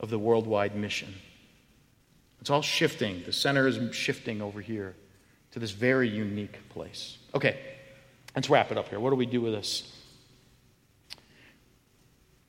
of 0.00 0.10
the 0.10 0.18
worldwide 0.18 0.74
mission. 0.76 1.14
It's 2.40 2.50
all 2.50 2.62
shifting. 2.62 3.22
The 3.24 3.32
center 3.32 3.66
is 3.66 3.94
shifting 3.94 4.40
over 4.40 4.60
here 4.60 4.94
to 5.52 5.58
this 5.58 5.70
very 5.70 6.08
unique 6.08 6.68
place. 6.68 7.18
Okay, 7.34 7.58
let's 8.34 8.48
wrap 8.48 8.70
it 8.70 8.78
up 8.78 8.88
here. 8.88 9.00
What 9.00 9.10
do 9.10 9.16
we 9.16 9.26
do 9.26 9.40
with 9.40 9.52
this? 9.52 9.92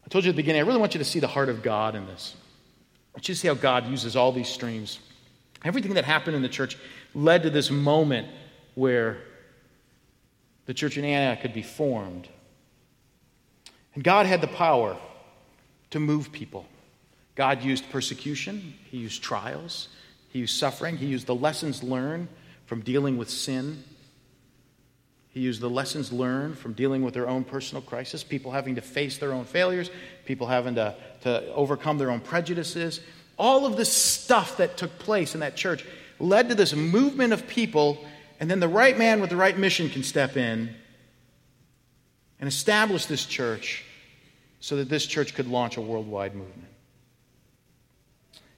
I 0.05 0.09
told 0.09 0.23
you 0.25 0.29
at 0.29 0.35
the 0.35 0.41
beginning, 0.41 0.61
I 0.61 0.65
really 0.65 0.79
want 0.79 0.93
you 0.93 0.99
to 0.99 1.05
see 1.05 1.19
the 1.19 1.27
heart 1.27 1.49
of 1.49 1.61
God 1.61 1.95
in 1.95 2.05
this. 2.07 2.35
Let's 3.13 3.27
just 3.27 3.41
see 3.41 3.47
how 3.47 3.53
God 3.53 3.87
uses 3.87 4.15
all 4.15 4.31
these 4.31 4.47
streams. 4.47 4.99
Everything 5.63 5.95
that 5.95 6.05
happened 6.05 6.35
in 6.35 6.41
the 6.41 6.49
church 6.49 6.77
led 7.13 7.43
to 7.43 7.49
this 7.49 7.69
moment 7.69 8.27
where 8.75 9.17
the 10.65 10.73
church 10.73 10.97
in 10.97 11.05
Antioch 11.05 11.41
could 11.41 11.53
be 11.53 11.63
formed. 11.63 12.27
And 13.93 14.03
God 14.03 14.25
had 14.25 14.41
the 14.41 14.47
power 14.47 14.97
to 15.91 15.99
move 15.99 16.31
people. 16.31 16.65
God 17.39 17.63
used 17.63 17.89
persecution, 17.89 18.73
He 18.91 18.97
used 18.97 19.23
trials, 19.23 19.87
He 20.27 20.39
used 20.39 20.59
suffering, 20.59 20.97
He 20.97 21.05
used 21.05 21.25
the 21.25 21.33
lessons 21.33 21.81
learned 21.81 22.27
from 22.65 22.81
dealing 22.81 23.17
with 23.17 23.29
sin. 23.29 23.81
He 25.29 25.39
used 25.39 25.61
the 25.61 25.69
lessons 25.69 26.11
learned 26.11 26.57
from 26.57 26.73
dealing 26.73 27.01
with 27.01 27.13
their 27.13 27.29
own 27.29 27.45
personal 27.45 27.81
crisis, 27.81 28.25
people 28.25 28.51
having 28.51 28.75
to 28.75 28.81
face 28.81 29.19
their 29.19 29.31
own 29.31 29.45
failures, 29.45 29.89
people 30.25 30.47
having 30.47 30.75
to 30.75 30.93
to 31.21 31.53
overcome 31.53 31.97
their 31.97 32.11
own 32.11 32.19
prejudices. 32.19 32.99
All 33.37 33.65
of 33.65 33.77
this 33.77 33.89
stuff 33.89 34.57
that 34.57 34.75
took 34.75 34.99
place 34.99 35.33
in 35.33 35.39
that 35.39 35.55
church 35.55 35.85
led 36.19 36.49
to 36.49 36.55
this 36.55 36.75
movement 36.75 37.31
of 37.31 37.47
people, 37.47 38.03
and 38.41 38.51
then 38.51 38.59
the 38.59 38.67
right 38.67 38.97
man 38.97 39.21
with 39.21 39.29
the 39.29 39.37
right 39.37 39.57
mission 39.57 39.89
can 39.89 40.03
step 40.03 40.35
in 40.35 40.75
and 42.41 42.49
establish 42.49 43.05
this 43.05 43.25
church 43.25 43.85
so 44.59 44.75
that 44.75 44.89
this 44.89 45.05
church 45.05 45.35
could 45.35 45.47
launch 45.47 45.77
a 45.77 45.81
worldwide 45.81 46.35
movement. 46.35 46.68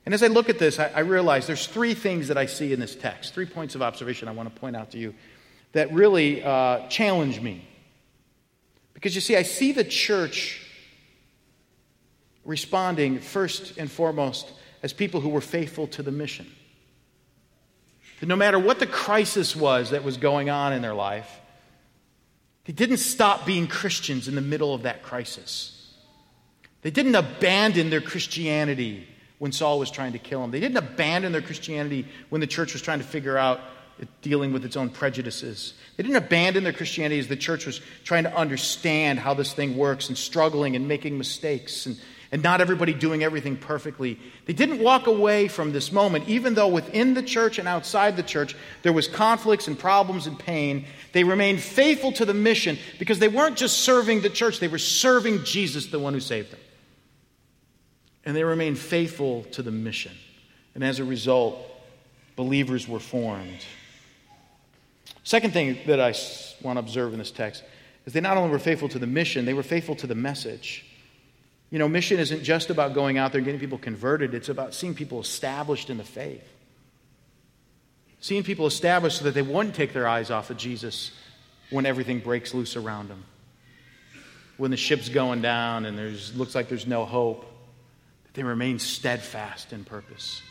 And 0.05 0.13
as 0.13 0.23
I 0.23 0.27
look 0.27 0.49
at 0.49 0.57
this, 0.57 0.79
I, 0.79 0.87
I, 0.87 0.99
realize 1.01 1.45
there's 1.45 1.67
three 1.67 1.93
things 1.93 2.27
that 2.29 2.37
I 2.37 2.47
see 2.47 2.73
in 2.73 2.79
this 2.79 2.95
text, 2.95 3.33
three 3.33 3.45
points 3.45 3.75
of 3.75 3.81
observation 3.81 4.27
I 4.27 4.31
want 4.31 4.53
to 4.53 4.59
point 4.59 4.75
out 4.75 4.91
to 4.91 4.97
you 4.97 5.13
that 5.73 5.93
really 5.93 6.43
uh, 6.43 6.87
challenge 6.87 7.39
me. 7.39 7.67
Because 8.93 9.15
you 9.15 9.21
see, 9.21 9.35
I 9.35 9.43
see 9.43 9.71
the 9.71 9.83
church 9.83 10.65
responding 12.43 13.19
first 13.19 13.77
and 13.77 13.89
foremost 13.89 14.51
as 14.83 14.93
people 14.93 15.21
who 15.21 15.29
were 15.29 15.41
faithful 15.41 15.87
to 15.87 16.03
the 16.03 16.11
mission. 16.11 16.51
That 18.19 18.25
no 18.25 18.35
matter 18.35 18.59
what 18.59 18.79
the 18.79 18.87
crisis 18.87 19.55
was 19.55 19.91
that 19.91 20.03
was 20.03 20.17
going 20.17 20.49
on 20.49 20.73
in 20.73 20.81
their 20.81 20.93
life, 20.93 21.39
they 22.65 22.73
didn't 22.73 22.97
stop 22.97 23.45
being 23.45 23.67
Christians 23.67 24.27
in 24.27 24.35
the 24.35 24.41
middle 24.41 24.73
of 24.73 24.83
that 24.83 25.03
crisis. 25.03 25.95
They 26.81 26.91
didn't 26.91 27.15
abandon 27.15 27.89
their 27.89 28.01
Christianity 28.01 29.07
when 29.41 29.51
Saul 29.51 29.79
was 29.79 29.89
trying 29.89 30.11
to 30.11 30.19
kill 30.19 30.43
him. 30.43 30.51
They 30.51 30.59
didn't 30.59 30.77
abandon 30.77 31.31
their 31.31 31.41
Christianity 31.41 32.05
when 32.29 32.41
the 32.41 32.47
church 32.47 32.73
was 32.73 32.81
trying 32.83 32.99
to 32.99 33.03
figure 33.03 33.39
out 33.39 33.59
dealing 34.21 34.53
with 34.53 34.63
its 34.63 34.77
own 34.77 34.87
prejudices. 34.87 35.73
They 35.97 36.03
didn't 36.03 36.17
abandon 36.17 36.63
their 36.63 36.73
Christianity 36.73 37.17
as 37.17 37.27
the 37.27 37.35
church 37.35 37.65
was 37.65 37.81
trying 38.03 38.25
to 38.25 38.35
understand 38.37 39.17
how 39.17 39.33
this 39.33 39.51
thing 39.51 39.75
works 39.77 40.09
and 40.09 40.17
struggling 40.17 40.75
and 40.75 40.87
making 40.87 41.17
mistakes 41.17 41.87
and, 41.87 41.99
and 42.31 42.43
not 42.43 42.61
everybody 42.61 42.93
doing 42.93 43.23
everything 43.23 43.57
perfectly. 43.57 44.19
They 44.45 44.53
didn't 44.53 44.77
walk 44.77 45.07
away 45.07 45.47
from 45.47 45.71
this 45.71 45.91
moment, 45.91 46.29
even 46.29 46.53
though 46.53 46.67
within 46.67 47.15
the 47.15 47.23
church 47.23 47.57
and 47.57 47.67
outside 47.67 48.17
the 48.17 48.23
church 48.23 48.55
there 48.83 48.93
was 48.93 49.07
conflicts 49.07 49.67
and 49.67 49.77
problems 49.77 50.27
and 50.27 50.37
pain. 50.37 50.85
They 51.13 51.23
remained 51.23 51.61
faithful 51.61 52.11
to 52.11 52.25
the 52.25 52.35
mission 52.35 52.77
because 52.99 53.17
they 53.17 53.27
weren't 53.27 53.57
just 53.57 53.79
serving 53.79 54.21
the 54.21 54.29
church, 54.29 54.59
they 54.59 54.67
were 54.67 54.77
serving 54.77 55.45
Jesus, 55.45 55.87
the 55.87 55.97
one 55.97 56.13
who 56.13 56.19
saved 56.19 56.51
them. 56.51 56.59
And 58.25 58.35
they 58.35 58.43
remained 58.43 58.77
faithful 58.77 59.43
to 59.51 59.63
the 59.63 59.71
mission. 59.71 60.11
And 60.75 60.83
as 60.83 60.99
a 60.99 61.03
result, 61.03 61.57
believers 62.35 62.87
were 62.87 62.99
formed. 62.99 63.65
Second 65.23 65.53
thing 65.53 65.77
that 65.87 65.99
I 65.99 66.13
want 66.63 66.77
to 66.77 66.79
observe 66.79 67.13
in 67.13 67.19
this 67.19 67.31
text 67.31 67.63
is 68.05 68.13
they 68.13 68.21
not 68.21 68.37
only 68.37 68.51
were 68.51 68.59
faithful 68.59 68.89
to 68.89 68.99
the 68.99 69.07
mission, 69.07 69.45
they 69.45 69.53
were 69.53 69.63
faithful 69.63 69.95
to 69.97 70.07
the 70.07 70.15
message. 70.15 70.85
You 71.69 71.79
know, 71.79 71.87
mission 71.87 72.19
isn't 72.19 72.43
just 72.43 72.69
about 72.69 72.93
going 72.93 73.17
out 73.17 73.31
there 73.31 73.39
and 73.39 73.45
getting 73.45 73.59
people 73.59 73.77
converted, 73.77 74.33
it's 74.33 74.49
about 74.49 74.73
seeing 74.73 74.93
people 74.93 75.19
established 75.19 75.89
in 75.89 75.97
the 75.97 76.03
faith. 76.03 76.43
Seeing 78.19 78.43
people 78.43 78.67
established 78.67 79.17
so 79.17 79.23
that 79.25 79.33
they 79.33 79.41
wouldn't 79.41 79.73
take 79.73 79.93
their 79.93 80.07
eyes 80.07 80.29
off 80.29 80.49
of 80.49 80.57
Jesus 80.57 81.11
when 81.69 81.85
everything 81.85 82.19
breaks 82.19 82.53
loose 82.53 82.75
around 82.75 83.09
them. 83.09 83.23
When 84.57 84.69
the 84.69 84.77
ship's 84.77 85.09
going 85.09 85.41
down 85.41 85.85
and 85.85 85.97
there's 85.97 86.35
looks 86.35 86.53
like 86.53 86.69
there's 86.69 86.85
no 86.85 87.05
hope, 87.05 87.50
they 88.33 88.43
remained 88.43 88.81
steadfast 88.81 89.73
in 89.73 89.83
purpose. 89.83 90.41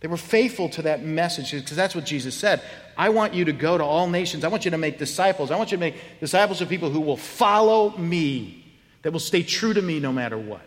They 0.00 0.08
were 0.08 0.16
faithful 0.16 0.70
to 0.70 0.82
that 0.82 1.02
message 1.02 1.52
because 1.52 1.76
that's 1.76 1.94
what 1.94 2.06
Jesus 2.06 2.34
said. 2.34 2.62
I 2.96 3.10
want 3.10 3.34
you 3.34 3.44
to 3.46 3.52
go 3.52 3.76
to 3.76 3.84
all 3.84 4.08
nations. 4.08 4.44
I 4.44 4.48
want 4.48 4.64
you 4.64 4.70
to 4.70 4.78
make 4.78 4.98
disciples. 4.98 5.50
I 5.50 5.56
want 5.56 5.72
you 5.72 5.76
to 5.76 5.80
make 5.80 6.20
disciples 6.20 6.60
of 6.62 6.68
people 6.68 6.90
who 6.90 7.00
will 7.00 7.18
follow 7.18 7.96
me, 7.96 8.64
that 9.02 9.12
will 9.12 9.20
stay 9.20 9.42
true 9.42 9.74
to 9.74 9.82
me 9.82 10.00
no 10.00 10.12
matter 10.12 10.38
what. 10.38 10.62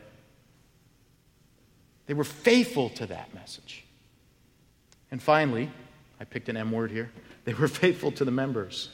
They 2.06 2.14
were 2.14 2.24
faithful 2.24 2.90
to 2.92 3.08
that 3.08 3.34
message. 3.34 3.84
And 5.10 5.22
finally, 5.22 5.72
I 6.20 6.26
picked 6.26 6.50
an 6.50 6.58
M 6.58 6.72
word 6.72 6.92
here. 6.92 7.12
They 7.46 7.54
were 7.54 7.68
faithful 7.68 8.12
to 8.14 8.26
the 8.26 8.32
members. 8.32 8.90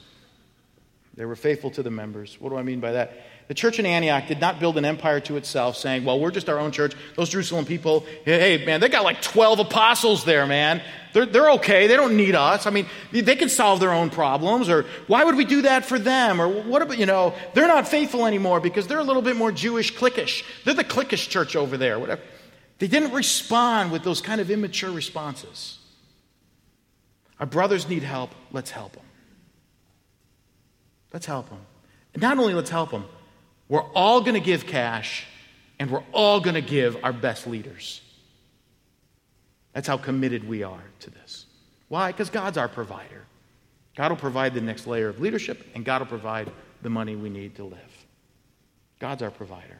They 1.15 1.25
were 1.25 1.35
faithful 1.35 1.71
to 1.71 1.83
the 1.83 1.91
members. 1.91 2.39
What 2.39 2.49
do 2.49 2.55
I 2.55 2.63
mean 2.63 2.79
by 2.79 2.93
that? 2.93 3.13
The 3.49 3.55
church 3.55 3.79
in 3.79 3.87
Antioch 3.87 4.27
did 4.27 4.39
not 4.39 4.59
build 4.59 4.77
an 4.77 4.85
empire 4.85 5.19
to 5.21 5.35
itself, 5.35 5.75
saying, 5.75 6.05
well, 6.05 6.19
we're 6.19 6.29
just 6.29 6.47
our 6.49 6.59
own 6.59 6.71
church. 6.71 6.93
Those 7.15 7.29
Jerusalem 7.29 7.65
people, 7.65 8.05
hey, 8.23 8.63
man, 8.63 8.79
they 8.79 8.89
got 8.89 9.03
like 9.03 9.23
12 9.23 9.57
apostles 9.61 10.23
there, 10.23 10.45
man. 10.45 10.83
They're, 11.13 11.25
they're 11.25 11.49
okay. 11.53 11.87
They 11.87 11.95
don't 11.95 12.15
need 12.15 12.35
us. 12.35 12.67
I 12.67 12.69
mean, 12.69 12.85
they 13.11 13.35
can 13.35 13.49
solve 13.49 13.79
their 13.79 13.91
own 13.91 14.11
problems. 14.11 14.69
Or 14.69 14.85
why 15.07 15.23
would 15.23 15.35
we 15.35 15.45
do 15.45 15.63
that 15.63 15.83
for 15.83 15.97
them? 15.97 16.39
Or 16.39 16.47
what 16.47 16.83
about, 16.83 16.99
you 16.99 17.07
know, 17.07 17.33
they're 17.55 17.67
not 17.67 17.87
faithful 17.87 18.27
anymore 18.27 18.59
because 18.59 18.85
they're 18.85 18.99
a 18.99 19.03
little 19.03 19.23
bit 19.23 19.35
more 19.35 19.51
Jewish 19.51 19.95
cliquish. 19.95 20.43
They're 20.63 20.75
the 20.75 20.83
cliquish 20.83 21.27
church 21.27 21.55
over 21.55 21.75
there, 21.75 21.97
whatever. 21.97 22.21
They 22.77 22.87
didn't 22.87 23.13
respond 23.13 23.91
with 23.91 24.03
those 24.03 24.21
kind 24.21 24.39
of 24.39 24.51
immature 24.51 24.91
responses. 24.91 25.79
Our 27.39 27.47
brothers 27.47 27.89
need 27.89 28.03
help. 28.03 28.29
Let's 28.51 28.69
help 28.69 28.91
them. 28.91 29.05
Let's 31.11 31.25
help 31.25 31.49
them. 31.49 31.61
And 32.13 32.21
not 32.21 32.37
only 32.37 32.53
let's 32.53 32.69
help 32.69 32.91
them, 32.91 33.05
we're 33.70 33.86
all 33.93 34.22
going 34.22 34.34
to 34.34 34.39
give 34.41 34.65
cash, 34.65 35.26
and 35.78 35.89
we're 35.89 36.03
all 36.11 36.41
going 36.41 36.55
to 36.55 36.61
give 36.61 36.97
our 37.03 37.13
best 37.13 37.47
leaders. 37.47 38.01
That's 39.74 39.88
how 39.88 39.97
committed 39.97 40.47
we 40.47 40.63
are 40.63 40.84
to 41.01 41.09
this. 41.11 41.45
Why? 41.88 42.11
Because 42.11 42.30
God's 42.30 42.57
our 42.57 42.67
provider. 42.67 43.24
God 43.95 44.11
will 44.11 44.17
provide 44.17 44.53
the 44.53 44.61
next 44.61 44.88
layer 44.88 45.07
of 45.07 45.22
leadership, 45.22 45.65
and 45.76 45.86
God 45.86 46.01
will 46.01 46.07
provide 46.07 46.51
the 46.82 46.89
money 46.89 47.15
we 47.15 47.30
need 47.30 47.55
to 47.55 47.63
live. 47.63 48.05
God's 48.99 49.22
our 49.22 49.32
provider. 49.32 49.78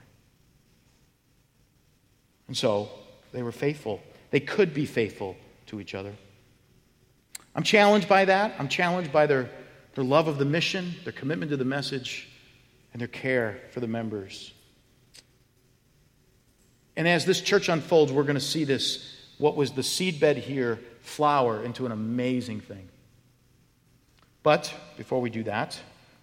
And 2.48 2.56
so 2.56 2.90
they 3.32 3.44
were 3.44 3.52
faithful. 3.52 4.02
They 4.32 4.40
could 4.40 4.74
be 4.74 4.86
faithful 4.86 5.36
to 5.68 5.82
each 5.82 5.96
other. 5.96 6.14
I'm 7.56 7.64
challenged 7.64 8.08
by 8.08 8.26
that. 8.26 8.54
I'm 8.60 8.70
challenged 8.70 9.12
by 9.12 9.26
their, 9.26 9.50
their 9.96 10.04
love 10.04 10.28
of 10.28 10.38
the 10.38 10.46
mission, 10.46 10.94
their 11.04 11.14
commitment 11.14 11.52
to 11.52 11.58
the 11.58 11.66
message, 11.66 12.29
and 12.94 13.00
their 13.00 13.08
care 13.08 13.60
for 13.72 13.80
the 13.80 13.88
members. 13.88 14.54
And 16.96 17.08
as 17.08 17.26
this 17.26 17.42
church 17.42 17.70
unfolds, 17.70 18.12
we're 18.12 18.24
going 18.24 18.36
to 18.36 18.42
see 18.42 18.66
this, 18.66 19.16
what 19.38 19.56
was 19.56 19.72
the 19.72 19.82
seedbed 19.82 20.38
here, 20.38 20.80
flower 21.02 21.64
into 21.64 21.86
an 21.86 21.92
amazing 21.92 22.60
thing. 22.60 22.90
But 24.44 24.74
before 24.98 25.22
we 25.22 25.30
do 25.30 25.44
that, 25.44 25.80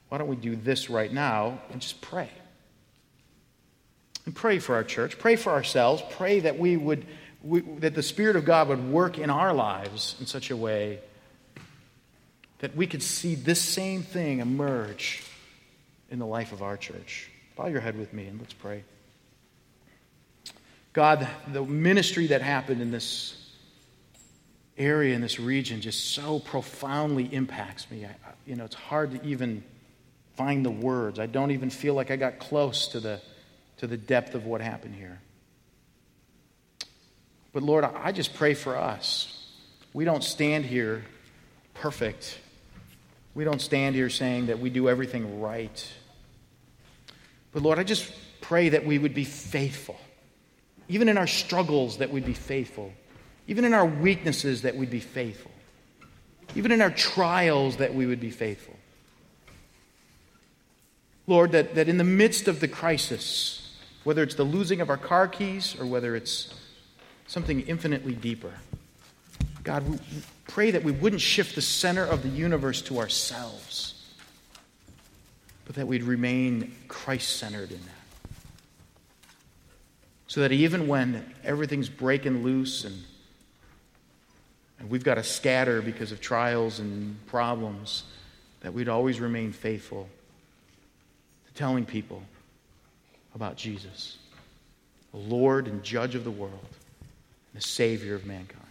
why 0.08 0.18
don't 0.18 0.28
we 0.28 0.36
do 0.36 0.54
this 0.54 0.90
right 0.90 1.12
now 1.12 1.60
and 1.70 1.80
just 1.80 2.00
pray? 2.00 2.28
And 4.24 4.34
pray 4.34 4.58
for 4.58 4.74
our 4.74 4.84
church, 4.84 5.18
pray 5.18 5.36
for 5.36 5.50
ourselves, 5.50 6.02
pray 6.10 6.40
that 6.40 6.58
we 6.58 6.76
would 6.76 7.06
we, 7.42 7.60
that 7.60 7.94
the 7.94 8.02
Spirit 8.02 8.34
of 8.34 8.44
God 8.44 8.68
would 8.68 8.90
work 8.90 9.18
in 9.18 9.30
our 9.30 9.52
lives 9.52 10.16
in 10.18 10.26
such 10.26 10.50
a 10.50 10.56
way 10.56 10.98
that 12.58 12.74
we 12.74 12.86
could 12.86 13.02
see 13.02 13.34
this 13.34 13.60
same 13.60 14.02
thing 14.02 14.40
emerge 14.40 15.22
in 16.10 16.18
the 16.18 16.26
life 16.26 16.52
of 16.52 16.62
our 16.62 16.76
church. 16.76 17.30
Bow 17.56 17.66
your 17.66 17.80
head 17.80 17.98
with 17.98 18.12
me 18.12 18.26
and 18.26 18.38
let's 18.40 18.52
pray. 18.52 18.84
God, 20.92 21.28
the 21.52 21.62
ministry 21.62 22.28
that 22.28 22.42
happened 22.42 22.80
in 22.80 22.90
this 22.90 23.52
area, 24.78 25.14
in 25.14 25.20
this 25.20 25.38
region, 25.38 25.80
just 25.80 26.12
so 26.14 26.38
profoundly 26.38 27.24
impacts 27.32 27.90
me. 27.90 28.04
I, 28.04 28.14
you 28.46 28.56
know, 28.56 28.64
it's 28.64 28.74
hard 28.74 29.10
to 29.12 29.26
even 29.26 29.62
find 30.36 30.64
the 30.64 30.70
words. 30.70 31.18
I 31.18 31.26
don't 31.26 31.50
even 31.50 31.70
feel 31.70 31.94
like 31.94 32.10
I 32.10 32.16
got 32.16 32.38
close 32.38 32.88
to 32.88 33.00
the, 33.00 33.20
to 33.78 33.86
the 33.86 33.96
depth 33.96 34.34
of 34.34 34.46
what 34.46 34.60
happened 34.60 34.94
here. 34.94 35.20
But 37.52 37.62
Lord, 37.62 37.84
I 37.84 38.12
just 38.12 38.34
pray 38.34 38.54
for 38.54 38.76
us. 38.76 39.32
We 39.94 40.04
don't 40.04 40.22
stand 40.22 40.66
here 40.66 41.04
perfect. 41.74 42.38
We 43.36 43.44
don't 43.44 43.60
stand 43.60 43.94
here 43.94 44.08
saying 44.08 44.46
that 44.46 44.60
we 44.60 44.70
do 44.70 44.88
everything 44.88 45.42
right. 45.42 45.86
But 47.52 47.62
Lord, 47.62 47.78
I 47.78 47.84
just 47.84 48.10
pray 48.40 48.70
that 48.70 48.86
we 48.86 48.96
would 48.96 49.12
be 49.12 49.24
faithful. 49.24 50.00
Even 50.88 51.10
in 51.10 51.18
our 51.18 51.26
struggles, 51.26 51.98
that 51.98 52.10
we'd 52.10 52.24
be 52.24 52.32
faithful. 52.32 52.94
Even 53.46 53.66
in 53.66 53.74
our 53.74 53.84
weaknesses, 53.84 54.62
that 54.62 54.74
we'd 54.74 54.88
be 54.88 55.00
faithful. 55.00 55.50
Even 56.54 56.72
in 56.72 56.80
our 56.80 56.90
trials, 56.90 57.76
that 57.76 57.94
we 57.94 58.06
would 58.06 58.20
be 58.20 58.30
faithful. 58.30 58.74
Lord, 61.26 61.52
that, 61.52 61.74
that 61.74 61.90
in 61.90 61.98
the 61.98 62.04
midst 62.04 62.48
of 62.48 62.60
the 62.60 62.68
crisis, 62.68 63.76
whether 64.04 64.22
it's 64.22 64.36
the 64.36 64.44
losing 64.44 64.80
of 64.80 64.88
our 64.88 64.96
car 64.96 65.28
keys 65.28 65.76
or 65.78 65.84
whether 65.84 66.16
it's 66.16 66.54
something 67.26 67.60
infinitely 67.60 68.14
deeper, 68.14 68.54
God, 69.62 69.86
we 69.86 69.98
pray 70.48 70.70
that 70.70 70.82
we 70.82 70.92
wouldn't 70.92 71.22
shift 71.22 71.54
the 71.54 71.62
center 71.62 72.04
of 72.04 72.22
the 72.22 72.28
universe 72.28 72.82
to 72.82 72.98
ourselves, 72.98 73.94
but 75.64 75.76
that 75.76 75.86
we'd 75.86 76.02
remain 76.02 76.74
Christ 76.88 77.36
centered 77.36 77.70
in 77.70 77.80
that. 77.80 78.30
So 80.28 80.40
that 80.40 80.52
even 80.52 80.88
when 80.88 81.34
everything's 81.44 81.88
breaking 81.88 82.42
loose 82.42 82.84
and, 82.84 83.02
and 84.78 84.90
we've 84.90 85.04
got 85.04 85.14
to 85.14 85.22
scatter 85.22 85.80
because 85.80 86.12
of 86.12 86.20
trials 86.20 86.78
and 86.78 87.16
problems, 87.26 88.04
that 88.60 88.74
we'd 88.74 88.88
always 88.88 89.20
remain 89.20 89.52
faithful 89.52 90.08
to 91.46 91.54
telling 91.54 91.84
people 91.84 92.22
about 93.34 93.56
Jesus, 93.56 94.18
the 95.12 95.18
Lord 95.18 95.68
and 95.68 95.82
Judge 95.82 96.14
of 96.14 96.24
the 96.24 96.30
world, 96.30 96.52
and 97.52 97.62
the 97.62 97.66
Savior 97.66 98.14
of 98.14 98.26
mankind. 98.26 98.65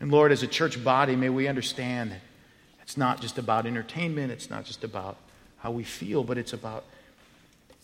And 0.00 0.10
Lord, 0.12 0.32
as 0.32 0.42
a 0.42 0.46
church 0.46 0.82
body, 0.82 1.16
may 1.16 1.28
we 1.28 1.48
understand 1.48 2.12
that 2.12 2.20
it's 2.82 2.96
not 2.96 3.20
just 3.20 3.38
about 3.38 3.66
entertainment, 3.66 4.32
it's 4.32 4.48
not 4.48 4.64
just 4.64 4.84
about 4.84 5.16
how 5.58 5.70
we 5.70 5.84
feel, 5.84 6.24
but 6.24 6.38
it's 6.38 6.52
about 6.52 6.84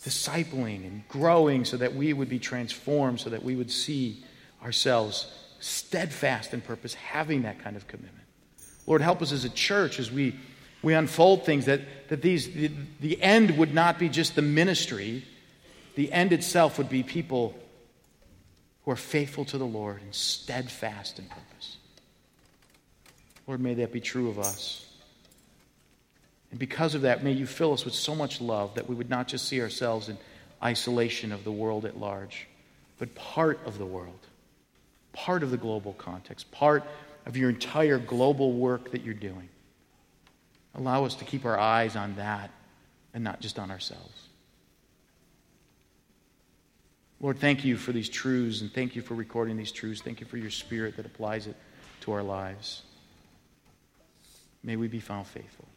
discipling 0.03 0.87
and 0.87 1.07
growing 1.09 1.65
so 1.65 1.77
that 1.77 1.95
we 1.95 2.13
would 2.13 2.29
be 2.29 2.39
transformed, 2.39 3.21
so 3.21 3.31
that 3.31 3.43
we 3.43 3.57
would 3.57 3.71
see 3.71 4.23
ourselves 4.63 5.33
steadfast 5.61 6.55
in 6.55 6.61
purpose, 6.61 6.95
having 6.95 7.43
that 7.43 7.59
kind 7.59 7.77
of 7.77 7.87
commitment. 7.87 8.27
Lord, 8.87 9.01
help 9.01 9.23
us 9.23 9.33
as 9.33 9.45
a 9.45 9.51
church 9.51 9.99
as 9.99 10.13
we, 10.13 10.37
we 10.83 10.95
unfold 10.95 11.45
things, 11.45 11.67
that, 11.67 11.81
that 12.09 12.23
these, 12.23 12.51
the, 12.53 12.71
the 13.01 13.21
end 13.23 13.57
would 13.59 13.75
not 13.75 13.99
be 13.99 14.09
just 14.09 14.35
the 14.35 14.43
ministry, 14.43 15.25
the 15.95 16.13
end 16.13 16.33
itself 16.33 16.77
would 16.79 16.89
be 16.89 17.03
people 17.03 17.59
who 18.85 18.91
are 18.91 18.97
faithful 18.97 19.45
to 19.47 19.59
the 19.59 19.67
Lord 19.67 20.03
and 20.03 20.15
steadfast 20.15 21.19
in 21.19 21.25
purpose. 21.27 21.79
Lord, 23.47 23.61
may 23.61 23.75
that 23.75 23.93
be 23.93 24.01
true 24.01 24.29
of 24.29 24.39
us. 24.39 24.87
And 26.51 26.59
because 26.59 26.95
of 26.95 27.03
that, 27.03 27.25
may 27.25 27.33
you 27.33 27.47
fill 27.47 27.73
us 27.73 27.85
with 27.85 27.95
so 27.95 28.15
much 28.15 28.41
love 28.41 28.75
that 28.77 28.89
we 28.89 28.95
would 28.95 29.11
not 29.11 29.29
just 29.29 29.49
see 29.49 29.61
ourselves 29.61 30.09
in 30.09 30.17
isolation 30.63 31.33
of 31.33 31.45
the 31.45 31.53
world 31.53 31.85
at 31.85 31.99
large, 31.99 32.47
but 32.99 33.15
part 33.15 33.59
of 33.67 33.77
the 33.77 33.85
world, 33.85 34.21
part 35.13 35.43
of 35.43 35.51
the 35.51 35.57
global 35.57 35.93
context, 35.95 36.51
part 36.53 36.85
of 37.27 37.37
your 37.37 37.51
entire 37.51 37.99
global 37.99 38.53
work 38.53 38.93
that 38.93 39.03
you're 39.03 39.15
doing. 39.15 39.49
Allow 40.75 41.05
us 41.05 41.15
to 41.17 41.25
keep 41.25 41.45
our 41.45 41.59
eyes 41.59 41.97
on 41.97 42.17
that 42.17 42.51
and 43.13 43.23
not 43.23 43.41
just 43.41 43.59
on 43.59 43.71
ourselves. 43.71 44.29
Lord, 47.21 47.39
thank 47.39 47.65
you 47.65 47.77
for 47.77 47.93
these 47.93 48.09
truths 48.09 48.61
and 48.61 48.73
thank 48.73 48.97
you 48.97 49.03
for 49.03 49.15
recording 49.15 49.57
these 49.57 49.73
truths. 49.73 50.03
Thank 50.03 50.21
you 50.21 50.27
for 50.27 50.37
your 50.37 50.51
spirit 50.51 50.97
that 50.97 51.07
applies 51.07 51.47
it 51.47 51.57
to 52.03 52.13
our 52.13 52.23
lives. 52.23 52.83
May 54.65 54.77
we 54.77 54.89
be 54.89 54.99
found 54.99 55.27
faithful. 55.27 55.69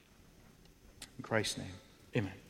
In 1.17 1.23
Christ's 1.23 1.57
name, 1.57 1.73
amen. 2.15 2.46